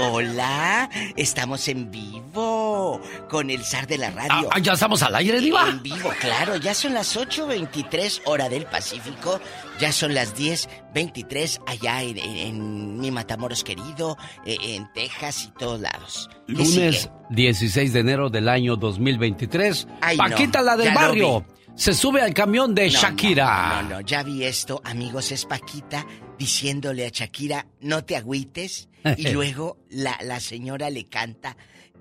[0.00, 4.48] Hola, estamos en vivo con el zar de la radio.
[4.52, 5.68] Ah, ¿ya estamos al aire, Diva?
[5.68, 6.56] En vivo, claro.
[6.56, 9.40] Ya son las 8.23 hora del Pacífico.
[9.78, 15.58] Ya son las 10.23 allá en, en- en mi Matamoros querido, eh, en Texas y
[15.58, 16.28] todos lados.
[16.46, 16.70] ¿Qué Lunes
[17.00, 17.10] sigue?
[17.30, 19.86] 16 de enero del año 2023.
[20.00, 21.44] Ay, no, Paquita, la del barrio,
[21.74, 23.82] se sube al camión de No, Shakira.
[23.82, 26.06] No, no, no, ya vi esto, amigos, es Paquita
[26.38, 28.88] diciéndole a Shakira, no te agüites.
[29.18, 31.56] Y luego la, la señora le canta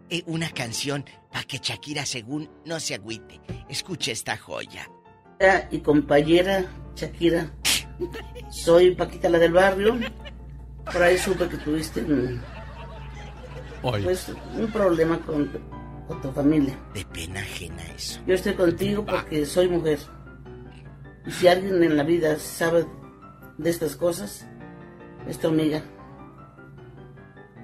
[0.09, 3.41] eh, una canción para que Shakira, según, no se agüite.
[3.69, 4.89] Escuche esta joya.
[5.71, 6.65] y compañera
[6.95, 7.51] Shakira.
[8.49, 9.99] Soy Paquita la del barrio.
[10.85, 12.41] Por ahí supe que tuviste un,
[13.81, 15.49] pues, un problema con,
[16.07, 16.77] con tu familia.
[16.93, 18.21] De pena ajena eso.
[18.27, 19.99] Yo estoy contigo porque soy mujer.
[21.25, 22.85] Y si alguien en la vida sabe
[23.57, 24.45] de estas cosas,
[25.27, 25.83] es tu amiga.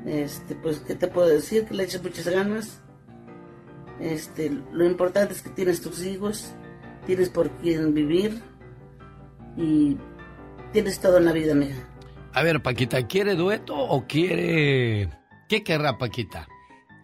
[0.05, 1.65] Este, pues, ¿qué te puedo decir?
[1.65, 2.81] Que le eches muchas ganas.
[3.99, 6.53] Este, lo importante es que tienes tus hijos,
[7.05, 8.41] tienes por quién vivir
[9.57, 9.97] y
[10.71, 11.75] tienes todo en la vida, amiga.
[12.33, 15.09] A ver, Paquita, ¿quiere dueto o quiere...
[15.49, 16.47] ¿Qué querrá Paquita?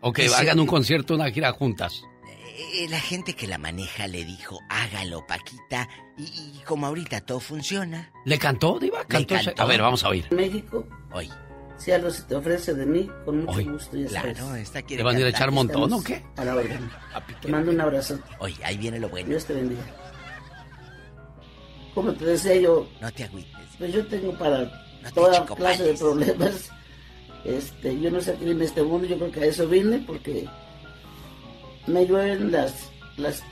[0.02, 2.04] O que hagan un concierto, una gira juntas.
[2.48, 5.90] Eh, la gente que la maneja le dijo, hágalo, Paquita.
[6.16, 8.12] Y, y como ahorita todo funciona.
[8.24, 9.00] ¿Le cantó, Diva?
[9.00, 9.36] Le ¿Cantó?
[9.36, 9.62] cantó.
[9.62, 10.28] A ver, vamos a oír.
[10.32, 11.30] México, Hoy.
[11.78, 13.66] Si algo se te ofrece de mí, con mucho Hoy.
[13.66, 14.64] gusto, ya Claro, sabes.
[14.64, 16.24] esta quiere ¿Le van a ir a echar montón o qué?
[16.38, 16.90] A la orden.
[17.42, 18.20] Te mando un abrazo.
[18.40, 19.30] Oye, ahí viene lo bueno.
[19.30, 19.84] Dios te bendiga.
[21.94, 23.52] Como te decía yo, No te agüites.
[23.78, 24.70] pues yo tengo para
[25.04, 26.70] te toda clase de problemas.
[27.46, 30.04] Este, yo no sé qué vine a este mundo, yo creo que a eso vine
[30.08, 30.48] porque
[31.86, 33.44] me llueven las, las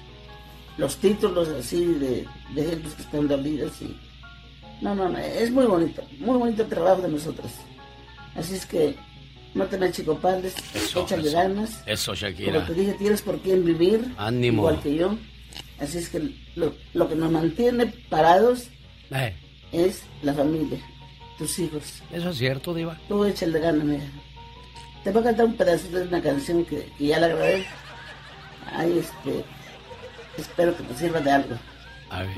[0.77, 2.25] los títulos así de,
[2.55, 3.95] de gente que están dolidas y
[4.81, 7.51] no, no, no, es muy bonito, muy bonito el trabajo de nosotros.
[8.35, 8.95] Así es que
[9.53, 11.37] no te me achicopales, échale eso.
[11.37, 11.83] ganas.
[11.85, 12.65] Eso, Como Shakira.
[12.65, 14.13] te dije, tienes por quién vivir.
[14.17, 14.63] Ánimo.
[14.63, 15.17] Igual que yo.
[15.79, 18.67] Así es que lo, lo que nos mantiene parados
[19.11, 19.35] Eh,
[19.71, 20.79] es la familia,
[21.37, 22.01] tus hijos.
[22.11, 22.97] eso es cierto, Diva.
[23.07, 24.03] Tú échale ganas, mira.
[25.03, 27.65] Te voy a cantar un pedacito de una canción que, que ya la grabé.
[28.71, 29.43] Ay, este.
[30.37, 31.55] Espero que te sirva de algo.
[32.09, 32.37] A ver.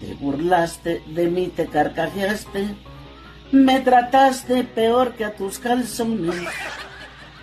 [0.00, 2.68] Te burlaste de mí, te carcajeaste.
[3.52, 6.36] Me trataste peor que a tus calzones.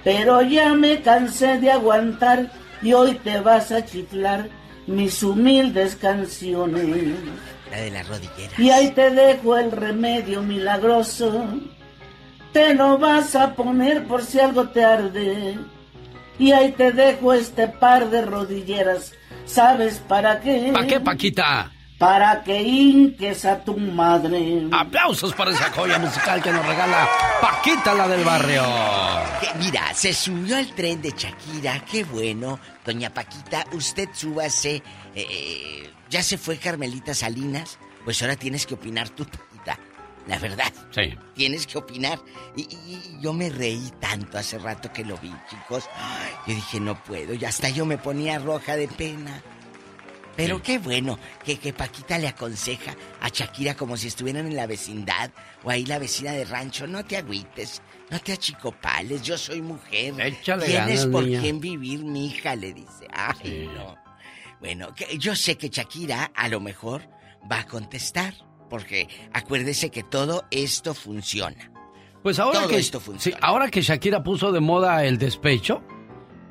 [0.04, 2.52] Pero ya me cansé de aguantar
[2.82, 4.50] y hoy te vas a chiflar
[4.86, 7.16] mis humildes canciones.
[7.72, 8.54] La de la rodillera.
[8.58, 11.46] Y ahí te dejo el remedio milagroso.
[12.54, 15.58] Te lo vas a poner por si algo te arde.
[16.38, 19.14] Y ahí te dejo este par de rodilleras.
[19.46, 20.70] ¿Sabes para qué?
[20.72, 21.72] ¿Para qué, Paquita?
[21.98, 24.68] Para que hinques a tu madre.
[24.72, 27.08] Aplausos para esa joya musical que nos regala
[27.40, 28.64] Paquita, la del barrio.
[29.40, 32.60] Que, mira, se subió al tren de Shakira, qué bueno.
[32.86, 34.84] Doña Paquita, usted súbase.
[35.16, 39.80] Eh, ya se fue Carmelita Salinas, pues ahora tienes que opinar tú, Paquita.
[40.28, 41.16] La verdad, Sí.
[41.34, 42.20] tienes que opinar.
[42.58, 42.66] Y, y-
[43.18, 45.86] y yo me reí tanto hace rato que lo vi, chicos.
[46.46, 49.42] Yo dije, no puedo, y hasta yo me ponía roja de pena.
[50.36, 54.68] Pero qué bueno que, que Paquita le aconseja a Shakira como si estuvieran en la
[54.68, 55.32] vecindad
[55.64, 56.88] o ahí la vecina de rancho.
[56.88, 60.14] No te agüites, no te achicopales, yo soy mujer.
[60.20, 61.42] Échale Tienes ganas, por niña.
[61.42, 63.08] quién vivir, mi hija, le dice.
[63.14, 63.96] Ay, no.
[64.60, 67.04] Bueno, que yo sé que Shakira a lo mejor
[67.50, 68.34] va a contestar,
[68.70, 71.72] porque acuérdese que todo esto funciona.
[72.24, 73.38] Pues ahora Todo que, esto funciona.
[73.38, 75.84] sí, ahora que Shakira puso de moda el despecho,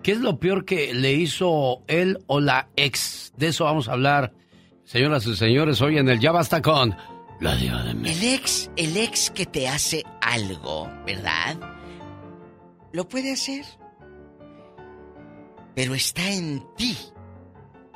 [0.04, 3.32] ¿qué es lo peor que le hizo él o la ex?
[3.36, 4.32] De eso vamos a hablar,
[4.84, 6.94] señoras y señores, hoy en el Ya Basta con
[7.40, 8.20] la Diva de México.
[8.22, 11.56] El ex, el ex que te hace algo, ¿verdad?
[12.92, 13.64] Lo puede hacer.
[15.74, 16.96] Pero está en ti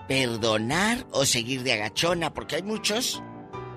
[0.08, 3.22] perdonar o seguir de agachona, porque hay muchos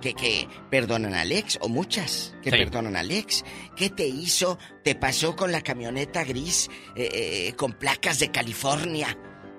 [0.02, 2.58] que, que perdonan al ex, o muchas que Sí.
[2.58, 3.44] perdonan al ex.
[3.76, 4.58] ¿Qué te hizo?
[4.84, 7.10] ¿Te pasó con la camioneta gris eh,
[7.50, 9.18] eh, con placas de California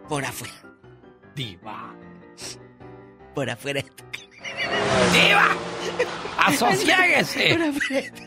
[0.09, 0.55] por afuera?
[1.35, 1.97] Diva.
[3.35, 4.05] Por afuera de tu
[5.13, 5.57] ¡Diva!
[6.39, 7.55] ¡Asociéguese!
[7.55, 8.23] Por afuera de tu-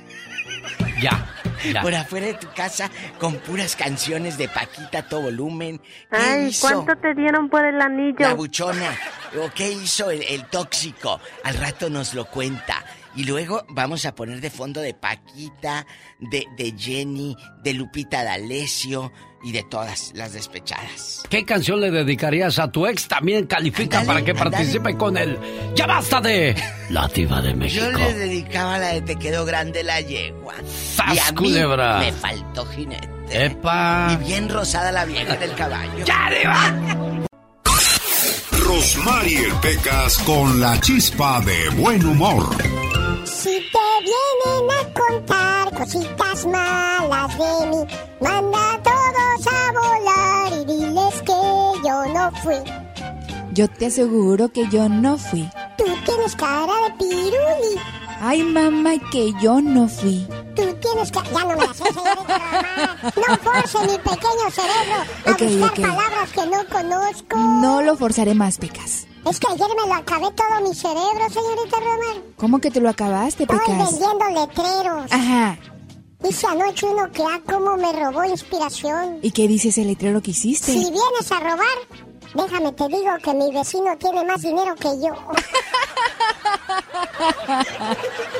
[1.02, 1.44] Ya,
[1.82, 5.80] Por afuera de tu casa con puras canciones de Paquita a todo volumen.
[6.10, 6.68] ¿Qué Ay, hizo?
[6.68, 8.20] ¿cuánto te dieron por el anillo?
[8.20, 8.92] La buchona.
[9.42, 11.20] ¿O qué hizo el, el tóxico?
[11.44, 12.84] Al rato nos lo cuenta.
[13.16, 15.86] Y luego vamos a poner de fondo de Paquita,
[16.20, 19.12] de, de Jenny, de Lupita D'Alessio
[19.46, 21.24] y de todas las despechadas.
[21.30, 23.08] ¿Qué canción le dedicarías a tu ex?
[23.08, 25.38] También califica para que participe con él.
[25.76, 26.56] ¡Ya basta de
[26.90, 27.86] la Diva de México!
[27.86, 30.56] Yo le dedicaba la de Te quedó grande la yegua.
[30.96, 32.00] ¡Sas, y a mí culebra!
[32.00, 33.08] me faltó jinete.
[33.30, 34.08] ¡Epa!
[34.14, 36.04] Y bien rosada la vieja del caballo.
[36.06, 37.06] ¡Ya, Diva!
[38.52, 42.50] Rosmarie Pecas con la chispa de buen humor.
[43.26, 47.86] Si te vienen a contar cositas malas de mí,
[48.22, 52.56] manda a todos a volar y diles que yo no fui.
[53.54, 55.50] Yo te aseguro que yo no fui.
[55.78, 57.80] Tú tienes cara de piruli.
[58.22, 60.28] Ay, mamá, que yo no fui.
[60.56, 61.20] Tú tienes que...
[61.34, 63.14] Ya no me la sé, señorita.
[63.16, 64.96] No force mi pequeño cerebro
[65.26, 67.38] a Ok, buscar palabras que no conozco.
[67.38, 69.08] No lo forzaré más, Pecas.
[69.30, 72.24] Es que ayer me lo acabé todo mi cerebro, señorita Román.
[72.38, 73.90] ¿Cómo que te lo acabaste, Estoy Pecas?
[73.92, 75.12] vendiendo letreros.
[75.12, 75.58] Ajá.
[76.28, 79.20] Hice anoche uno que ah, cómo me robó inspiración.
[79.22, 80.72] ¿Y qué dice ese letrero que hiciste?
[80.72, 81.78] Si vienes a robar,
[82.34, 85.14] déjame te digo que mi vecino tiene más dinero que yo.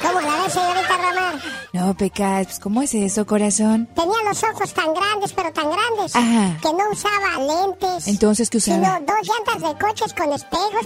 [0.02, 1.42] ¿Cómo la ves, señorita Román?
[1.74, 3.88] No, Pecas, pues, ¿cómo es eso, corazón?
[3.96, 6.58] Tenía los ojos tan grandes, pero tan grandes, Ajá.
[6.62, 8.08] que no usaba lentes.
[8.08, 8.78] Entonces, ¿qué usaba?
[8.78, 10.86] Sino dos llantas de coches con espejos.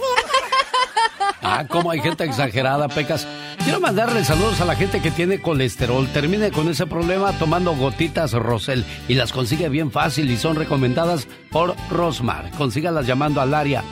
[1.42, 3.26] Ah, cómo hay gente exagerada, Pecas.
[3.64, 6.06] Quiero mandarle saludos a la gente que tiene colesterol.
[6.12, 11.26] Termine con ese problema tomando gotitas Rosel y las consigue bien fácil y son recomendadas
[11.50, 12.50] por Rosmar.
[12.52, 13.82] Consígalas llamando al área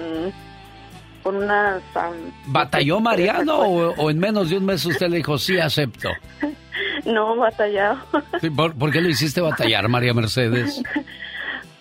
[1.23, 1.83] con unas...
[1.95, 2.15] am,
[2.47, 6.09] ¿Batalló Mariano o, o en menos de un mes usted le dijo, sí, acepto?
[7.05, 7.99] No, batallado.
[8.41, 10.83] Sí, ¿Por, por qué lo hiciste batallar, María Mercedes?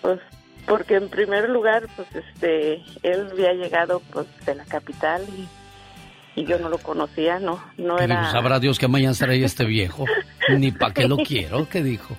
[0.04, 0.20] Pues
[0.66, 6.44] porque en primer lugar, pues este, él había llegado pues de la capital y, y
[6.44, 8.30] yo no lo conocía, no, no era...
[8.30, 10.04] Sabrá Dios que mañana trae este viejo.
[10.58, 12.18] Ni para qué lo quiero, ¿qué dijo?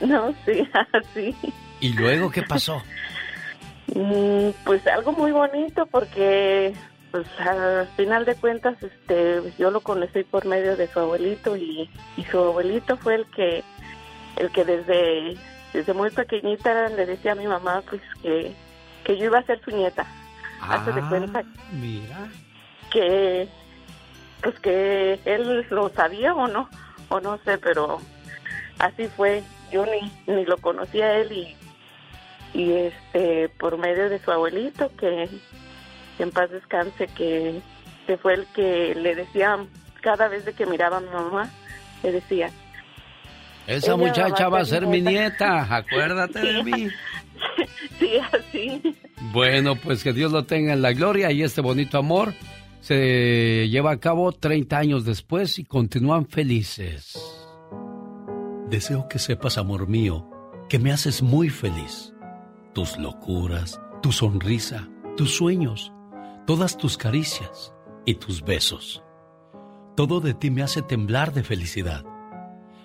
[0.00, 1.36] No, sí, así.
[1.78, 2.82] ¿Y luego qué pasó?
[3.94, 6.74] Mm, Pues algo muy bonito porque
[7.12, 11.88] pues al final de cuentas este yo lo conocí por medio de su abuelito y,
[12.16, 13.62] y su abuelito fue el que
[14.36, 15.36] el que desde
[15.72, 18.52] desde muy pequeñita le decía a mi mamá pues que,
[19.04, 20.06] que yo iba a ser su nieta.
[20.60, 21.42] Hazte de Ah, cuenta
[21.72, 22.28] Mira.
[22.90, 23.48] que
[24.42, 26.68] pues que él lo sabía o no
[27.08, 27.98] o no sé pero
[28.78, 29.42] así fue
[29.72, 31.56] yo ni ni lo conocía a él y
[32.54, 35.28] y este por medio de su abuelito que,
[36.16, 37.60] que en paz descanse que,
[38.06, 39.58] que fue el que le decía
[40.02, 41.48] cada vez de que miraba a mi mamá
[42.02, 42.50] le decía
[43.66, 45.10] Esa Ella muchacha va a ser mi nieta.
[45.60, 46.88] nieta, acuérdate de mí.
[47.98, 48.96] sí así
[49.32, 52.34] Bueno, pues que Dios lo tenga en la gloria y este bonito amor
[52.80, 57.16] se lleva a cabo 30 años después y continúan felices.
[58.68, 60.28] Deseo que sepas, amor mío,
[60.68, 62.12] que me haces muy feliz.
[62.72, 65.92] Tus locuras, tu sonrisa, tus sueños,
[66.46, 67.72] todas tus caricias
[68.06, 69.02] y tus besos.
[69.94, 72.04] Todo de ti me hace temblar de felicidad.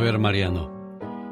[0.00, 0.70] Ver, Mariano,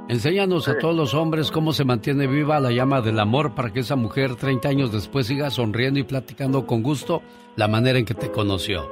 [0.08, 3.80] enséñanos a todos los hombres cómo se mantiene viva la llama del amor para que
[3.80, 7.22] esa mujer 30 años después siga sonriendo y platicando con gusto
[7.56, 8.88] la manera en que te conoció.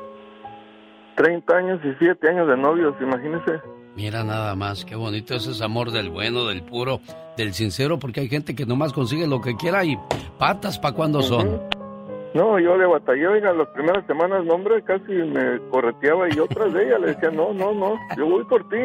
[1.16, 3.60] 30 años y 7 años de novios, imagínese.
[3.96, 7.00] Mira nada más, qué bonito es ese amor del bueno, del puro,
[7.36, 9.96] del sincero, porque hay gente que nomás consigue lo que quiera y
[10.38, 11.62] patas para cuando son.
[12.34, 16.74] No, yo le batallé, oiga, las primeras semanas, no, hombre, casi me correteaba y otras
[16.74, 18.76] de ella le decía, no, no, no, yo voy por ti.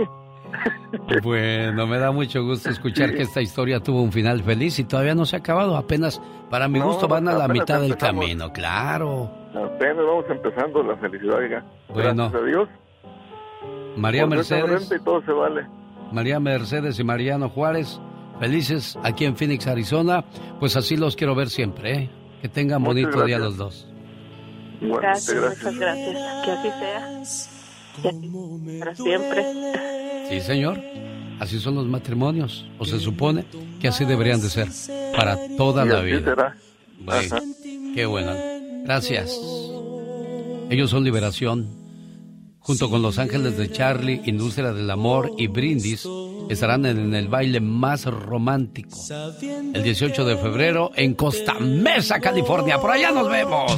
[1.23, 5.15] Bueno, me da mucho gusto escuchar que esta historia tuvo un final feliz y todavía
[5.15, 5.76] no se ha acabado.
[5.78, 9.30] Apenas, para mi No, gusto, van a la mitad del camino, claro.
[9.49, 11.65] Apenas vamos empezando la felicidad, oiga.
[11.90, 12.30] Bueno.
[12.30, 12.69] Gracias a Dios.
[13.98, 15.65] María Por Mercedes, y todo se vale.
[16.11, 17.99] María Mercedes y Mariano Juárez,
[18.40, 20.23] felices aquí en Phoenix, Arizona.
[20.60, 22.10] Pues así los quiero ver siempre, ¿eh?
[22.41, 23.41] Que tengan Muchas bonito día gracias.
[23.41, 23.88] los dos.
[24.82, 26.45] Gracias, muchas gracias.
[26.45, 27.11] Que así sea.
[28.02, 29.45] Que así, para siempre.
[30.32, 30.82] Sí, señor.
[31.41, 32.66] Así son los matrimonios.
[32.80, 33.44] O se supone
[33.82, 34.70] que así deberían de ser.
[35.14, 36.56] Para toda Y la así vida.
[36.99, 37.36] Bueno,
[37.94, 38.32] qué bueno.
[38.86, 39.38] Gracias.
[40.70, 41.68] Ellos son Liberación.
[42.60, 46.08] Junto con Los Ángeles de Charlie, Industria del Amor y Brindis,
[46.49, 48.98] estarán en el baile más romántico.
[49.74, 52.80] El 18 de febrero en Costa Mesa, California.
[52.80, 53.70] Por allá nos vemos.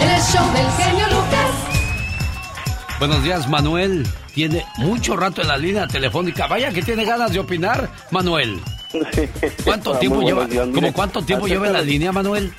[0.00, 1.77] El show del genio Lucas.
[2.98, 4.06] Buenos días, Manuel.
[4.34, 6.46] Tiene mucho rato en la línea telefónica.
[6.46, 8.60] Vaya que tiene ganas de opinar, Manuel.
[9.64, 10.46] ¿Cuánto Ah, tiempo muy lleva?
[10.46, 10.68] días.
[10.74, 12.52] ¿Cómo cuánto tiempo lleva en la línea, Manuel?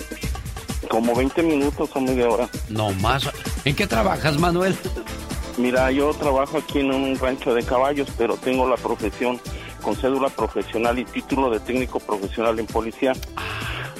[0.90, 2.50] Como 20 minutos o media hora.
[2.70, 3.30] No más.
[3.66, 4.76] ¿En qué trabajas, Manuel?
[5.58, 9.40] Mira, yo trabajo aquí en un rancho de caballos, pero tengo la profesión
[9.82, 13.12] con cédula profesional y título de técnico profesional en policía,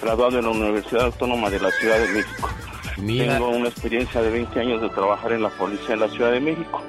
[0.02, 2.50] graduado en la Universidad Autónoma de la Ciudad de México.
[3.34, 6.40] Tengo una experiencia de 20 años de trabajar en la policía en la Ciudad de
[6.40, 6.82] México.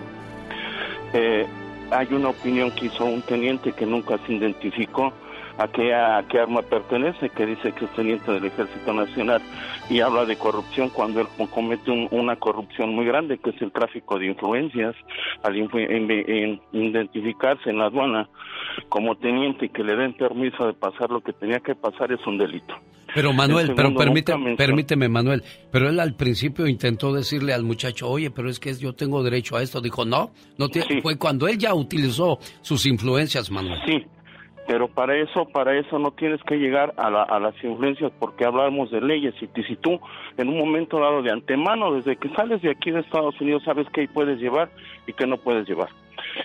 [1.12, 1.46] Eh,
[1.90, 5.12] hay una opinión que hizo un teniente que nunca se identificó
[5.58, 9.42] a qué, arma pertenece, que dice que es teniente del Ejército Nacional
[9.90, 13.70] y habla de corrupción cuando él comete un- una corrupción muy grande, que es el
[13.70, 14.94] tráfico de influencias,
[15.42, 18.28] al en identificarse en la aduana
[18.88, 22.24] como teniente y que le den permiso de pasar lo que tenía que pasar es
[22.26, 22.74] un delito.
[23.14, 25.42] Pero Manuel, El pero permite- permíteme, Manuel,
[25.72, 29.56] pero él al principio intentó decirle al muchacho, oye, pero es que yo tengo derecho
[29.56, 29.80] a esto.
[29.80, 31.00] Dijo, no, no te...
[31.02, 33.78] fue cuando él ya utilizó sus influencias, Manuel.
[33.86, 34.04] Sí,
[34.66, 38.44] pero para eso, para eso no tienes que llegar a, la- a las influencias porque
[38.44, 39.98] hablamos de leyes y si tú
[40.36, 43.86] en un momento dado de antemano, desde que sales de aquí de Estados Unidos, sabes
[43.92, 44.70] qué puedes llevar
[45.06, 45.88] y qué no puedes llevar.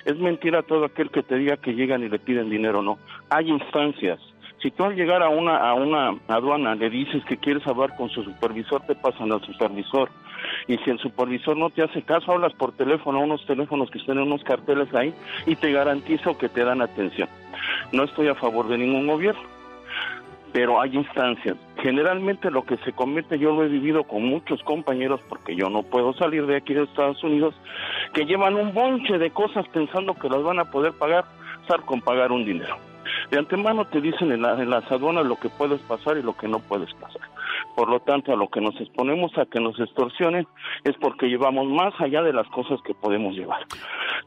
[0.06, 2.98] Es mentira todo aquel que te diga que llegan y le piden dinero, no.
[3.30, 4.20] Hay instancias.
[4.62, 8.10] Si tú al llegar a una, a una aduana le dices que quieres hablar con
[8.10, 10.10] su supervisor, te pasan al supervisor.
[10.68, 14.00] Y si el supervisor no te hace caso, hablas por teléfono a unos teléfonos que
[14.00, 15.14] están en unos carteles ahí
[15.46, 17.30] y te garantizo que te dan atención.
[17.92, 19.42] No estoy a favor de ningún gobierno,
[20.52, 21.58] pero hay instancias.
[21.82, 25.84] Generalmente lo que se comete, yo lo he vivido con muchos compañeros, porque yo no
[25.84, 27.54] puedo salir de aquí de Estados Unidos,
[28.14, 31.26] que llevan un bonche de cosas pensando que las van a poder pagar,
[31.68, 32.78] sal con pagar un dinero.
[33.32, 36.36] De antemano te dicen en, la- en las aduanas lo que puedes pasar y lo
[36.36, 37.22] que no puedes pasar.
[37.76, 40.48] Por lo tanto, a lo que nos exponemos a que nos extorsionen
[40.84, 43.66] es porque llevamos más allá de las cosas que podemos llevar.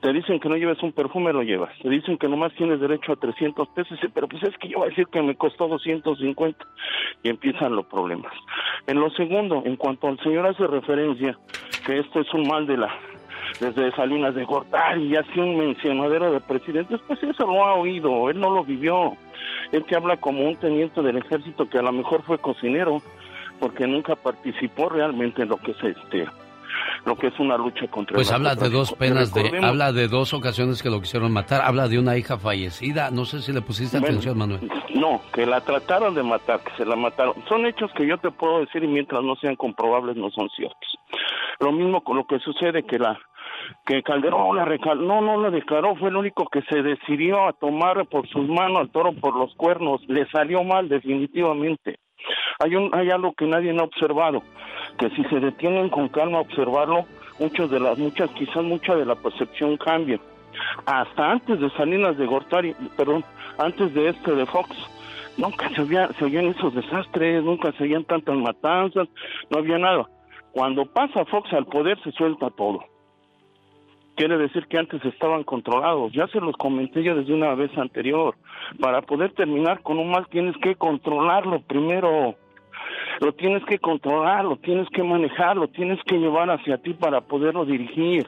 [0.03, 1.71] Te dicen que no lleves un perfume, lo llevas.
[1.83, 4.87] Te dicen que nomás tienes derecho a 300 pesos, pero pues es que yo voy
[4.87, 6.65] a decir que me costó 250
[7.23, 8.33] y empiezan los problemas.
[8.87, 11.37] En lo segundo, en cuanto al señor hace referencia
[11.87, 12.89] que esto es un mal de la
[13.61, 18.31] desde Salinas de Gortari y así un mencionadero de presidentes, pues eso lo ha oído,
[18.31, 19.16] él no lo vivió.
[19.73, 23.03] Él te habla como un teniente del ejército que a lo mejor fue cocinero,
[23.61, 26.27] porque nunca participó realmente en lo que es este
[27.05, 30.09] lo que es una lucha contra Pues el habla de dos penas, de, habla de
[30.09, 33.11] dos ocasiones que lo quisieron matar, habla de una hija fallecida.
[33.11, 34.70] No sé si le pusiste Bueno, atención, Manuel.
[34.95, 37.35] No, que la trataron de matar, que se la mataron.
[37.49, 40.99] Son hechos que yo te puedo decir y mientras no sean comprobables no son ciertos.
[41.61, 43.19] Lo mismo con lo que sucede que la
[43.86, 47.52] que Calderón la recal no no la declaró, fue el único que se decidió a
[47.52, 51.98] tomar por sus manos al toro por los cuernos, le salió mal definitivamente.
[52.60, 54.43] Hay un hay algo que nadie ha observado,
[54.98, 57.06] que si se detienen con calma a observarlo,
[57.39, 60.18] muchos de las muchas quizás mucha de la percepción cambia.
[60.86, 63.24] Hasta antes de Salinas de Gortari, perdón,
[63.59, 64.70] antes de este de Fox,
[65.36, 69.09] nunca se, había, se oían esos desastres, nunca se oían tantas matanzas,
[69.51, 70.09] no había nada.
[70.52, 72.80] Cuando pasa Fox al poder se suelta todo.
[74.19, 76.12] Quiere decir que antes estaban controlados.
[76.12, 78.35] Ya se los comenté yo desde una vez anterior.
[78.81, 82.35] Para poder terminar con un mal tienes que controlarlo primero.
[83.20, 87.20] Lo tienes que controlar, lo tienes que manejar, lo tienes que llevar hacia ti para
[87.20, 88.27] poderlo dirigir.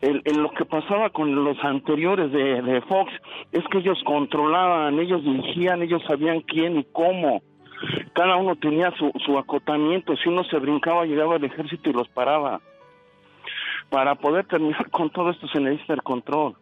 [0.00, 3.12] El, el- lo que pasaba con los anteriores de, de Fox
[3.52, 7.40] es que ellos controlaban, ellos dirigían, ellos sabían quién y cómo.
[8.14, 10.16] Cada uno tenía su, su acotamiento.
[10.16, 12.60] Si uno se brincaba, llegaba el ejército y los paraba.
[13.90, 16.54] Para poder terminar con todo esto se necesita el control.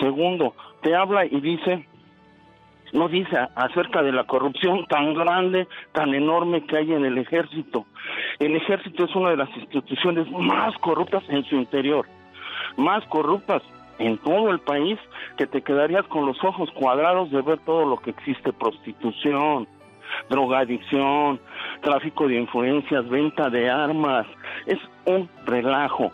[0.00, 1.86] Segundo, te habla y dice,
[2.92, 7.86] no dice acerca de la corrupción tan grande, tan enorme que hay en el ejército.
[8.38, 12.06] El ejército es una de las instituciones más corruptas en su interior,
[12.76, 13.62] más corruptas
[13.98, 14.98] en todo el país,
[15.36, 19.68] que te quedarías con los ojos cuadrados de ver todo lo que existe, prostitución,
[20.28, 21.38] drogadicción,
[21.82, 24.26] tráfico de influencias, venta de armas,
[24.66, 26.10] es un relajo.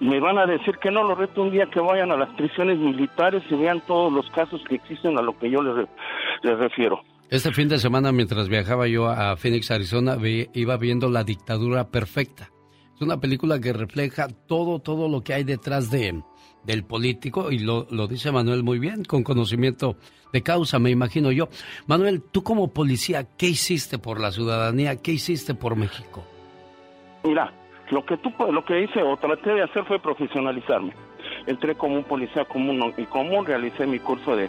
[0.00, 2.78] Me van a decir que no, lo reto un día que vayan a las prisiones
[2.78, 5.86] militares y vean todos los casos que existen a lo que yo les,
[6.42, 7.00] les refiero.
[7.28, 11.88] Este fin de semana, mientras viajaba yo a Phoenix, Arizona, vi- iba viendo La Dictadura
[11.90, 12.48] Perfecta.
[12.94, 16.22] Es una película que refleja todo, todo lo que hay detrás de,
[16.64, 19.96] del político y lo, lo dice Manuel muy bien, con conocimiento
[20.32, 21.48] de causa, me imagino yo.
[21.86, 24.96] Manuel, tú como policía, ¿qué hiciste por la ciudadanía?
[24.96, 26.24] ¿Qué hiciste por México?
[27.24, 27.52] Mira,
[27.90, 30.92] lo que tú, lo que hice o traté de hacer fue profesionalizarme.
[31.46, 34.48] Entré como un policía común y común, realicé mi curso de,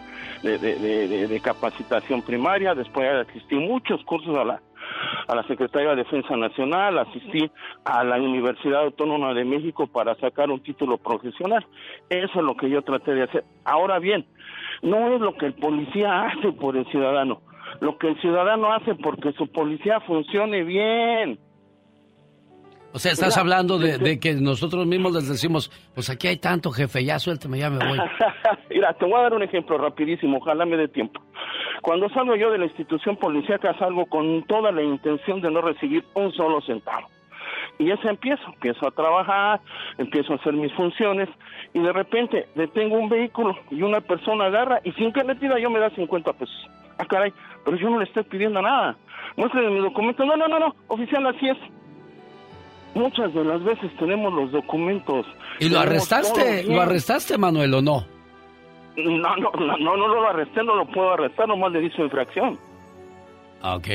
[1.42, 7.50] capacitación primaria, después asistí muchos cursos a la Secretaría de Defensa Nacional, asistí
[7.84, 11.66] a la Universidad Autónoma de México para sacar un título profesional.
[12.08, 13.44] Eso es lo que yo traté de hacer.
[13.64, 14.26] Ahora bien,
[14.82, 17.40] no es lo que el policía hace por el ciudadano,
[17.80, 21.38] lo que el ciudadano hace porque su policía funcione bien.
[22.94, 26.70] O sea, estás hablando de, de que nosotros mismos les decimos, pues aquí hay tanto
[26.70, 27.98] jefe, ya suélteme, ya me voy.
[28.70, 31.20] Mira, te voy a dar un ejemplo rapidísimo, ojalá me dé tiempo.
[31.80, 36.04] Cuando salgo yo de la institución policíaca, salgo con toda la intención de no recibir
[36.14, 37.08] un solo centavo.
[37.78, 39.60] Y eso empiezo, empiezo a trabajar,
[39.98, 41.28] empiezo a hacer mis funciones
[41.72, 45.58] y de repente detengo un vehículo y una persona agarra y sin que le pida
[45.58, 46.68] yo me da 50 pesos.
[46.98, 47.32] Ah, caray,
[47.64, 48.96] pero yo no le estoy pidiendo nada.
[49.36, 50.24] Muéstrame mi documento.
[50.24, 51.56] No, no, no, no, oficial, así es.
[52.94, 55.24] Muchas de las veces tenemos los documentos.
[55.60, 56.64] ¿Y lo arrestaste?
[56.64, 58.04] ¿Lo arrestaste, Manuel, o no?
[58.96, 62.02] No, no, no, no, no lo arresté, no lo puedo arrestar, nomás le di su
[62.02, 62.58] infracción.
[63.62, 63.86] Ah, ok.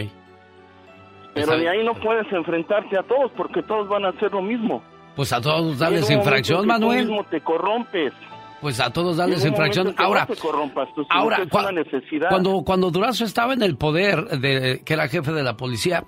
[1.36, 4.82] Pero de ahí no puedes enfrentarte a todos porque todos van a hacer lo mismo.
[5.16, 7.06] Pues a todos darles infracción, Manuel.
[7.06, 8.14] Tú mismo te corrompes.
[8.62, 9.94] Pues a todos darles infracción.
[9.98, 12.30] Ahora, no te corrompas, tú, ahora, cua- necesidad.
[12.30, 16.04] cuando, cuando Durazo estaba en el poder, de, que era jefe de la policía,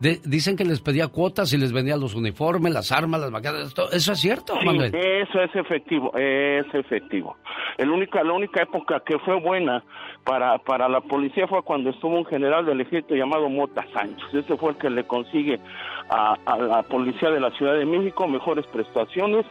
[0.00, 3.72] de- dicen que les pedía cuotas y les vendía los uniformes, las armas, las maquetas.
[3.92, 4.94] ¿Eso es cierto, Sí, Manuel?
[4.94, 7.36] eso es efectivo, es efectivo.
[7.78, 9.82] El única, la única época que fue buena
[10.24, 14.26] para, para la policía fue cuando estuvo un general del ejército llamado Mota Sánchez.
[14.34, 15.60] Ese fue el que le consigue
[16.10, 19.46] a, a la policía de la Ciudad de México mejores prestaciones,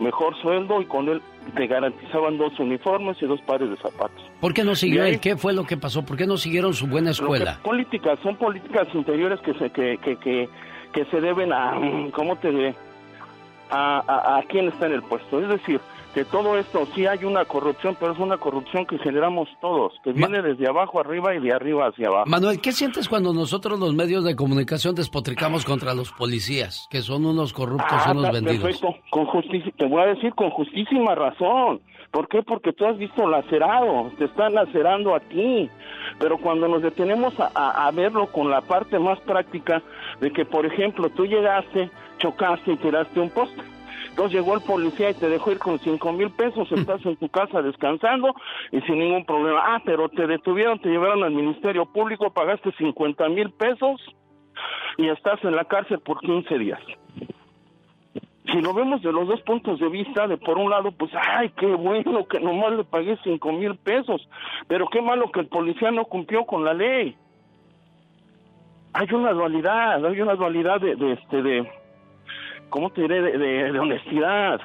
[0.00, 1.22] mejor sueldo y con él
[1.54, 4.22] te garantizaban dos uniformes y dos pares de zapatos.
[4.40, 5.20] ¿Por qué no siguió él?
[5.20, 6.04] ¿Qué fue lo que pasó?
[6.04, 7.58] ¿Por qué no siguieron su buena Lo que- escuela?
[7.62, 10.48] políticas, son políticas interiores que se, que, que, que,
[10.92, 11.74] que se deben a,
[12.12, 12.74] ¿cómo te diré?
[13.70, 15.40] A, a, a quién está en el puesto.
[15.40, 15.80] Es decir,
[16.14, 20.12] que todo esto sí hay una corrupción, pero es una corrupción que generamos todos, que
[20.12, 22.24] viene desde abajo arriba y de arriba hacia abajo.
[22.28, 27.24] Manuel, ¿qué sientes cuando nosotros los medios de comunicación despotricamos contra los policías, que son
[27.26, 28.62] unos corruptos, Ah, unos vendidos?
[28.62, 31.80] Perfecto, con justicia, te voy a decir con justísima razón.
[32.10, 32.42] ¿Por qué?
[32.42, 35.70] Porque tú has visto lacerado, te están lacerando a ti.
[36.18, 39.80] Pero cuando nos detenemos a, a- a verlo con la parte más práctica
[40.20, 41.88] de que, por ejemplo, tú llegaste,
[42.18, 43.62] chocaste y tiraste un poste.
[44.20, 47.30] Entonces llegó el policía y te dejó ir con cinco mil pesos, estás en tu
[47.30, 48.34] casa descansando
[48.70, 49.62] y sin ningún problema.
[49.64, 53.98] Ah, pero te detuvieron, te llevaron al Ministerio Público, pagaste 50 mil pesos
[54.98, 56.80] y estás en la cárcel por 15 días.
[58.44, 61.48] si lo vemos de los dos puntos de vista, de por un lado, pues, ay,
[61.56, 64.28] qué bueno que nomás le pagué cinco mil pesos,
[64.68, 67.16] pero qué malo que el policía no cumplió con la ley.
[68.92, 71.79] Hay una dualidad, hay una dualidad de, de este, de,
[72.70, 73.20] ¿cómo te diré?
[73.20, 73.38] De,
[73.72, 74.60] de- honestidad.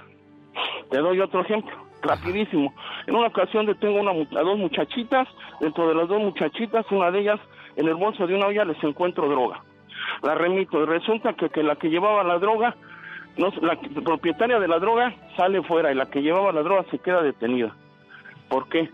[0.89, 2.73] Te doy otro ejemplo, rapidísimo.
[3.07, 5.27] En una ocasión detengo una, a dos muchachitas,
[5.59, 7.39] dentro de las dos muchachitas, una de ellas,
[7.75, 9.61] en el bolso de una olla les encuentro droga.
[10.23, 12.75] La remito y resulta que, la que llevaba la droga,
[13.37, 16.99] no, la propietaria de la droga sale fuera y la que llevaba la droga se
[16.99, 17.75] queda detenida.
[18.47, 18.89] ¿Por qué?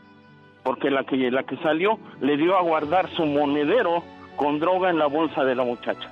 [0.63, 4.03] Porque la que, la que salió le dio a guardar su monedero
[4.35, 6.09] con droga en la bolsa de la muchacha.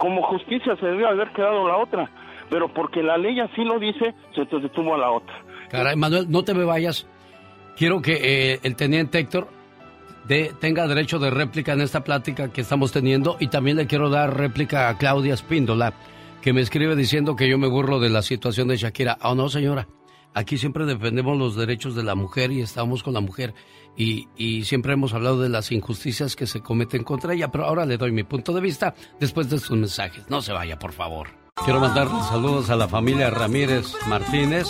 [0.00, 2.10] Como justicia se debió haber quedado la otra,
[2.48, 5.34] pero porque la ley así lo dice, se te detuvo a la otra.
[5.70, 7.06] Caray, Manuel, no te me vayas.
[7.76, 8.14] Quiero que
[8.54, 9.48] eh, el teniente Héctor
[10.26, 14.10] de- tenga derecho de réplica en esta plática que estamos teniendo y también le quiero
[14.10, 15.92] dar réplica a Claudia Espíndola,
[16.42, 19.18] que me escribe diciendo que yo me burlo de la situación de Shakira.
[19.22, 19.86] Oh, no, señora.
[20.32, 23.52] Aquí siempre defendemos los derechos de la mujer y estamos con la mujer
[23.96, 27.96] y, siempre hemos hablado de las injusticias que se cometen contra ella, pero ahora le
[27.96, 30.24] doy mi punto de vista después de estos mensajes.
[30.28, 31.28] No se vaya, por favor.
[31.64, 34.66] Quiero mandarle saludos a la familia Ramírez Martínez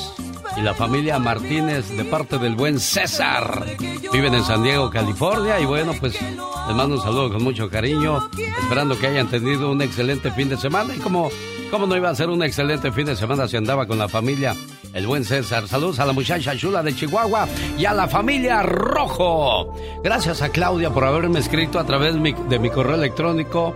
[0.56, 3.64] y la familia Martínez de parte del buen César.
[4.12, 8.28] Viven en San Diego, California y bueno, pues les mando un saludo con mucho cariño,
[8.60, 11.30] esperando que hayan tenido un excelente fin de semana y como,
[11.70, 14.54] como no iba a ser un excelente fin de semana si andaba con la familia
[14.92, 15.68] el buen César.
[15.68, 17.46] Saludos a la muchacha chula de Chihuahua
[17.78, 19.74] y a la familia Rojo.
[20.02, 23.74] Gracias a Claudia por haberme escrito a través de mi correo electrónico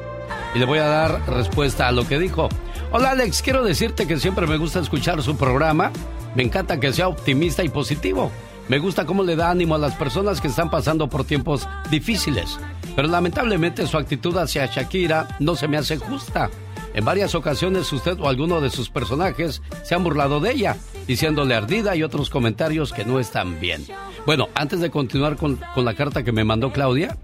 [0.55, 2.49] y le voy a dar respuesta a lo que dijo.
[2.93, 5.91] Hola Alex, quiero decirte que siempre me gusta escuchar su programa.
[6.35, 8.31] Me encanta que sea optimista y positivo.
[8.69, 12.59] Me gusta cómo le da ánimo a las personas que están pasando por tiempos difíciles.
[12.97, 16.51] Pero lamentablemente su actitud hacia Shakira no se me hace justa.
[16.95, 20.77] En varias ocasiones usted o alguno de sus personajes se han burlado de ella,
[21.07, 23.85] diciéndole ardida y otros comentarios que no están bien.
[24.27, 27.19] Bueno, antes de continuar con, con la carta que me mandó Claudia,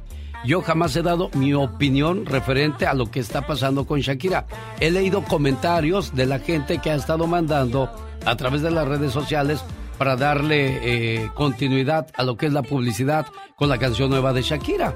[0.45, 4.47] yo jamás he dado mi opinión referente a lo que está pasando con Shakira.
[4.81, 7.91] He leído comentarios de la gente que ha estado mandando
[8.25, 9.63] a través de las redes sociales
[9.99, 14.43] para darle eh, continuidad a lo que es la publicidad con la canción nueva de
[14.43, 14.95] Shakira.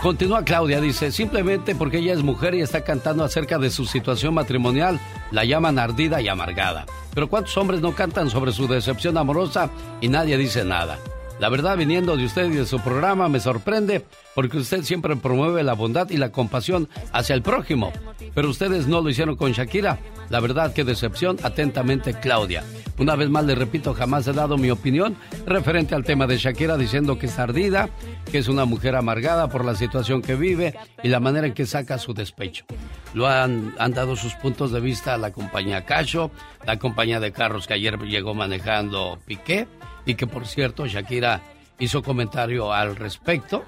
[0.00, 4.34] Continúa Claudia, dice, simplemente porque ella es mujer y está cantando acerca de su situación
[4.34, 5.00] matrimonial,
[5.30, 6.84] la llaman ardida y amargada.
[7.14, 9.70] Pero ¿cuántos hombres no cantan sobre su decepción amorosa
[10.00, 10.98] y nadie dice nada?
[11.38, 14.04] La verdad, viniendo de usted y de su programa, me sorprende
[14.34, 17.92] porque usted siempre promueve la bondad y la compasión hacia el prójimo.
[18.34, 19.98] Pero ustedes no lo hicieron con Shakira.
[20.30, 21.36] La verdad, qué decepción.
[21.42, 22.64] Atentamente, Claudia.
[22.98, 26.78] Una vez más le repito, jamás he dado mi opinión referente al tema de Shakira
[26.78, 27.90] diciendo que es ardida,
[28.32, 31.66] que es una mujer amargada por la situación que vive y la manera en que
[31.66, 32.64] saca su despecho.
[33.12, 36.30] Lo han, han dado sus puntos de vista a la compañía Cacho,
[36.66, 39.68] la compañía de carros que ayer llegó manejando Piqué
[40.06, 41.42] y que por cierto Shakira
[41.78, 43.64] hizo comentario al respecto.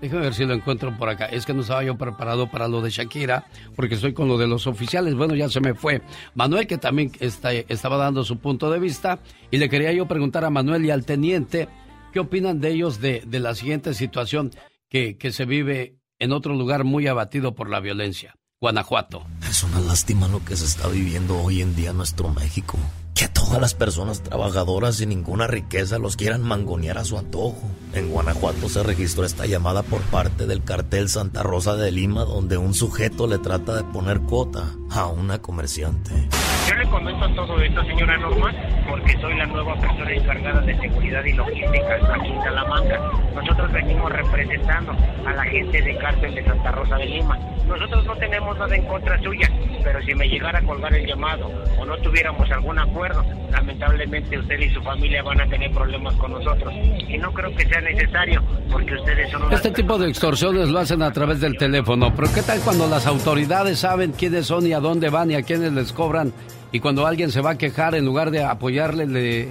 [0.00, 1.26] Déjame ver si lo encuentro por acá.
[1.26, 4.46] Es que no estaba yo preparado para lo de Shakira, porque estoy con lo de
[4.46, 5.16] los oficiales.
[5.16, 6.02] Bueno, ya se me fue.
[6.36, 9.18] Manuel, que también estaba dando su punto de vista,
[9.50, 11.68] y le quería yo preguntar a Manuel y al teniente,
[12.12, 14.52] ¿qué opinan de ellos de, de la siguiente situación
[14.88, 18.36] que, que se vive en otro lugar muy abatido por la violencia?
[18.60, 19.24] Guanajuato.
[19.48, 22.78] Es una lástima lo que se está viviendo hoy en día en nuestro México.
[23.18, 27.60] Que todas las personas trabajadoras sin ninguna riqueza los quieran mangonear a su antojo.
[27.92, 32.58] En Guanajuato se registró esta llamada por parte del cartel Santa Rosa de Lima donde
[32.58, 36.28] un sujeto le trata de poner cuota a una comerciante.
[36.68, 38.52] Yo le comento todo esto, señora Norma,
[38.88, 43.00] porque soy la nueva persona encargada de seguridad y logística aquí en Salamanca.
[43.34, 44.92] Nosotros venimos representando
[45.26, 47.38] a la gente de cárcel de Santa Rosa de Lima.
[47.66, 49.50] Nosotros no tenemos nada en contra suya,
[49.82, 54.58] pero si me llegara a colgar el llamado o no tuviéramos algún acuerdo, lamentablemente usted
[54.58, 56.72] y su familia van a tener problemas con nosotros.
[57.08, 60.78] Y no creo que sea necesario, porque ustedes son unas Este tipo de extorsiones lo
[60.78, 64.72] hacen a través del teléfono, pero ¿qué tal cuando las autoridades saben quiénes son y
[64.78, 66.32] a dónde van y a quiénes les cobran?
[66.72, 69.48] Y cuando alguien se va a quejar, en lugar de apoyarle, le,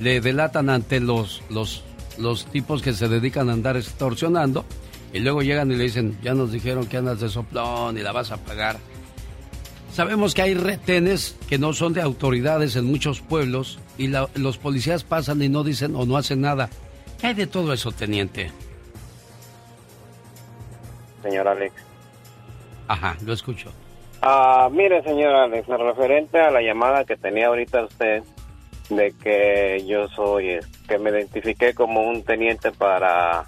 [0.00, 1.82] le delatan ante los, los,
[2.18, 4.64] los tipos que se dedican a andar extorsionando.
[5.12, 8.12] Y luego llegan y le dicen, ya nos dijeron que andas de soplón y la
[8.12, 8.78] vas a pagar.
[9.92, 14.58] Sabemos que hay retenes que no son de autoridades en muchos pueblos y la- los
[14.58, 16.68] policías pasan y no dicen o no hacen nada.
[17.20, 18.50] ¿Qué hay de todo eso, teniente?
[21.22, 21.74] señor Alex.
[22.88, 23.70] Ajá, lo escucho.
[24.26, 28.22] Ah, mire, señor Alex, referente a la llamada que tenía ahorita usted
[28.88, 33.44] de que yo soy, eh, que me identifiqué como un teniente para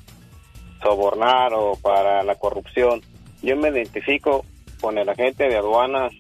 [0.82, 3.00] sobornar o para la corrupción,
[3.40, 4.44] yo me identifico
[4.78, 6.12] con el agente de aduanas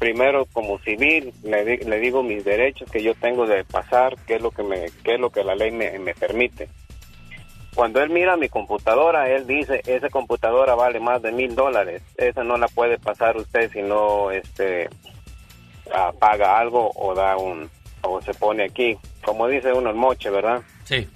[0.00, 4.42] primero como civil le, le digo mis derechos que yo tengo de pasar, qué es
[4.42, 6.68] lo que me, qué es lo que la ley me, me permite.
[7.74, 12.42] Cuando él mira mi computadora, él dice, esa computadora vale más de mil dólares, esa
[12.42, 14.88] no la puede pasar usted si no, este,
[15.94, 17.70] ah, paga algo o da un,
[18.02, 20.62] o se pone aquí, como dice uno el moche, ¿verdad?
[20.84, 21.08] Sí.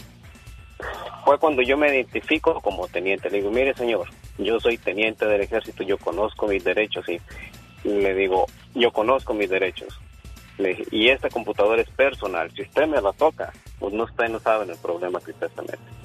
[1.24, 3.30] Fue cuando yo me identifico como teniente.
[3.30, 4.08] Le digo, mire señor,
[4.38, 7.20] yo soy teniente del ejército, yo conozco mis derechos y
[7.84, 9.98] le digo, yo conozco mis derechos.
[10.58, 14.28] Le dije, y esta computadora es personal, si usted me la toca, pues no usted
[14.28, 16.03] no sabe el problema que usted se mete.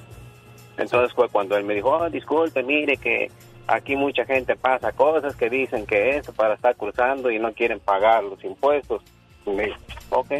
[0.80, 3.30] Entonces fue cuando él me dijo, oh, disculpe, mire que
[3.66, 7.80] aquí mucha gente pasa cosas que dicen que eso para estar cruzando y no quieren
[7.80, 9.02] pagar los impuestos.
[9.44, 9.78] Me dijo,
[10.08, 10.32] ok,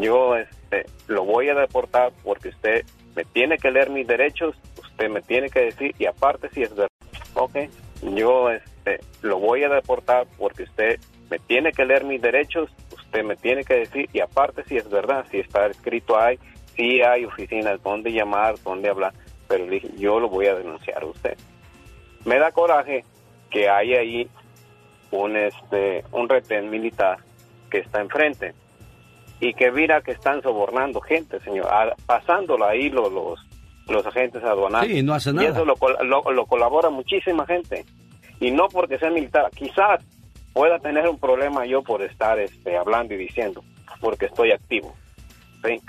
[0.00, 2.86] yo este, lo voy a deportar porque usted
[3.16, 6.70] me tiene que leer mis derechos, usted me tiene que decir, y aparte si es
[6.70, 6.92] verdad,
[7.34, 7.56] ok,
[8.14, 11.00] yo este, lo voy a deportar porque usted
[11.30, 14.88] me tiene que leer mis derechos, usted me tiene que decir, y aparte si es
[14.88, 16.38] verdad, si está escrito ahí,
[16.76, 19.12] si hay oficinas donde llamar, donde hablar,
[19.50, 21.36] pero le dije, yo lo voy a denunciar a usted.
[22.24, 23.04] Me da coraje
[23.50, 24.28] que hay ahí
[25.10, 27.18] un este un retén militar
[27.68, 28.54] que está enfrente
[29.40, 33.40] y que mira que están sobornando gente, señor, a- pasándolo ahí los, los
[33.88, 34.88] los agentes aduanales.
[34.88, 35.48] Sí, no hace Y nada.
[35.48, 35.74] eso lo,
[36.04, 37.84] lo, lo colabora muchísima gente.
[38.38, 40.00] Y no porque sea militar, quizás
[40.52, 43.64] pueda tener un problema yo por estar este hablando y diciendo,
[44.00, 44.94] porque estoy activo.
[45.64, 45.80] ¿sí?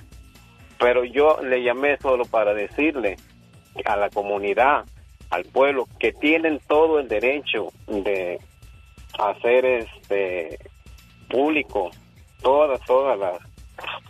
[0.80, 3.18] Pero yo le llamé solo para decirle
[3.86, 4.86] a la comunidad,
[5.30, 8.40] al pueblo, que tienen todo el derecho de
[9.18, 10.60] hacer este
[11.30, 11.92] público
[12.42, 13.40] toda, toda la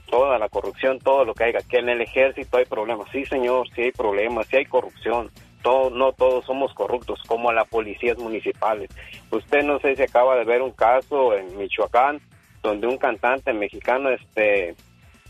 [0.10, 3.08] toda la corrupción, todo lo que haya, que en el ejército hay problemas.
[3.12, 5.32] Sí, señor, sí hay problemas, sí hay corrupción.
[5.64, 8.90] Todo, no todos somos corruptos, como las policías municipales.
[9.30, 12.20] Usted no sé si acaba de ver un caso en Michoacán,
[12.62, 14.76] donde un cantante mexicano, este,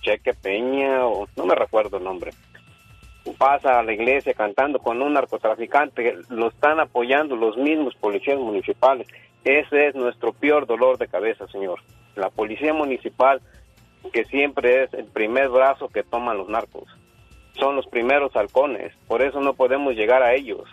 [0.02, 2.32] Cheque Peña, o no me recuerdo el nombre,
[3.38, 9.08] pasa a la iglesia cantando con un narcotraficante, lo están apoyando los mismos policías municipales.
[9.44, 11.80] Ese es nuestro peor dolor de cabeza, señor.
[12.16, 13.42] La policía municipal,
[14.12, 16.86] que siempre es el primer brazo que toman los narcos.
[17.60, 20.64] Son los primeros halcones, por eso no podemos llegar a ellos,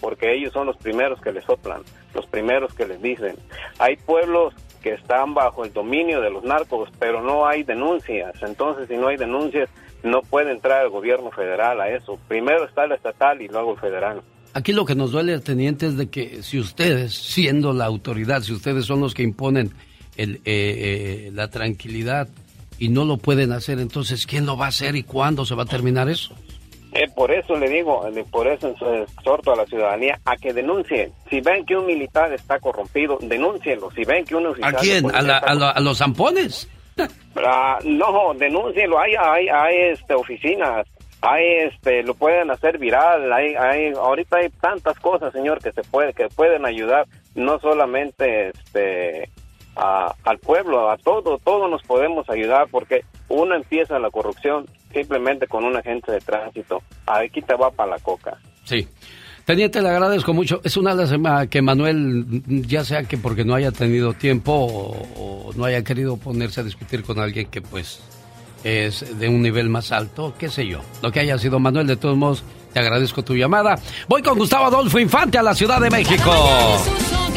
[0.00, 1.82] porque ellos son los primeros que les soplan,
[2.14, 3.36] los primeros que les dicen.
[3.78, 8.34] Hay pueblos que están bajo el dominio de los narcos, pero no hay denuncias.
[8.42, 9.68] Entonces, si no hay denuncias,
[10.02, 12.18] no puede entrar el gobierno federal a eso.
[12.28, 14.22] Primero está el estatal y luego el federal.
[14.54, 18.52] Aquí lo que nos duele, teniente, es de que si ustedes, siendo la autoridad, si
[18.52, 19.72] ustedes son los que imponen
[20.16, 22.28] el, eh, eh, la tranquilidad
[22.78, 25.64] y no lo pueden hacer, entonces, ¿quién lo va a hacer y cuándo se va
[25.64, 26.34] a terminar eso?
[26.94, 28.74] Eh, por eso le digo, eh, por eso
[29.18, 31.12] exhorto a la ciudadanía a que denuncien.
[31.28, 33.90] Si ven que un militar está corrompido, denúncienlo.
[33.90, 34.74] Si ven que un oficial...
[34.74, 35.14] ¿A quién?
[35.14, 36.66] ¿A, la- a la- a los zampones?
[37.36, 38.98] Ah, no, denúncienlo.
[38.98, 40.86] Hay, hay, hay este, oficinas.
[41.20, 43.32] Hay, este, lo pueden hacer viral.
[43.32, 47.06] Hay, hay, ahorita hay tantas cosas, señor, que se puede, que pueden ayudar.
[47.34, 49.30] No solamente, este,
[49.76, 55.46] a- al pueblo, a todo, todos nos podemos ayudar porque uno empieza la corrupción simplemente
[55.46, 56.82] con un agente de tránsito.
[57.06, 58.38] Aquí te va para la coca.
[58.64, 58.88] Sí.
[59.48, 60.60] Teniente, le agradezco mucho.
[60.62, 65.52] Es una lástima que Manuel, ya sea que porque no haya tenido tiempo o, o
[65.54, 68.00] no haya querido ponerse a discutir con alguien que pues
[68.62, 70.80] es de un nivel más alto, qué sé yo.
[71.00, 72.44] Lo que haya sido Manuel, de todos modos,
[72.74, 73.76] te agradezco tu llamada.
[74.06, 76.30] Voy con Gustavo Adolfo Infante a la Ciudad de México.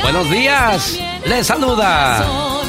[0.03, 0.99] Buenos días.
[1.25, 2.60] Le saluda.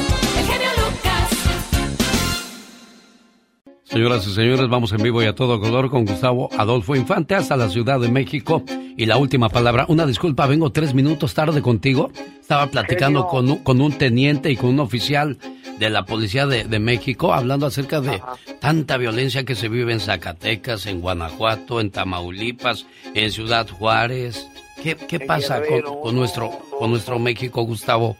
[3.93, 7.55] Señoras y señores, vamos en vivo y a todo color con Gustavo Adolfo Infante hasta
[7.55, 8.63] la Ciudad de México.
[8.97, 12.09] Y la última palabra, una disculpa, vengo tres minutos tarde contigo.
[12.41, 15.37] Estaba platicando con un, con un teniente y con un oficial
[15.77, 18.19] de la Policía de, de México, hablando acerca de
[18.59, 24.49] tanta violencia que se vive en Zacatecas, en Guanajuato, en Tamaulipas, en Ciudad Juárez.
[24.81, 26.49] ¿Qué, pasa con, con nuestro,
[26.79, 28.17] con nuestro México, Gustavo?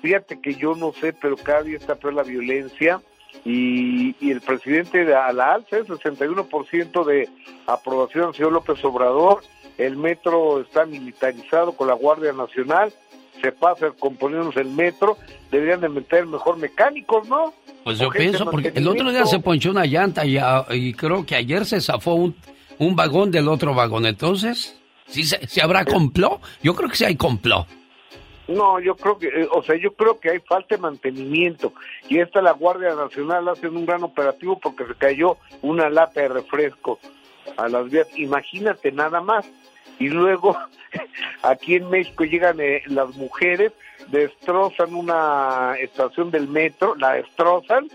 [0.00, 3.02] Fíjate que yo no sé, pero cada día está peor la violencia
[3.44, 7.28] y, y el presidente de, a la alza es 61% de
[7.66, 9.42] aprobación, señor López Obrador.
[9.76, 12.92] El metro está militarizado con la Guardia Nacional.
[13.40, 15.16] Se pasa componiéndose el metro.
[15.50, 17.54] Deberían de meter mejor mecánicos, ¿no?
[17.84, 21.24] Pues yo pienso, porque el otro día se ponchó una llanta y, a- y creo
[21.24, 22.34] que ayer se zafó un,
[22.78, 24.04] un vagón del otro vagón.
[24.06, 24.76] Entonces,
[25.06, 26.40] ¿sí se, se habrá complot?
[26.62, 27.66] Yo creo que sí hay complot.
[28.48, 31.74] No, yo creo que, eh, o sea, yo creo que hay falta de mantenimiento
[32.08, 36.28] y esta la Guardia Nacional hace un gran operativo porque se cayó una lata de
[36.28, 36.98] refresco
[37.58, 38.08] a las vías.
[38.16, 39.46] Imagínate nada más.
[39.98, 40.56] y luego
[41.42, 43.72] aquí en México llegan eh, las mujeres,
[44.08, 47.88] destrozan una estación del metro, la destrozan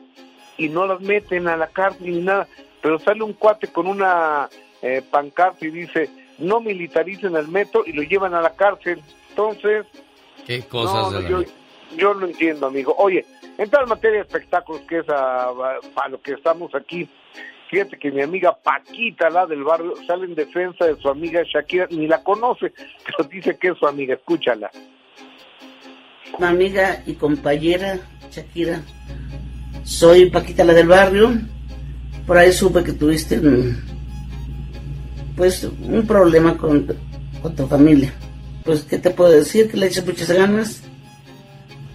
[0.57, 2.47] y no las meten a la cárcel ni nada,
[2.81, 4.49] pero sale un cuate con una
[4.83, 9.01] eh, pancarta y dice, no militaricen el metro y lo llevan a la cárcel.
[9.29, 9.85] Entonces,
[10.45, 11.43] qué cosas no, yo,
[11.97, 12.95] yo no entiendo, amigo.
[12.97, 13.25] Oye,
[13.57, 17.07] en tal materia de espectáculos que es a, a, lo que estamos aquí,
[17.69, 21.87] fíjate que mi amiga Paquita, la del barrio, sale en defensa de su amiga Shakira,
[21.91, 22.73] ni la conoce,
[23.05, 24.71] pero dice que es su amiga, escúchala.
[26.37, 27.99] Una amiga y compañera,
[28.31, 28.81] Shakira,
[29.83, 31.31] soy Paquita, la del barrio,
[32.25, 33.83] por ahí supe que tuviste un,
[35.35, 36.87] pues un problema con,
[37.41, 38.13] con tu familia.
[38.63, 39.69] Pues, ¿qué te puedo decir?
[39.69, 40.81] Que le eches muchas ganas.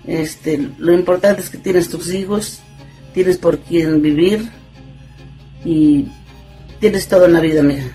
[0.07, 2.61] Este, lo importante es que tienes tus hijos,
[3.13, 4.49] tienes por quién vivir
[5.65, 6.07] y
[6.81, 7.91] tienes todo en la vida, mija.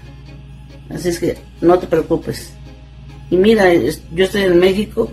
[0.89, 2.53] Así es que no te preocupes.
[3.29, 5.11] Y mira, yo estoy en México.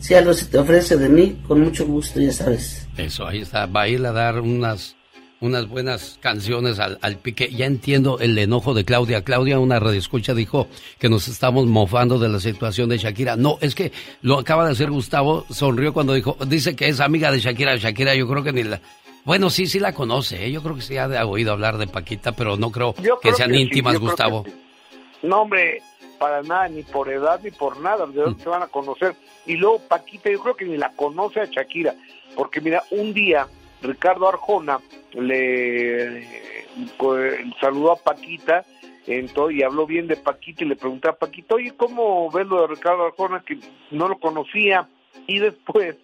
[0.00, 2.86] Si algo se te ofrece de mí, con mucho gusto, ya sabes.
[2.96, 3.66] Eso, ahí está.
[3.66, 4.96] Va a ir a dar unas
[5.42, 7.50] unas buenas canciones al, al, pique.
[7.50, 9.22] Ya entiendo el enojo de Claudia.
[9.22, 13.36] Claudia, una redescucha, dijo que nos estamos mofando de la situación de Shakira.
[13.36, 13.92] No, es que
[14.22, 17.76] lo acaba de hacer Gustavo, sonrió cuando dijo, dice que es amiga de Shakira.
[17.76, 18.80] Shakira, yo creo que ni la...
[19.24, 20.46] Bueno, sí, sí la conoce.
[20.46, 20.52] ¿eh?
[20.52, 23.98] Yo creo que sí ha oído hablar de Paquita, pero no creo que sean íntimas,
[23.98, 24.44] Gustavo.
[25.22, 25.82] No, hombre,
[26.18, 28.06] para nada, ni por edad ni por nada.
[28.06, 29.16] ¿De dónde se van a conocer?
[29.46, 31.94] Y luego Paquita, yo creo que ni la conoce a Shakira.
[32.36, 33.46] Porque mira, un día
[33.82, 34.78] Ricardo Arjona
[35.12, 36.24] le
[37.60, 38.64] saludó a Paquita
[39.06, 42.74] y habló bien de Paquita y le preguntó a Paquita, oye, ¿cómo ves lo de
[42.74, 43.58] Ricardo Arjona que
[43.90, 44.88] no lo conocía?
[45.26, 45.96] Y después,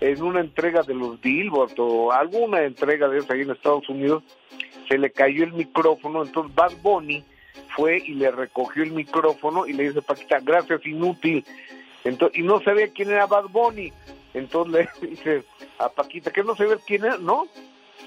[0.00, 4.22] en una entrega de los Billboard o alguna entrega de esa ahí en Estados Unidos,
[4.88, 7.24] se le cayó el micrófono, entonces Bad Bunny
[7.74, 11.44] fue y le recogió el micrófono y le dice Paquita, gracias, inútil.
[12.04, 13.92] Entonces, y no sabía quién era Bad Bunny.
[14.34, 15.44] Entonces le dice
[15.78, 17.46] a Paquita, que no sabe quién es, ¿no?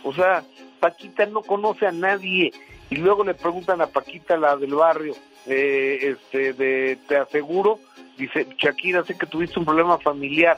[0.03, 0.43] O sea,
[0.80, 2.52] Paquita no conoce a nadie.
[2.89, 5.15] Y luego le preguntan a Paquita, la del barrio,
[5.47, 7.80] eh, este, de, te aseguro,
[8.18, 10.57] dice, Shakira, sé que tuviste un problema familiar.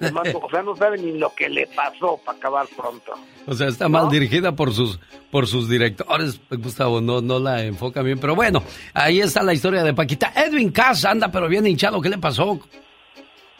[0.00, 3.12] o sea, no sabe ni lo que le pasó para acabar pronto.
[3.46, 4.98] O sea, está mal dirigida por sus
[5.30, 8.18] por sus directores, Gustavo, no, no la enfoca bien.
[8.18, 8.62] Pero bueno,
[8.92, 10.32] ahí está la historia de Paquita.
[10.36, 12.60] Edwin Cass anda pero bien hinchado, ¿qué le pasó?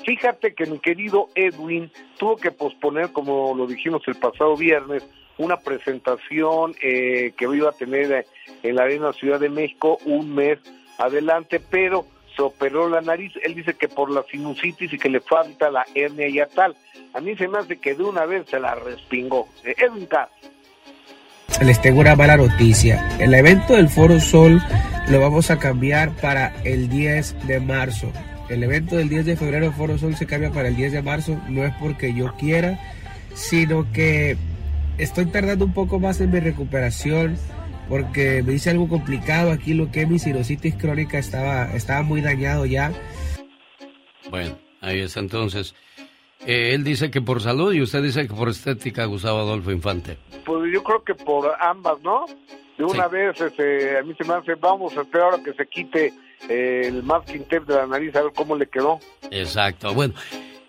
[0.05, 5.06] Fíjate que mi querido Edwin tuvo que posponer, como lo dijimos el pasado viernes,
[5.39, 8.26] una presentación eh, que iba a tener
[8.62, 10.59] en la Arena Ciudad de México un mes
[10.98, 12.06] adelante, pero
[12.36, 13.32] se operó la nariz.
[13.43, 16.76] Él dice que por la sinusitis y que le falta la hernia y tal.
[17.14, 19.48] A mí se me hace que de una vez se la respingó.
[19.64, 20.28] Eh, Edwin Cass.
[21.62, 23.16] Les tengo una mala noticia.
[23.18, 24.60] El evento del Foro Sol
[25.09, 28.12] lo vamos a cambiar para el 10 de marzo.
[28.49, 31.41] El evento del 10 de febrero Foro Sol se cambia para el 10 de marzo.
[31.49, 32.79] No es porque yo quiera,
[33.35, 34.37] sino que
[34.99, 37.37] estoy tardando un poco más en mi recuperación
[37.89, 42.66] porque me hice algo complicado aquí lo que mi sinusitis crónica estaba, estaba muy dañado
[42.66, 42.93] ya.
[44.31, 45.75] Bueno, ahí está entonces.
[46.47, 50.19] Eh, él dice que por salud y usted dice que por estética, Gustavo Adolfo Infante.
[50.45, 52.27] Pues yo creo que por ambas, ¿no?
[52.77, 55.66] De una vez, este, a mí se me hace, vamos a esperar ahora que se
[55.66, 56.12] quite
[56.48, 59.01] el masking tape de la nariz, a ver cómo le quedó.
[59.31, 60.15] Exacto, bueno.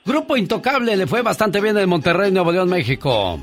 [0.05, 3.39] Grupo Intocable le fue bastante bien en Monterrey, Nuevo León, México.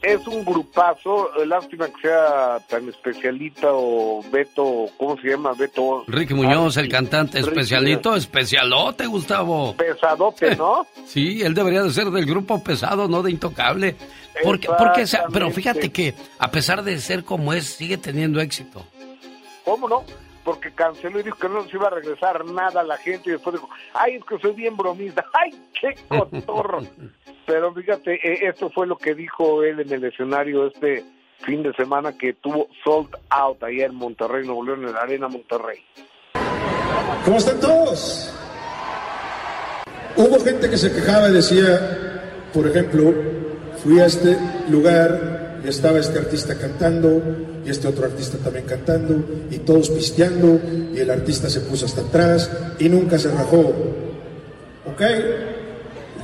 [0.00, 5.52] Es un grupazo, lástima que sea tan especialita o Beto, ¿cómo se llama?
[5.52, 6.04] Beto.
[6.06, 9.74] Ricky Muñoz, el cantante especialito, especialote, Gustavo.
[9.76, 10.86] Pesadote, ¿no?
[11.06, 13.96] sí, él debería de ser del grupo pesado, no de Intocable.
[14.44, 18.86] Porque, porque, pero fíjate que a pesar de ser como es, sigue teniendo éxito.
[19.64, 20.04] ¿Cómo no?
[20.46, 23.32] Porque canceló y dijo que no se iba a regresar nada a la gente y
[23.32, 26.82] después dijo, ay, es que soy bien bromista, ay, qué cotorro.
[27.46, 31.04] Pero fíjate, eh, esto fue lo que dijo él en el escenario este
[31.40, 35.26] fin de semana que tuvo sold out allá en Monterrey, Nuevo León, en la Arena
[35.26, 35.80] Monterrey.
[37.24, 38.32] ¿Cómo están todos?
[40.14, 42.20] Hubo gente que se quejaba y decía,
[42.54, 43.12] por ejemplo,
[43.82, 44.38] fui a este
[44.70, 45.35] lugar
[45.70, 47.22] estaba este artista cantando
[47.64, 50.60] y este otro artista también cantando y todos pisteando
[50.94, 53.74] y el artista se puso hasta atrás y nunca se rajó.
[54.86, 55.02] ¿Ok?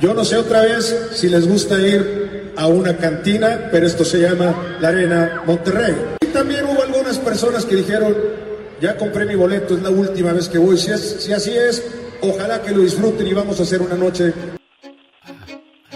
[0.01, 4.19] Yo no sé otra vez si les gusta ir a una cantina, pero esto se
[4.19, 5.95] llama la Arena Monterrey.
[6.21, 8.15] Y también hubo algunas personas que dijeron,
[8.81, 10.77] ya compré mi boleto, es la última vez que voy.
[10.77, 11.83] Si, si así es,
[12.21, 14.33] ojalá que lo disfruten y vamos a hacer una noche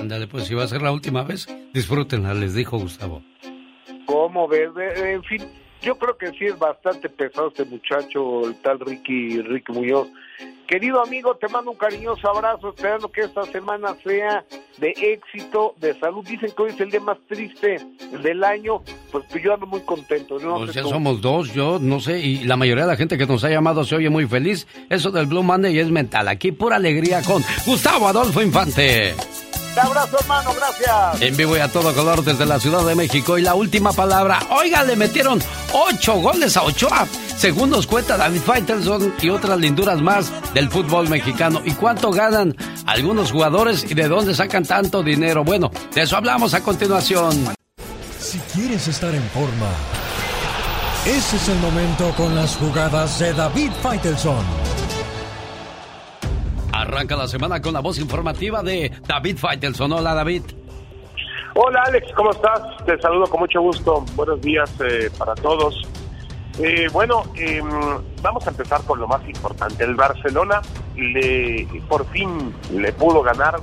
[0.07, 3.23] Ándale, pues si va a ser la última vez, disfrútenla, les dijo Gustavo.
[4.07, 4.69] ¿Cómo ves?
[4.95, 5.43] En fin,
[5.81, 10.07] yo creo que sí es bastante pesado este muchacho, el tal Ricky, Ricky Muñoz.
[10.67, 14.43] Querido amigo, te mando un cariñoso abrazo, esperando que esta semana sea
[14.77, 16.25] de éxito, de salud.
[16.27, 17.77] Dicen que hoy es el día más triste
[18.21, 18.81] del año,
[19.11, 20.37] pues, pues yo ando muy contento.
[20.39, 20.57] ¿no?
[20.57, 23.43] Pues ya somos dos, yo no sé, y la mayoría de la gente que nos
[23.43, 24.67] ha llamado se oye muy feliz.
[24.89, 26.27] Eso del Blue Monday es mental.
[26.27, 29.13] Aquí pura alegría con Gustavo Adolfo Infante.
[29.77, 31.21] Un abrazo, hermano, gracias.
[31.21, 33.37] En vivo y a todo color desde la Ciudad de México.
[33.37, 35.39] Y la última palabra, oiga, le metieron
[35.71, 37.07] ocho goles a Ochoa.
[37.37, 41.61] Según nos cuenta David Faitelson y otras linduras más del fútbol mexicano.
[41.63, 42.55] ¿Y cuánto ganan
[42.87, 45.43] algunos jugadores y de dónde sacan tanto dinero?
[45.43, 47.55] Bueno, de eso hablamos a continuación.
[48.19, 49.69] Si quieres estar en forma,
[51.05, 54.66] ese es el momento con las jugadas de David Faitelson.
[56.77, 59.93] Arranca la semana con la voz informativa de David Faitelson.
[59.93, 60.43] Hola, David.
[61.55, 62.61] Hola, Alex, ¿cómo estás?
[62.85, 64.05] Te saludo con mucho gusto.
[64.13, 65.81] Buenos días eh, para todos.
[66.59, 67.63] Eh, bueno, eh,
[68.21, 69.83] vamos a empezar con lo más importante.
[69.83, 70.61] El Barcelona
[70.95, 73.55] le por fin le pudo ganar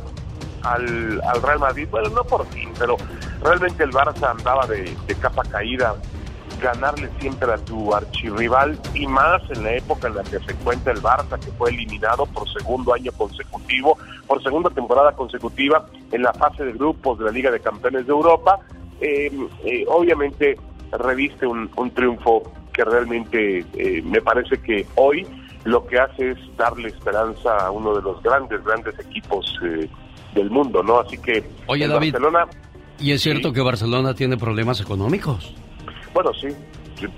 [0.65, 1.87] al, al Real Madrid.
[1.89, 2.97] Bueno, no por fin, pero
[3.45, 5.95] realmente el Barça andaba de capa caída
[6.65, 10.93] ganarle siempre a tu archirrival y más en la época en la que se encuentra
[10.93, 16.33] el Barça, que fue eliminado por segundo año consecutivo, por segunda temporada consecutiva en la
[16.33, 18.59] fase de grupos de la Liga de Campeones de Europa.
[19.01, 19.31] Eh,
[19.65, 20.57] eh, obviamente
[20.93, 22.43] reviste un, un, triunfo
[22.73, 25.27] que realmente eh, me parece que hoy
[25.65, 29.89] lo que hace es darle esperanza a uno de los grandes, grandes equipos eh,
[30.35, 31.01] del mundo, ¿no?
[31.01, 32.47] Así que Oye, David, Barcelona
[32.99, 35.55] ¿y es cierto que Barcelona tiene problemas económicos?
[36.15, 36.49] Bueno, sí,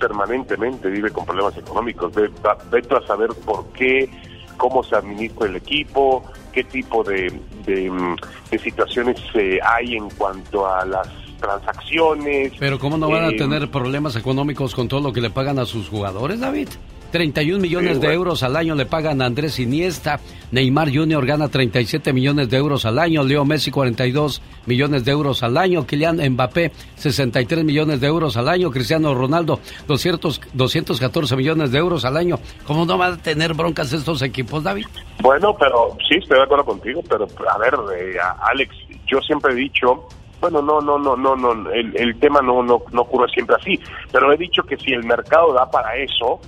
[0.00, 2.14] permanentemente vive con problemas económicos.
[2.14, 2.30] Ve,
[2.70, 4.10] vete a saber por qué,
[4.56, 8.16] cómo se administra el equipo, qué tipo de, de, mm,
[8.58, 11.08] situaciones eh, hay en cuanto a las
[11.38, 12.52] transacciones.
[12.58, 15.58] Pero ¿cómo no van a Eh, tener problemas económicos con todo lo que le pagan
[15.58, 16.68] a sus jugadores, David?
[17.12, 18.12] 31 millones Sí, de bueno.
[18.14, 20.18] euros al año le pagan a Andrés Iniesta,
[20.50, 21.24] Neymar Jr.
[21.24, 25.86] gana 37 millones de euros al año, Leo Messi 42 millones de euros al año,
[25.86, 32.04] Kylian Mbappé 63 millones de euros al año, Cristiano Ronaldo 200, 214 millones de euros
[32.04, 32.38] al año.
[32.66, 34.86] ¿Cómo no van a tener broncas estos equipos, David?
[35.22, 38.16] Bueno, pero sí, estoy de acuerdo contigo, pero a ver, eh,
[38.50, 38.74] Alex,
[39.06, 40.06] yo siempre he dicho,
[40.50, 43.80] bueno, no, no, no, no, no, el, el tema no, no, no ocurre siempre así,
[44.12, 46.40] pero he dicho que si el mercado da para eso,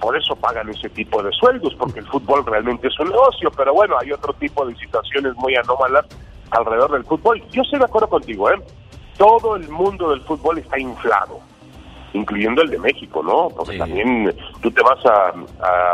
[0.00, 3.74] por eso pagan ese tipo de sueldos, porque el fútbol realmente es un negocio, pero
[3.74, 6.06] bueno, hay otro tipo de situaciones muy anómalas
[6.50, 7.42] alrededor del fútbol.
[7.50, 8.56] Yo estoy de acuerdo contigo, ¿eh?
[9.18, 11.40] Todo el mundo del fútbol está inflado,
[12.12, 13.48] incluyendo el de México, ¿no?
[13.48, 15.32] Porque también tú te vas a,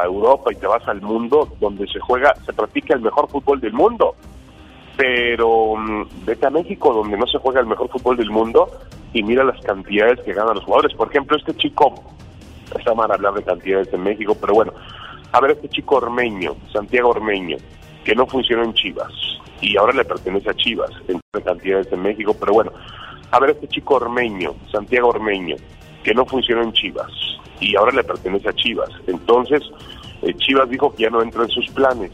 [0.02, 3.60] a Europa y te vas al mundo donde se juega, se practica el mejor fútbol
[3.60, 4.14] del mundo.
[4.96, 8.68] Pero mm, vete a México donde no se juega el mejor fútbol del mundo
[9.12, 10.94] y mira las cantidades que ganan los jugadores.
[10.94, 11.94] Por ejemplo, este chico,
[12.78, 14.72] está mal hablar de cantidades en México, pero bueno,
[15.32, 17.56] a ver este chico ormeño, Santiago Ormeño,
[18.04, 19.12] que no funcionó en Chivas
[19.60, 22.72] y ahora le pertenece a Chivas, en cantidades en México, pero bueno,
[23.30, 25.56] a ver este chico ormeño, Santiago Ormeño,
[26.02, 27.12] que no funcionó en Chivas
[27.60, 28.90] y ahora le pertenece a Chivas.
[29.06, 29.62] Entonces,
[30.22, 32.12] eh, Chivas dijo que ya no entra en sus planes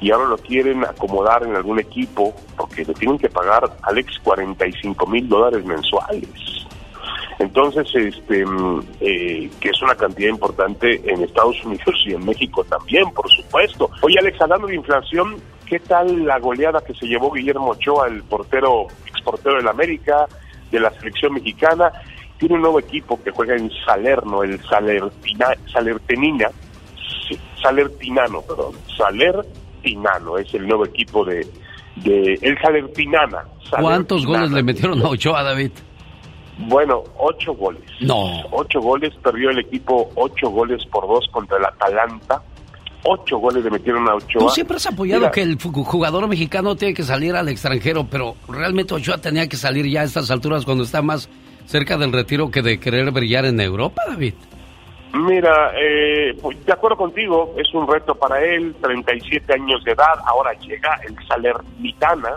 [0.00, 5.06] y ahora lo quieren acomodar en algún equipo porque le tienen que pagar Alex 45
[5.06, 6.28] mil dólares mensuales.
[7.38, 12.64] Entonces, este, mm, eh, que es una cantidad importante en Estados Unidos y en México
[12.64, 13.90] también, por supuesto.
[14.02, 15.36] Oye, Alex, hablando de inflación,
[15.66, 20.26] ¿qué tal la goleada que se llevó Guillermo Ochoa, el portero, exportero del América,
[20.70, 21.90] de la selección mexicana?
[22.38, 26.50] Tiene un nuevo equipo que juega en Salerno, el Salertina, Salertenina,
[27.62, 28.74] Salertinano, perdón,
[29.80, 31.46] Salertinano es el nuevo equipo de,
[31.96, 33.44] de el Salertinana.
[33.80, 35.70] ¿Cuántos goles le metieron a Ochoa, David?
[36.58, 37.82] Bueno, ocho goles.
[38.00, 38.42] No.
[38.50, 42.42] Ocho goles, perdió el equipo ocho goles por dos contra el Atalanta.
[43.02, 44.42] Ocho goles le metieron a Ochoa.
[44.42, 48.36] Tú siempre has apoyado Mira, que el jugador mexicano tiene que salir al extranjero, pero
[48.46, 51.30] realmente Ochoa tenía que salir ya a estas alturas cuando está más
[51.64, 54.34] cerca del retiro que de querer brillar en Europa, David.
[55.12, 60.18] Mira, eh, pues, de acuerdo contigo, es un reto para él, 37 años de edad,
[60.24, 62.30] ahora llega el Salernitana.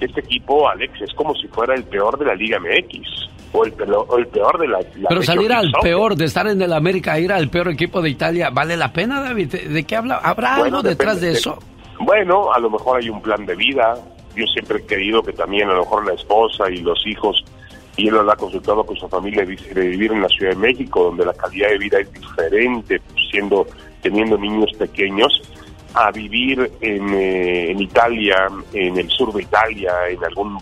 [0.00, 3.72] Este equipo, Alex, es como si fuera el peor de la Liga MX o el,
[3.90, 7.18] o el peor de la, la Pero salir al peor, de estar en el América,
[7.18, 9.54] ir al peor equipo de Italia, ¿vale la pena, David?
[9.54, 10.16] ¿De, qué habla?
[10.22, 11.58] ¿Habrá Bueno, algo detrás de- eso?
[12.00, 13.94] Bueno, a lo mejor hay un plan de vida.
[14.34, 17.44] Yo siempre he querido que también a lo mejor la esposa y los hijos,
[17.96, 21.24] y él ha consultado con su familia, de vivir en la Ciudad de México, donde
[21.24, 23.00] la calidad de vida es diferente,
[23.30, 23.66] siendo
[24.02, 25.42] teniendo niños pequeños,
[25.94, 30.58] a vivir en, eh, en Italia, en el sur de Italia, en alguna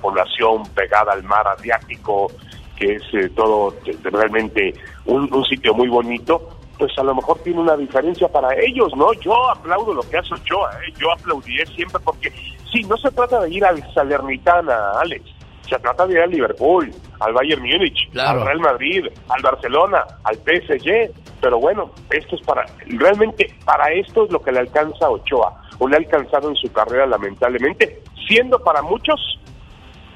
[0.00, 2.30] población pegada al mar Adriático,
[2.76, 4.74] que es eh, todo realmente
[5.06, 9.12] un, un sitio muy bonito, pues a lo mejor tiene una diferencia para ellos, ¿no?
[9.14, 10.92] Yo aplaudo lo que hace Ochoa, ¿eh?
[10.98, 12.32] yo aplaudiré siempre porque
[12.72, 15.24] sí, no se trata de ir al Salernitana, Alex,
[15.68, 18.40] se trata de ir al Liverpool, al Bayern Múnich, Claro.
[18.40, 21.10] al Real Madrid, al Barcelona, al PSG,
[21.40, 25.62] pero bueno, esto es para, realmente para esto es lo que le alcanza a Ochoa,
[25.78, 29.18] o le ha alcanzado en su carrera lamentablemente, siendo para muchos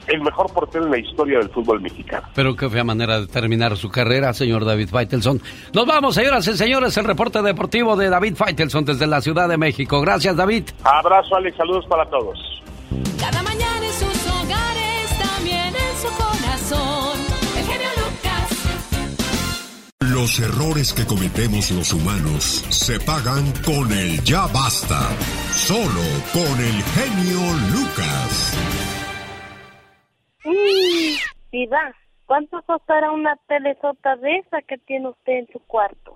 [0.06, 2.28] el mejor portero en la historia del fútbol mexicano.
[2.34, 5.40] Pero qué fea manera de terminar su carrera, señor David Faitelson.
[5.74, 9.58] Nos vamos, señoras y señores, el reporte deportivo de David Faitelson desde la Ciudad de
[9.58, 10.00] México.
[10.00, 10.64] Gracias, David.
[10.84, 12.38] Abrazo, Alex, saludos para todos.
[13.18, 13.85] Cada mañana
[20.16, 25.10] Los errores que cometemos los humanos se pagan con el ya basta.
[25.52, 28.56] Solo con el genio Lucas.
[30.42, 36.14] Mm, Diva, ¿cuánto costará una telesota de esa que tiene usted en su cuarto?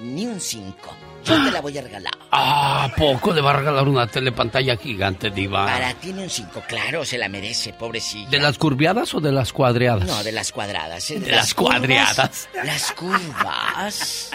[0.00, 0.96] Ni un 5.
[1.24, 2.12] Yo te la voy a regalar.
[2.30, 5.64] Ah, ¿a poco le va a regalar una telepantalla gigante, Diva?
[5.64, 8.28] Para ti ni un 5, claro, se la merece, pobrecilla.
[8.28, 10.06] ¿De las curviadas o de las cuadreadas?
[10.06, 11.10] No, de las cuadradas.
[11.10, 11.18] ¿eh?
[11.20, 12.48] De las cuadreadas.
[12.52, 14.30] curvas, Las curvas.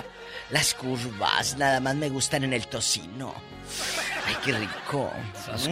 [0.49, 3.35] Las curvas nada más me gustan en el tocino.
[4.27, 5.11] Ay, qué rico.
[5.35, 5.69] Esas.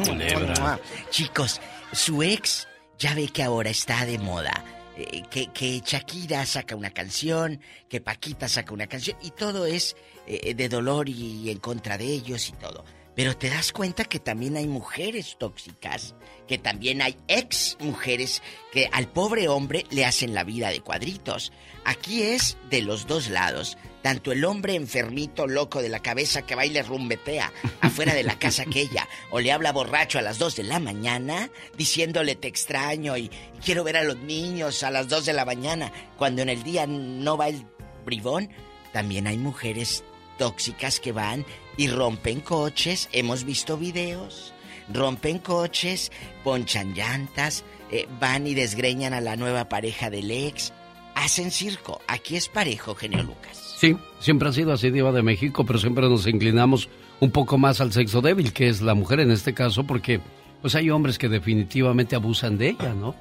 [1.10, 1.60] Chicos,
[1.92, 2.68] su ex
[3.00, 4.64] ya ve que ahora está de moda.
[4.98, 9.96] Eh, que, que Shakira saca una canción, que Paquita saca una canción, y todo es
[10.28, 12.84] eh, de dolor y en contra de ellos y todo.
[13.16, 16.16] Pero te das cuenta que también hay mujeres tóxicas,
[16.48, 21.52] que también hay ex mujeres que al pobre hombre le hacen la vida de cuadritos.
[21.84, 23.78] Aquí es de los dos lados.
[24.02, 28.24] Tanto el hombre enfermito, loco de la cabeza que va y le rumbetea afuera de
[28.24, 32.36] la casa que ella, o le habla borracho a las 2 de la mañana, diciéndole
[32.36, 33.30] te extraño y
[33.64, 36.88] quiero ver a los niños a las 2 de la mañana, cuando en el día
[36.88, 37.66] no va el
[38.04, 38.50] bribón.
[38.92, 40.04] También hay mujeres
[40.38, 41.46] tóxicas que van
[41.78, 44.54] y rompen coches, hemos visto videos,
[44.92, 46.12] rompen coches,
[46.44, 50.74] ponchan llantas, eh, van y desgreñan a la nueva pareja del ex,
[51.14, 52.02] hacen circo.
[52.08, 53.61] Aquí es parejo, genio Lucas.
[53.82, 56.88] Sí, siempre ha sido así, Diva de México, pero siempre nos inclinamos
[57.20, 60.22] un poco más al sexo débil, que es la mujer en este caso, porque
[60.62, 63.16] pues hay hombres que definitivamente abusan de ella, ¿no?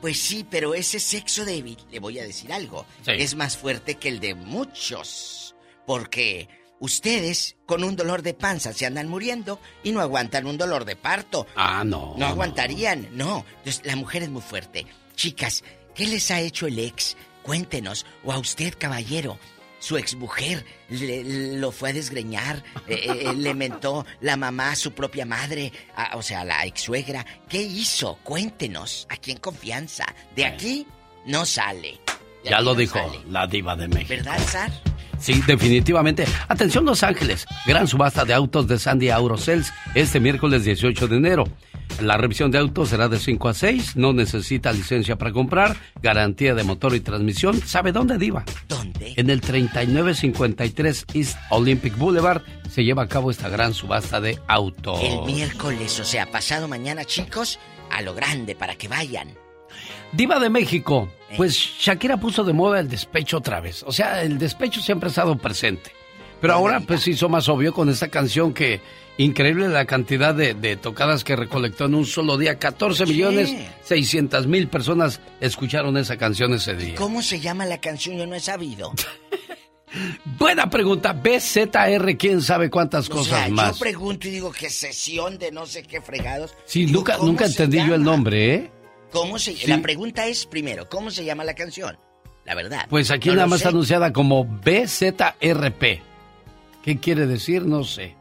[0.00, 3.10] Pues sí, pero ese sexo débil, le voy a decir algo, Sí.
[3.18, 5.56] es más fuerte que el de muchos.
[5.88, 10.84] Porque ustedes con un dolor de panza se andan muriendo y no aguantan un dolor
[10.84, 11.48] de parto.
[11.56, 12.14] Ah, no.
[12.16, 13.44] No aguantarían, no.
[13.58, 14.86] Entonces, la mujer es muy fuerte.
[15.16, 15.64] Chicas,
[15.96, 17.16] ¿qué les ha hecho el ex?
[17.42, 18.06] Cuéntenos.
[18.24, 19.36] O a usted, caballero.
[19.86, 24.90] Su exmujer le, lo fue a desgreñar, eh, eh, le mentó la mamá a su
[24.90, 27.24] propia madre, a- o sea, la ex suegra.
[27.48, 28.18] ¿Qué hizo?
[28.24, 30.04] Cuéntenos, aquí en confianza.
[30.34, 30.84] De aquí
[31.26, 32.00] no sale.
[32.42, 33.20] De Ya lo no dijo sale.
[33.30, 34.08] la Diva de México.
[34.08, 34.72] ¿Verdad, Sar?
[35.20, 36.24] Sí, definitivamente.
[36.48, 41.44] Atención Los Ángeles, gran subasta de autos de Sandy Aurosels este miércoles 18 de enero.
[42.00, 46.54] La revisión de autos será de 5 a 6, no necesita licencia para comprar, garantía
[46.54, 47.58] de motor y transmisión.
[47.66, 48.44] ¿Sabe dónde, Diva?
[48.68, 49.14] ¿Dónde?
[49.16, 55.00] En el 3953 East Olympic Boulevard se lleva a cabo esta gran subasta de autos.
[55.02, 57.58] El miércoles, o sea, pasado mañana, chicos,
[57.90, 59.30] a lo grande para que vayan.
[60.12, 63.82] Diva de México, pues Shakira puso de moda el despecho otra vez.
[63.84, 65.92] O sea, el despecho siempre ha estado presente.
[66.40, 68.80] Pero ahora pues hizo más obvio con esta canción que
[69.18, 72.58] increíble la cantidad de, de tocadas que recolectó en un solo día.
[72.58, 73.54] 14 millones
[73.84, 76.94] 600 mil personas escucharon esa canción ese día.
[76.96, 78.16] ¿Cómo se llama la canción?
[78.16, 78.92] Yo no he sabido.
[80.38, 81.12] Buena pregunta.
[81.12, 83.74] BZR, quién sabe cuántas O cosas sea, más.
[83.74, 86.54] yo pregunto y digo que sesión de no sé qué fregados.
[86.66, 88.70] Sí, Digo, nunca, ¿cómo nunca entendí yo el nombre, ¿eh?
[89.12, 89.66] ¿Cómo se Sí.
[89.68, 91.96] La pregunta es, primero, ¿cómo se llama la canción?
[92.44, 92.86] La verdad.
[92.90, 93.68] Pues aquí No nada más sé.
[93.68, 96.02] anunciada como BZRP.
[96.82, 97.64] ¿Qué quiere decir?
[97.64, 98.14] No sé.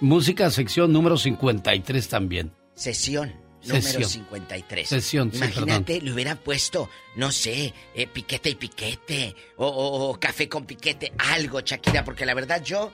[0.00, 2.52] Música sección número 53 también.
[2.74, 4.04] Sesión número Sesión.
[4.08, 4.88] 53.
[4.88, 10.18] Sesión, sí, Imagínate, le hubieran puesto, no sé, eh, piquete y piquete, o, o- o
[10.18, 12.90] café con piquete, algo, Shakira, porque la verdad yo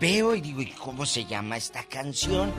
[0.00, 2.50] veo y digo, ¿y cómo se llama esta canción?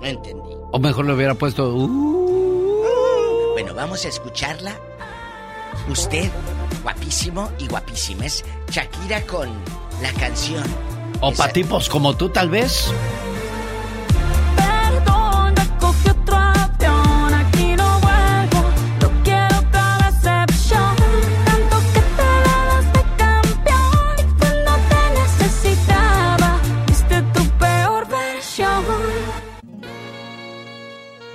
[0.00, 0.50] No entendí.
[0.72, 1.72] O mejor le hubiera puesto...
[1.76, 4.76] uh, Bueno, vamos a escucharla.
[5.88, 6.28] Usted,
[6.82, 9.48] guapísimo y guapísima, es Shakira con
[10.02, 10.64] la canción.
[11.22, 12.92] O Esa- para tipos como tú, tal vez.
[14.56, 18.60] Perdona, cogí otro avión, aquí no vuelvo.
[19.00, 20.96] No quiero otra decepción.
[21.46, 24.14] Tanto que te das de campeón.
[24.18, 28.84] Y cuando te necesitaba, diste tu peor versión.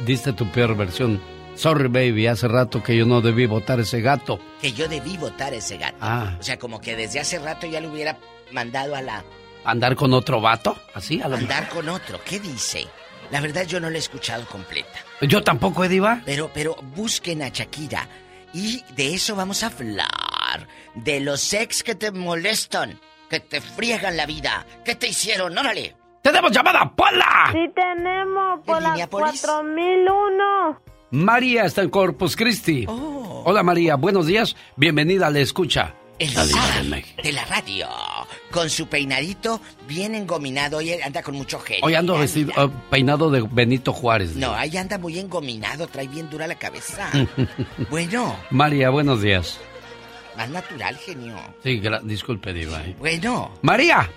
[0.05, 1.21] Diste tu peor versión.
[1.55, 4.39] Sorry, baby, hace rato que yo no debí votar ese gato.
[4.61, 5.97] Que yo debí votar ese gato.
[6.01, 6.35] Ah.
[6.39, 8.17] O sea, como que desde hace rato ya le hubiera
[8.51, 9.23] mandado a la...
[9.67, 10.77] ¿Andar con otro vato?
[10.93, 12.21] Así, a lo Andar con otro.
[12.23, 12.87] ¿Qué dice?
[13.31, 14.99] La verdad yo no la he escuchado completa.
[15.19, 16.21] Yo tampoco, Ediva.
[16.25, 18.07] Pero, pero busquen a Shakira.
[18.53, 20.69] Y de eso vamos a hablar.
[20.95, 22.97] De los ex que te molestan,
[23.29, 24.65] que te friegan la vida.
[24.85, 25.57] ¿Qué te hicieron?
[25.57, 25.97] ¡Órale!
[26.21, 27.49] ¡Tenemos llamada, Pola!
[27.51, 29.41] Sí tenemos, por la Minneapolis?
[29.41, 30.81] 4001.
[31.11, 32.85] María está en Corpus Christi.
[32.87, 33.43] Oh.
[33.45, 34.55] Hola, María, buenos días.
[34.77, 35.93] Bienvenida a La Escucha.
[36.19, 36.83] El La Diva zar
[37.23, 37.87] de la radio.
[38.51, 40.77] Con su peinadito bien engominado.
[40.77, 41.79] Hoy anda con mucho gel.
[41.83, 44.35] Hoy ando vestido, eh, peinado de Benito Juárez.
[44.35, 45.85] No, ahí anda muy engominado.
[45.87, 47.09] Trae bien dura la cabeza.
[47.89, 49.59] bueno, María, buenos días.
[50.35, 51.37] más natural, genio.
[51.63, 52.81] Sí, disculpe, Diva.
[52.83, 52.95] eh.
[52.97, 54.09] Bueno, María.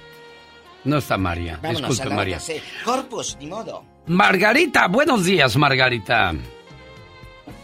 [0.85, 1.59] No está María.
[1.62, 2.39] vámonos a disculpe, la María.
[2.85, 3.85] Corpus, ni modo.
[4.07, 6.33] Margarita, buenos días, Margarita.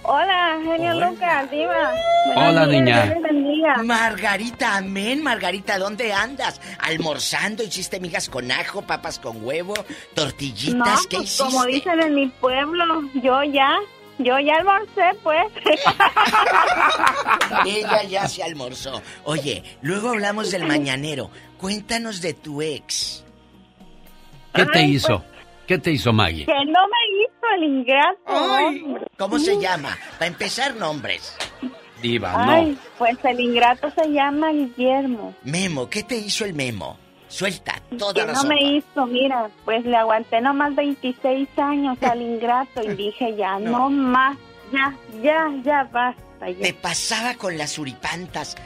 [0.08, 1.92] Hola, genio Lucas, diva.
[2.36, 3.02] Hola, días, niña.
[3.06, 3.82] Dios les bendiga.
[3.82, 5.20] Margarita, amén.
[5.22, 6.60] Margarita, ¿dónde andas?
[6.78, 7.64] ¿Almorzando?
[7.64, 11.06] ¿Hiciste migas con ajo, papas con huevo, No, tortillitas?
[11.08, 11.44] ¿Qué pues, hiciste?
[11.44, 13.76] como dicen en mi pueblo, yo ya,
[14.18, 15.46] yo ya almorcé, pues.
[17.66, 19.02] Ella ya se almorzó.
[19.24, 21.30] Oye, luego hablamos del mañanero.
[21.58, 23.24] Cuéntanos de tu ex.
[24.54, 25.24] ¿Qué te hizo?
[25.66, 26.46] ¿Qué te hizo Maggie?
[26.46, 28.18] que no me hizo el ingrato.
[28.26, 29.06] Ay, hombre.
[29.18, 29.96] ¿Cómo se llama?
[30.18, 31.36] Para empezar, nombres.
[32.02, 32.78] Diva, Ay, no.
[32.98, 35.34] pues el ingrato se llama Guillermo.
[35.44, 36.98] Memo, ¿qué te hizo el memo?
[37.28, 38.48] Suelta toda Que la no sopa.
[38.54, 43.70] me hizo, mira, pues le aguanté nomás 26 años al ingrato y dije ya, No.
[43.88, 44.36] no, más,
[44.72, 46.22] ya, ya, ya basta.
[46.50, 46.60] Ya.
[46.66, 48.56] Te pasaba con las uripantas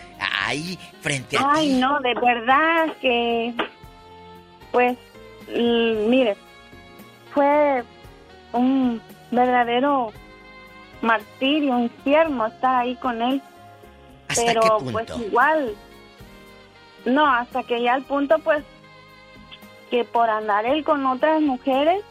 [0.44, 1.74] ahí frente a Ay, ti.
[1.80, 3.54] no, de verdad que,
[4.72, 4.98] pues,
[5.48, 6.36] mire,
[7.32, 7.84] fue
[8.52, 9.00] un
[9.30, 10.12] verdadero
[11.02, 13.42] martirio, infierno estar ahí con él.
[14.28, 14.92] ¿Hasta Pero qué punto?
[14.92, 15.74] pues igual,
[17.04, 18.64] no, hasta que ya al punto pues
[19.90, 22.02] que por andar él con otras mujeres,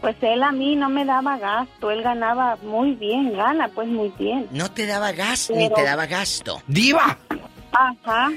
[0.00, 4.12] pues él a mí no me daba gasto, él ganaba muy bien, gana pues muy
[4.18, 4.48] bien.
[4.50, 6.60] No te daba gas ni te daba gasto.
[6.66, 7.16] ¡Diva!
[7.72, 8.30] Ajá,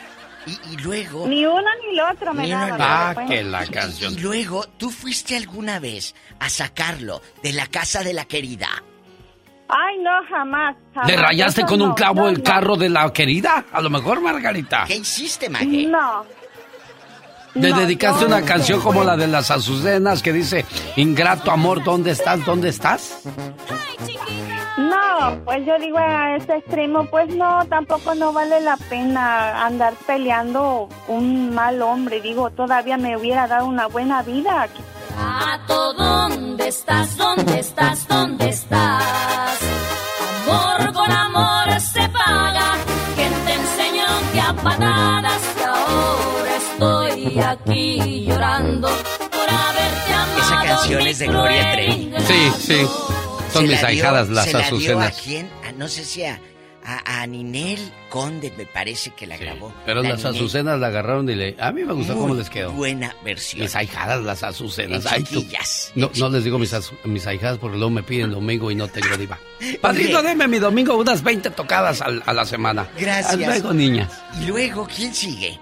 [0.50, 1.28] Y, y luego...
[1.28, 2.78] ni uno ni el otro me daba.
[2.80, 3.28] Ah, pues.
[3.28, 4.16] que la Y canción.
[4.22, 8.68] luego, ¿tú fuiste alguna vez a sacarlo de la casa de la querida?
[9.72, 10.76] Ay, no, jamás.
[10.96, 11.08] jamás.
[11.12, 12.44] ¿Le rayaste Eso con un clavo no, el no.
[12.44, 13.66] carro de la querida?
[13.72, 14.86] A lo mejor, Margarita.
[14.88, 15.86] ¿Qué hiciste, Mague?
[15.86, 16.26] No.
[17.56, 22.12] Le No, dedicaste una canción como la de las Azucenas que dice, Ingrato amor, ¿dónde
[22.12, 22.46] estás?
[22.46, 23.22] ¿Dónde estás?
[24.78, 29.94] No, pues yo digo a ese extremo, pues no, tampoco no vale la pena andar
[30.08, 32.22] peleando un mal hombre.
[32.22, 34.68] Digo, todavía me hubiera dado una buena vida.
[35.18, 37.18] Gato, ¿dónde estás?
[37.18, 38.08] ¿Dónde estás?
[38.08, 39.60] ¿Dónde estás?
[40.48, 42.76] Amor con amor se paga.
[43.16, 45.59] ¿Quién te enseñó que a patadas
[47.30, 50.40] estoy aquí llorando por haberte amado?
[50.40, 52.14] Esa canción es de Gloria Trevi.
[52.28, 52.88] Sí, sí.
[53.54, 55.18] Son mis la dio- ahijadas las se la dio Azucenas.
[55.20, 55.50] ¿A quién?
[55.68, 56.40] A- no sé si a,
[56.86, 59.74] a, a Ninel Conde, me parece que la grabó.
[59.86, 60.36] Pero La las Ninel.
[60.36, 61.56] Azucenas la agarraron y le...
[61.60, 62.72] A mí me gustó Muy cómo les quedó.
[62.74, 63.62] buena versión.
[63.64, 65.04] Mis ahijadas las Azucenas.
[65.06, 65.48] En Ay,
[65.96, 66.72] No, no les digo mis,
[67.06, 69.40] mis ahijadas porque luego me piden domingo y no tengo diva.
[69.82, 72.88] Padrino, deme mi domingo unas 20 tocadas a la semana.
[73.00, 73.34] Gracias.
[73.34, 74.12] Hasta Luego, niñas.
[74.42, 75.60] Y luego, ¿quién sigue?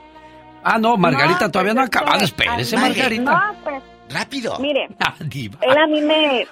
[0.74, 2.24] Ah, no, Margarita No, todavía no ha pues, acabado.
[2.26, 2.78] Espérese.
[2.78, 3.32] Margarita.
[3.32, 4.58] No, pues, Rápido.
[4.60, 6.48] mire, Ah, él a mí me,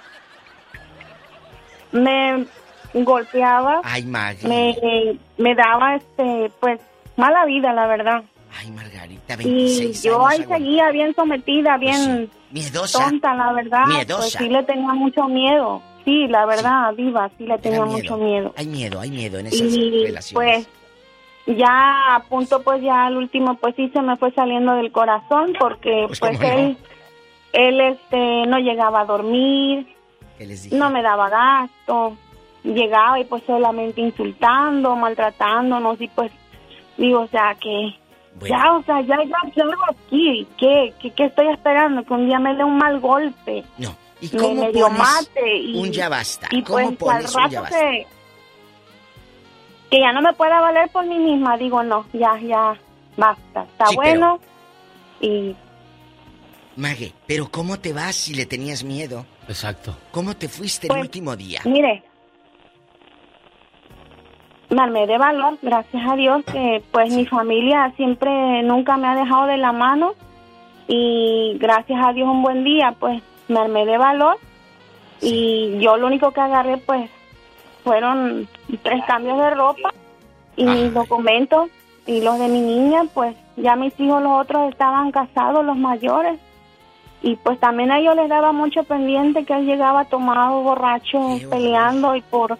[1.91, 2.45] me
[2.93, 4.47] golpeaba, Ay, Maggie.
[4.47, 6.79] me, me daba, este, pues,
[7.17, 8.23] mala vida, la verdad.
[8.57, 10.49] Ay, Margarita, Y 26 yo ahí años.
[10.49, 12.99] seguía bien sometida, bien Miedosa.
[13.03, 13.85] tonta, la verdad.
[13.87, 14.21] Miedosa.
[14.21, 15.81] Pues sí le tenía mucho miedo.
[16.05, 18.53] Sí, la verdad, Diva, sí le tenía mucho miedo.
[18.55, 20.33] Hay miedo, hay miedo en esas Y relaciones.
[20.33, 20.67] pues
[21.47, 25.53] ya a punto, pues ya al último, pues sí se me fue saliendo del corazón
[25.59, 26.77] porque Pues, pues, él,
[27.53, 29.87] él este, no llegaba a dormir,
[30.71, 32.17] no me daba gasto,
[32.63, 36.31] llegaba y pues solamente insultando, maltratándonos y pues
[36.97, 37.95] digo, o sea que
[38.41, 42.03] ya, o sea, ya, ya, hago aquí, ¿qué, qué, qué estoy esperando?
[42.03, 43.63] Que un día me dé un mal golpe.
[43.77, 43.95] No.
[44.19, 46.47] ¿Y me cómo medio pones mate y, un ya basta?
[46.51, 47.79] y ¿Cómo pues pones al un ya rato basta?
[47.79, 48.07] que,
[49.89, 52.75] que ya no me pueda valer por mí misma, digo, no, ya, ya,
[53.17, 54.39] basta, está Sí, pero- bueno
[55.21, 55.55] y
[56.77, 59.25] Mague, pero ¿cómo te vas si le tenías miedo?
[59.47, 59.95] Exacto.
[60.11, 61.61] ¿Cómo te fuiste Pues, el último día?
[61.63, 62.03] Mire,
[64.69, 69.15] me armé de valor, gracias a Dios, que pues mi familia siempre nunca me ha
[69.15, 70.15] dejado de la mano
[70.87, 74.37] y gracias a Dios un buen día pues me armé de valor
[75.21, 77.09] y yo lo único que agarré pues
[77.85, 78.49] fueron
[78.81, 79.93] tres cambios de ropa
[80.57, 81.69] y mis documentos
[82.07, 86.39] y los de mi niña, pues ya mis hijos los otros estaban casados, los mayores.
[87.21, 92.15] Y pues también a ellos les daba mucho pendiente que él llegaba tomado, borracho, peleando
[92.15, 92.57] y por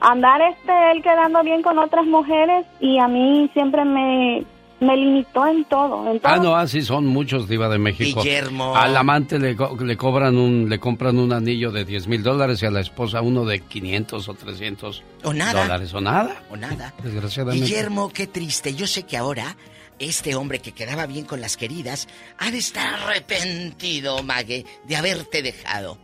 [0.00, 2.66] andar este él quedando bien con otras mujeres.
[2.80, 4.44] Y a mí siempre me,
[4.80, 6.32] me limitó en todo, en todo.
[6.32, 8.22] Ah, no, así son muchos Diva de México.
[8.22, 8.76] Guillermo.
[8.76, 12.62] Al amante le, co- le cobran un, le compran un anillo de 10 mil dólares
[12.62, 15.62] y a la esposa uno de 500 o 300 O nada.
[15.62, 15.94] dólares.
[15.94, 16.42] O nada.
[16.50, 16.92] O nada.
[17.02, 17.64] Desgraciadamente.
[17.66, 18.74] Guillermo, qué triste.
[18.74, 19.56] Yo sé que ahora
[19.98, 22.06] este hombre que quedaba bien con las queridas
[22.38, 25.96] ha de estar arrepentido, Mague, de haberte dejado.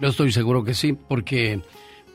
[0.00, 1.60] Yo estoy seguro que sí, porque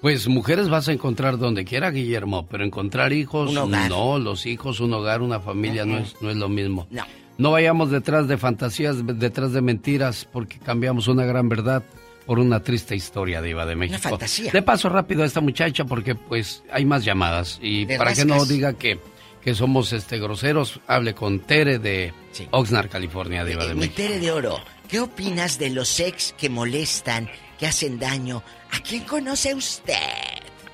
[0.03, 4.93] pues mujeres vas a encontrar donde quiera, Guillermo, pero encontrar hijos, no, los hijos, un
[4.93, 6.87] hogar, una familia no es no es lo mismo.
[6.91, 7.05] No.
[7.37, 11.85] No vayamos detrás de fantasías, detrás de mentiras, porque cambiamos una gran verdad
[12.25, 13.97] por una triste historia, Diva de México.
[13.97, 14.51] fantasía.
[14.51, 17.57] De paso rápido a esta muchacha, porque pues hay más llamadas.
[17.61, 18.99] Y De para que no diga que,
[19.41, 22.11] que somos este groseros, hable con Tere de
[22.51, 23.95] Oxnard, California, Diva de Mi México.
[23.95, 24.59] Tere de Oro,
[24.89, 27.29] ¿qué opinas de los ex que molestan,
[27.63, 28.43] que hacen daño?
[28.73, 29.93] ¿A quién conoce usted?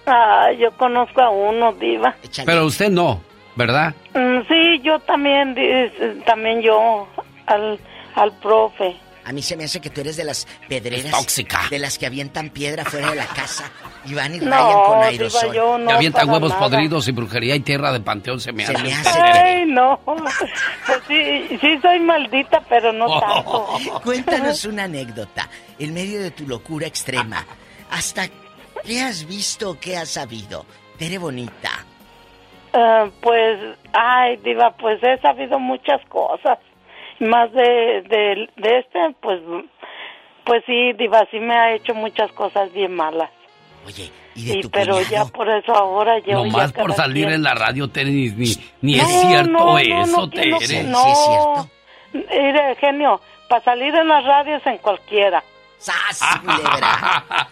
[0.07, 2.15] Ah, yo conozco a uno, diva.
[2.43, 3.21] Pero usted no,
[3.55, 3.93] ¿verdad?
[4.15, 5.55] Mm, sí, yo también,
[6.25, 7.07] también yo,
[7.45, 7.79] al,
[8.15, 8.95] al profe.
[9.29, 11.05] A mí se me hace que tú eres de las pedreras.
[11.05, 11.67] Es tóxica.
[11.69, 13.71] De las que avientan piedra fuera de la casa
[14.05, 15.53] y van y No, rayan con aerosol.
[15.53, 16.61] yo no, que avientan huevos nada.
[16.61, 18.83] podridos y brujería y tierra de panteón se me Se hace.
[18.83, 19.19] me hace.
[19.21, 19.99] Ay, no.
[20.05, 24.01] Pues sí, sí soy maldita, pero no tanto.
[24.03, 27.45] Cuéntanos una anécdota en medio de tu locura extrema.
[27.91, 28.27] ¿Hasta
[28.83, 30.65] qué has visto o qué has sabido?
[30.97, 31.85] Tere bonita.
[32.73, 33.59] Ah, pues,
[33.93, 36.57] ay, diva, pues he sabido muchas cosas.
[37.19, 39.39] Más de, de, de este, pues,
[40.45, 43.29] pues sí, diva, sí me ha hecho muchas cosas bien malas.
[43.85, 47.27] Oye, y de tu pero ya por eso ahora yo No más ya por salir
[47.29, 48.29] en la radio, Tere, ni,
[48.81, 50.83] ni, No, es cierto no, no, eso, no, que no, Tere.
[50.83, 51.69] no.
[52.13, 55.43] Mire, genio, para salir en las radios en cualquiera.
[55.77, 57.47] ¡Sas, culebra!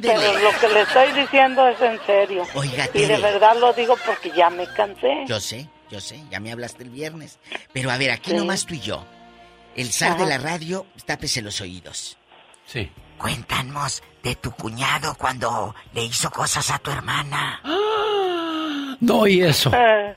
[0.00, 2.44] Pero lo que le estoy diciendo es en serio.
[2.54, 5.24] Oiga, y de verdad lo digo porque ya me cansé.
[5.26, 7.38] Yo sé, yo sé, ya me hablaste el viernes.
[7.72, 9.04] Pero a ver, aquí nomás tú y yo.
[9.76, 10.24] El zar Ajá.
[10.24, 12.18] de la radio, tápese los oídos.
[12.66, 12.90] Sí.
[13.16, 17.60] Cuéntanos de tu cuñado cuando le hizo cosas a tu hermana.
[19.00, 19.70] No, y eso.
[19.74, 20.14] Eh,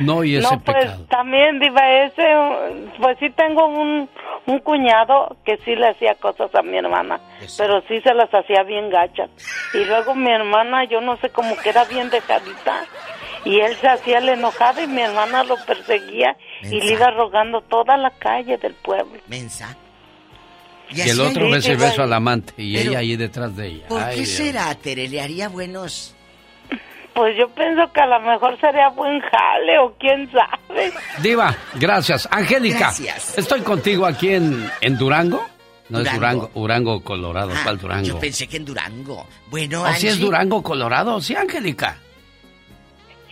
[0.00, 1.04] No, y ese no, pues pecado.
[1.10, 2.22] también, Diva, ese,
[3.00, 4.08] pues sí tengo un,
[4.46, 7.18] un cuñado que sí le hacía cosas a mi hermana,
[7.56, 9.28] pero sí se las hacía bien gachas.
[9.74, 12.84] Y luego mi hermana, yo no sé, como que era bien dejadita,
[13.44, 17.60] y él se hacía el enojado y mi hermana lo perseguía y le iba rogando
[17.62, 19.20] toda la calle del pueblo.
[19.28, 19.76] Mensa.
[20.90, 23.54] Y el así otro hay- beso y beso al amante y Pero, ella ahí detrás
[23.56, 23.88] de ella.
[23.88, 24.30] ¿Por Ay, qué Dios.
[24.30, 25.08] será, Tere?
[25.08, 26.14] ¿Le haría buenos?
[27.14, 30.92] Pues yo pienso que a lo mejor sería buen jale o quién sabe.
[31.20, 32.28] Diva, gracias.
[32.30, 33.36] Angélica, Gracias.
[33.36, 35.44] estoy contigo aquí en, en Durango.
[35.88, 36.50] No es Durango.
[36.54, 37.50] Durango, Durango, Colorado.
[37.54, 38.06] Ah, ¿Cuál Durango?
[38.06, 39.26] Yo pensé que en Durango.
[39.50, 41.20] Bueno, ¿O si es Angie, Durango, Colorado?
[41.20, 41.96] Sí, Angélica.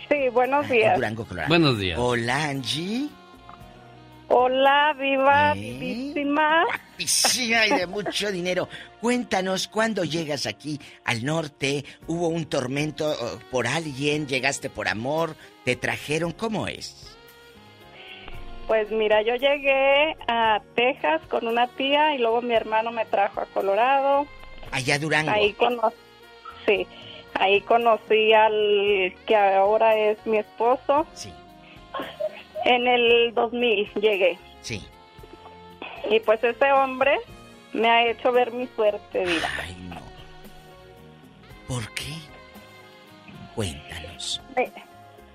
[0.09, 0.95] Sí, buenos días.
[0.95, 1.49] Durango, Colorado.
[1.49, 1.99] Buenos días.
[1.99, 3.09] Hola, Angie.
[4.29, 6.65] Hola, viva, vivísima.
[6.65, 8.67] Guapísima y de mucho dinero.
[8.99, 11.85] Cuéntanos, ¿cuándo llegas aquí al norte?
[12.07, 14.27] ¿Hubo un tormento eh, por alguien?
[14.27, 15.35] ¿Llegaste por amor?
[15.63, 16.33] ¿Te trajeron?
[16.33, 17.15] ¿Cómo es?
[18.67, 23.39] Pues mira, yo llegué a Texas con una tía y luego mi hermano me trajo
[23.39, 24.27] a Colorado.
[24.71, 25.31] Allá Durango.
[25.31, 25.95] Ahí conocí,
[26.65, 26.85] sí,
[27.33, 31.05] ahí conocí al que ahora es mi esposo.
[31.13, 31.31] Sí.
[32.65, 34.37] En el 2000 llegué.
[34.61, 34.85] Sí.
[36.09, 37.17] Y pues ese hombre
[37.73, 39.49] me ha hecho ver mi suerte, vida.
[41.67, 42.13] ¿Por qué?
[43.55, 44.41] Cuéntanos.
[44.55, 44.71] Eh,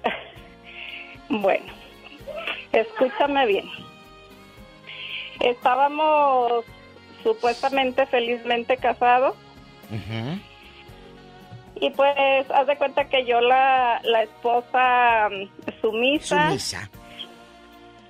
[1.28, 1.72] Bueno,
[2.72, 3.66] escúchame bien.
[5.40, 6.64] Estábamos
[7.22, 9.34] supuestamente felizmente casados
[11.82, 16.88] y pues haz de cuenta que yo la, la esposa mm, sumisa, Sumisa.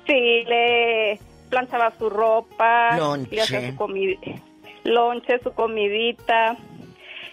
[0.07, 1.19] sí, le
[1.51, 3.35] planchaba su ropa, Lonche.
[3.37, 4.19] le hacía su comida,
[4.85, 6.57] lonche, su comidita.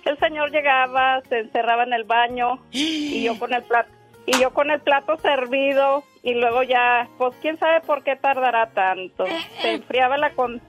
[0.05, 3.89] El señor llegaba, se encerraba en el baño y yo con el plato
[4.25, 8.67] y yo con el plato servido y luego ya, pues quién sabe por qué tardará
[8.71, 9.25] tanto.
[9.61, 10.59] Se enfriaba la com-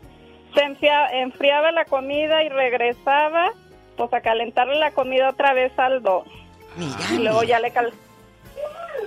[0.55, 3.53] se enfria- enfriaba la comida y regresaba
[4.01, 6.25] pues a calentarle la comida otra vez al do.
[7.13, 7.93] y luego ya le cal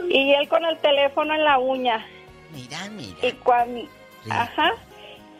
[0.07, 2.05] y él con el teléfono en la uña.
[2.51, 3.17] Mira, mira.
[3.23, 3.81] Y cuando
[4.29, 4.73] ajá.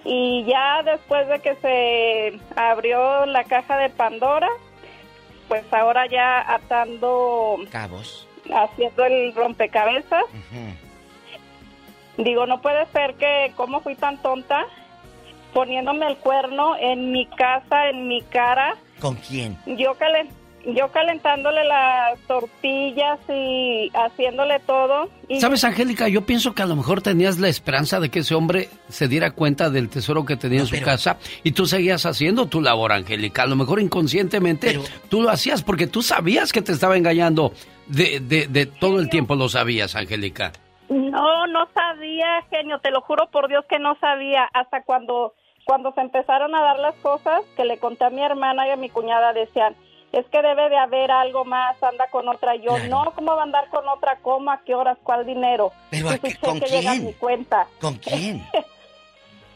[0.06, 4.50] Y ya después de que se abrió la caja de Pandora,
[5.48, 8.28] pues ahora ya atando, Cabos.
[8.52, 10.26] haciendo el rompecabezas,
[12.18, 14.66] digo, no puede ser que, ¿cómo fui tan tonta?
[15.54, 19.58] Poniéndome el cuerno en mi casa, en mi cara, ¿Con quién?
[19.68, 20.30] yo calen-
[20.66, 25.10] yo calentándole las tortillas y haciéndole todo.
[25.28, 26.08] Y ¿Sabes, Angélica?
[26.08, 29.32] Yo pienso que a lo mejor tenías la esperanza de que ese hombre se diera
[29.32, 33.44] cuenta del tesoro que tenía en su casa y tú seguías haciendo tu labor, Angélica.
[33.44, 37.52] A lo mejor inconscientemente tú lo hacías porque tú sabías que te estaba engañando.
[37.86, 40.54] De, de, de todo el tiempo lo sabías, Angélica.
[40.90, 44.46] No, no sabía, genio, te lo juro por Dios que no sabía.
[44.54, 45.34] Hasta cuando,
[45.66, 48.76] cuando se empezaron a dar las cosas, que le conté a mi hermana y a
[48.76, 49.76] mi cuñada, decían,
[50.12, 52.56] es que debe de haber algo más, anda con otra.
[52.56, 54.20] Y Yo, no, ¿cómo va a andar con otra?
[54.22, 54.52] ¿Cómo?
[54.52, 54.98] ¿A qué horas?
[55.04, 55.72] ¿Cuál dinero?
[55.90, 57.06] ¿Pero a qué- con a quién?
[57.06, 57.68] mi cuenta.
[57.82, 58.46] ¿Con quién?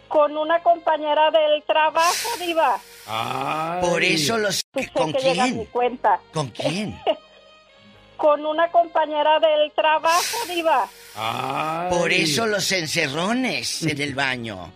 [0.07, 2.77] Con una compañera del trabajo, diva.
[3.81, 4.61] Por eso los...
[4.93, 5.65] ¿Con llega a mi quién?
[5.65, 6.19] cuenta.
[6.33, 6.97] ¿Con quién?
[8.15, 10.87] Con una compañera del trabajo, diva.
[11.89, 14.71] Por eso los encerrones en el baño.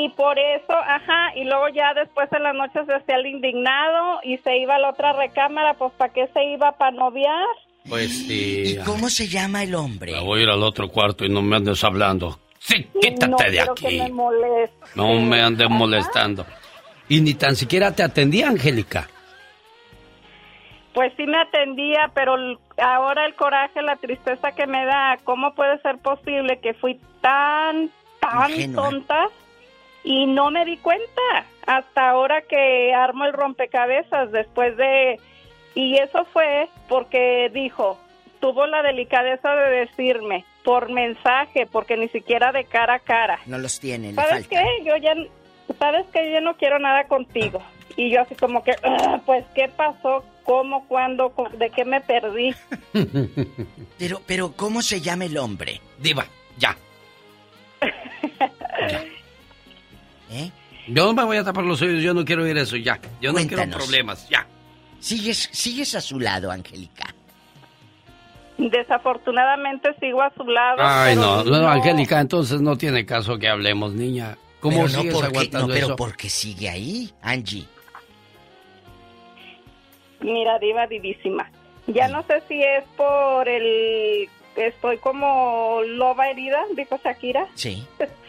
[0.00, 4.20] Y por eso, ajá, y luego ya después en las noches se hacía el indignado
[4.22, 7.46] y se iba a la otra recámara, pues ¿para qué se iba para noviar?
[7.88, 8.76] Pues sí.
[8.76, 10.12] ¿Y cómo se llama el hombre?
[10.20, 12.38] Voy a ir al otro cuarto y no me andes hablando.
[12.60, 13.86] Sí, quítate no de aquí.
[13.86, 14.86] que me moleste.
[14.94, 16.46] No me andes molestando.
[17.08, 19.08] Y ni tan siquiera te atendía, Angélica.
[20.94, 22.36] Pues sí me atendía, pero
[22.76, 27.90] ahora el coraje, la tristeza que me da, ¿cómo puede ser posible que fui tan,
[28.20, 28.90] tan Ingenua.
[28.90, 29.28] tonta
[30.04, 31.22] y no me di cuenta
[31.66, 35.18] hasta ahora que armo el rompecabezas después de...
[35.74, 37.98] Y eso fue porque dijo,
[38.40, 43.38] tuvo la delicadeza de decirme por mensaje, porque ni siquiera de cara a cara.
[43.46, 44.48] No los tiene, le ¿Sabes falta.
[44.64, 44.84] qué?
[44.84, 45.14] Yo ya,
[45.78, 47.62] ¿sabes que Yo no quiero nada contigo.
[47.96, 50.24] Y yo así como que, "Ah, pues, ¿qué pasó?
[50.44, 50.86] ¿Cómo?
[50.88, 51.30] ¿Cuándo?
[51.30, 52.54] ¿Con- ¿De qué me perdí?
[53.98, 55.80] Pero, pero, ¿cómo se llama el hombre?
[55.98, 56.24] Diva,
[56.56, 56.76] ya.
[60.30, 60.50] ¿Eh?
[60.88, 62.98] Yo no me voy a tapar los oídos, yo no quiero oír eso, ya.
[63.20, 64.46] Yo no quiero problemas, ya.
[65.00, 67.14] ¿Sigues, ¿Sigues a su lado, Angélica?
[68.56, 70.78] Desafortunadamente sigo a su lado.
[70.80, 74.36] Ay, no, no, Angélica, entonces no tiene caso que hablemos, niña.
[74.60, 75.96] ¿Cómo Pero no sigues porque, aguantando no, pero eso?
[75.96, 77.66] porque sigue ahí, Angie.
[80.20, 81.48] Mira, diva divísima.
[81.86, 84.28] Ya no sé si es por el...
[84.56, 87.46] Estoy como loba herida, dijo Shakira.
[87.54, 87.86] Sí.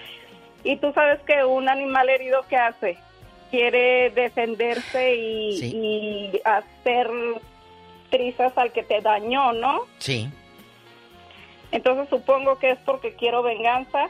[0.64, 2.98] Y tú sabes que un animal herido, ¿qué hace?
[3.52, 7.10] Quiere defenderse y, y hacer
[8.10, 9.82] trizas al que te dañó, ¿no?
[10.00, 10.30] Sí.
[11.72, 14.08] Entonces supongo que es porque quiero venganza,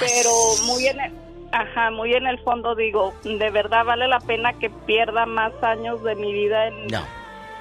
[0.00, 0.30] pero
[0.66, 1.12] muy en el,
[1.52, 6.02] ajá, muy en el fondo digo, de verdad vale la pena que pierda más años
[6.02, 6.88] de mi vida en,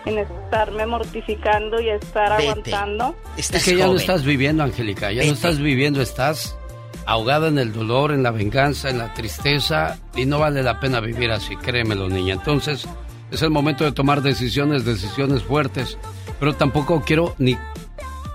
[0.06, 2.50] en estarme mortificando y estar Vete.
[2.50, 3.16] aguantando.
[3.38, 6.58] es que ya no estás viviendo, Angélica, ya no estás viviendo, estás
[7.06, 11.00] ahogada en el dolor, en la venganza, en la tristeza y no vale la pena
[11.00, 12.34] vivir así, créemelo, niña.
[12.34, 12.88] Entonces
[13.32, 15.98] es el momento de tomar decisiones, decisiones fuertes,
[16.40, 17.58] pero tampoco quiero ni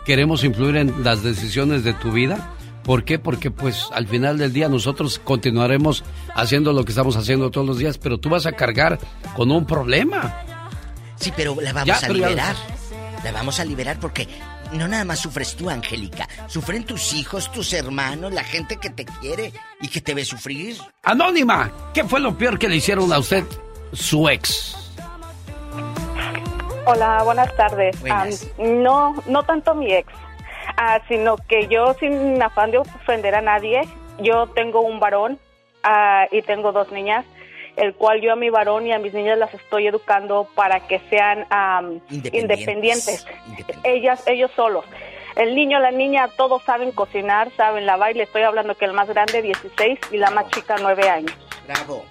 [0.05, 2.50] queremos influir en las decisiones de tu vida.
[2.82, 3.18] ¿Por qué?
[3.18, 6.02] Porque pues al final del día nosotros continuaremos
[6.34, 8.99] haciendo lo que estamos haciendo todos los días, pero tú vas a cargar
[9.36, 10.34] con un problema.
[11.16, 12.57] Sí, pero la vamos Ya, a pero ya liberar.
[13.23, 14.26] La vamos a liberar porque
[14.78, 16.28] no nada más sufres tú, Angélica.
[16.47, 20.76] Sufren tus hijos, tus hermanos, la gente que te quiere y que te ve sufrir.
[21.02, 23.44] Anónima, ¿qué fue lo peor que le hicieron a usted
[23.92, 24.76] su ex?
[26.86, 28.00] Hola, buenas tardes.
[28.00, 28.49] Buenas.
[28.58, 30.12] Ah, no, no tanto mi ex,
[30.76, 33.82] ah, sino que yo sin afán de ofender a nadie,
[34.18, 35.39] yo tengo un varón
[35.82, 37.24] ah, y tengo dos niñas,
[37.81, 41.00] el cual yo a mi varón y a mis niñas las estoy educando para que
[41.09, 42.60] sean am, Independientes.
[42.60, 43.26] independientes,
[43.84, 44.84] ellas, ellos solos.
[45.34, 48.92] El niño, la niña, todos saben cocinar, saben lavar, y le estoy hablando que el
[48.92, 51.33] más grande 16 y la más chica 9 años.
[51.67, 52.05] Bravo.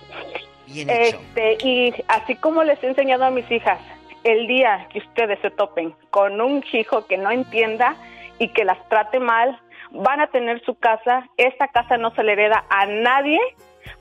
[0.66, 1.20] Bien hecho.
[1.36, 3.80] Este, y así como les he enseñado a mis hijas,
[4.24, 7.96] el día que ustedes se topen con un hijo que no entienda
[8.40, 9.60] y que las trate mal,
[9.92, 11.28] van a tener su casa.
[11.38, 13.40] Esta casa no se le hereda a nadie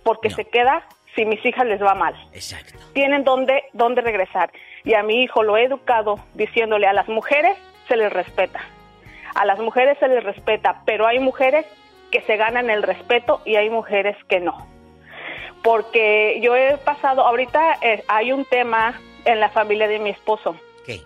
[0.03, 0.85] porque se queda
[1.19, 2.15] si mis hijas les va mal.
[2.33, 2.79] Exacto.
[2.93, 4.53] Tienen donde, donde regresar.
[4.85, 8.61] Y a mi hijo lo he educado diciéndole a las mujeres se les respeta.
[9.35, 11.67] A las mujeres se les respeta, pero hay mujeres
[12.13, 14.67] que se ganan el respeto y hay mujeres que no
[15.63, 20.57] porque yo he pasado, ahorita eh, hay un tema en la familia de mi esposo.
[20.87, 21.03] ¿Qué?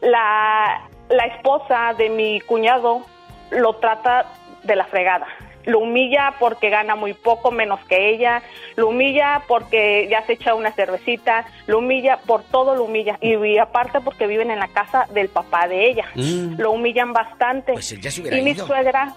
[0.00, 3.02] La, la esposa de mi cuñado
[3.50, 4.26] lo trata
[4.64, 5.26] de la fregada.
[5.66, 8.42] Lo humilla porque gana muy poco menos que ella,
[8.76, 13.18] lo humilla porque ya se echa una cervecita, lo humilla por todo, lo humilla.
[13.20, 16.06] Y, y aparte porque viven en la casa del papá de ella.
[16.14, 16.54] Mm.
[16.58, 17.74] Lo humillan bastante.
[17.74, 18.66] Pues él ya se y mi ido.
[18.66, 19.14] suegra,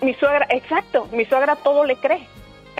[0.00, 2.26] mi suegra, exacto, mi suegra todo le cree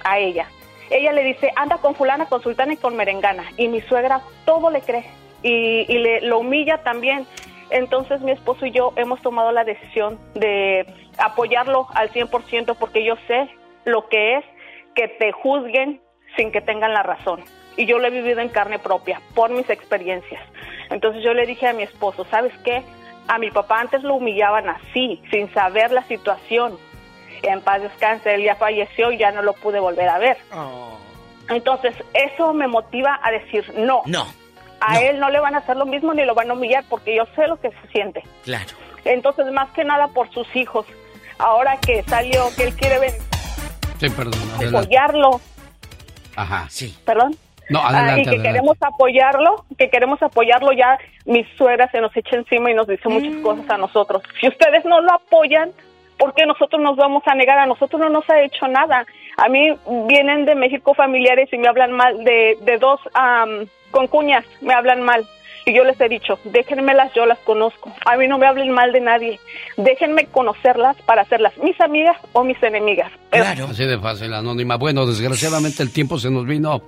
[0.05, 0.47] a ella.
[0.91, 3.45] Ella le dice, anda con fulana, con sultana y con merengana.
[3.57, 5.05] Y mi suegra todo le cree.
[5.43, 7.27] Y, y le, lo humilla también.
[7.71, 10.87] Entonces mi esposo y yo hemos tomado la decisión de
[11.19, 13.49] apoyarlo al 100% porque yo sé
[13.85, 14.45] lo que es
[14.95, 16.01] que te juzguen
[16.37, 17.45] sin que tengan la razón.
[17.77, 20.43] Y yo lo he vivido en carne propia por mis experiencias.
[20.91, 22.83] Entonces yo le dije a mi esposo, ¿sabes qué?
[23.29, 26.79] A mi papá antes lo humillaban así, sin saber la situación.
[27.43, 30.39] En paz descanse, él ya falleció y ya no lo pude volver a ver.
[31.49, 34.03] Entonces, eso me motiva a decir no.
[34.07, 34.27] No.
[34.81, 37.15] A él no le van a hacer lo mismo ni lo van a humillar porque
[37.15, 38.23] yo sé lo que se siente.
[38.45, 38.71] Claro.
[39.05, 40.87] Entonces, más que nada por sus hijos.
[41.39, 43.13] Ahora que salió, que él quiere ver,
[44.01, 44.41] Sí, perdón.
[44.57, 45.41] apoyarlo,
[46.37, 46.67] Ajá.
[46.69, 46.97] Sí.
[47.05, 47.37] perdón.
[47.71, 48.49] No, Ah, adelante, y que adelante.
[48.49, 53.09] queremos apoyarlo, que queremos apoyarlo ya, mi suegra se nos echa encima y nos dice
[53.09, 54.23] muchas cosas a nosotros.
[54.41, 55.71] Si ustedes no lo apoyan,
[56.19, 57.59] ¿por qué nosotros nos vamos a negar?
[57.59, 59.05] A nosotros no nos ha hecho nada.
[59.37, 59.71] A mí
[60.07, 65.03] vienen de México familiares y me hablan mal de, de dos am, concuñas, me hablan
[65.03, 65.27] mal.
[65.67, 67.93] Y yo les he dicho, déjenmelas, yo las conozco.
[68.07, 69.41] A mí no me hablen mal de nadie.
[69.77, 73.13] Déjenme conocerlas para hacerlas mis amigas o mis enemigas.
[73.31, 74.77] Así de fácil, Anónima.
[74.77, 76.83] Bueno, desgraciadamente el tiempo se nos vino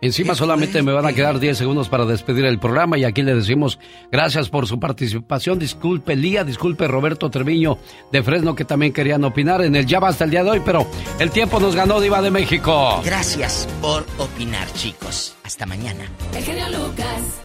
[0.00, 0.34] encima.
[0.34, 3.78] Solamente me van a quedar 10 segundos para despedir el programa y aquí le decimos
[4.10, 5.58] gracias por su participación.
[5.58, 7.78] Disculpe Lía, disculpe Roberto Treviño
[8.12, 10.86] de Fresno que también querían opinar en el Ya Basta el día de hoy, pero
[11.18, 13.00] el tiempo nos ganó Diva de México.
[13.04, 15.36] Gracias por opinar, chicos.
[15.44, 16.04] Hasta mañana.
[16.36, 17.43] El genio Lucas.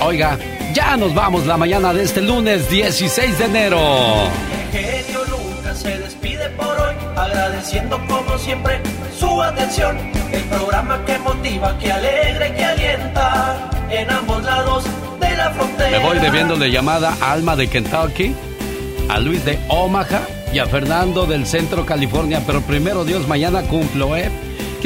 [0.00, 0.38] Oiga,
[0.74, 3.78] ya nos vamos la mañana de este lunes 16 de enero.
[4.70, 8.80] genio Lucas se despide por hoy, agradeciendo como siempre
[9.18, 9.96] su atención.
[10.32, 14.84] El programa que motiva, que alegra y que alienta en ambos lados
[15.18, 15.90] de la frontera.
[15.90, 18.34] Me voy debiéndole llamada a Alma de Kentucky,
[19.08, 22.42] a Luis de Omaha y a Fernando del Centro California.
[22.46, 24.30] Pero primero Dios, mañana cumplo, ¿eh?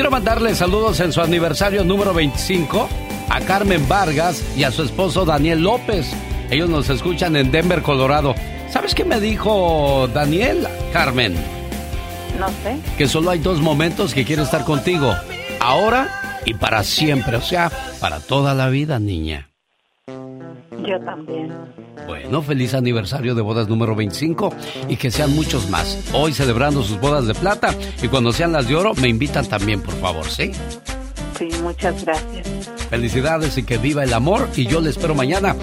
[0.00, 2.88] Quiero mandarle saludos en su aniversario número 25
[3.28, 6.10] a Carmen Vargas y a su esposo Daniel López.
[6.50, 8.34] Ellos nos escuchan en Denver, Colorado.
[8.70, 11.34] ¿Sabes qué me dijo Daniel, Carmen?
[12.38, 12.78] No sé.
[12.96, 15.14] Que solo hay dos momentos que quiere estar contigo.
[15.60, 17.36] Ahora y para siempre.
[17.36, 17.70] O sea,
[18.00, 19.50] para toda la vida, niña.
[20.06, 21.52] Yo también.
[22.06, 24.52] Bueno, feliz aniversario de bodas número 25
[24.88, 25.98] y que sean muchos más.
[26.12, 29.80] Hoy celebrando sus bodas de plata y cuando sean las de oro me invitan también,
[29.80, 30.52] por favor, ¿sí?
[31.38, 32.46] Sí, muchas gracias.
[32.90, 35.56] Felicidades y que viva el amor y yo le espero mañana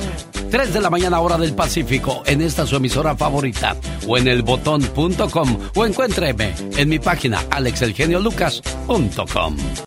[0.49, 3.75] 3 de la mañana hora del Pacífico en esta su emisora favorita
[4.07, 9.86] o en elbotón.com o encuéntreme en mi página alexelgeniolucas.com.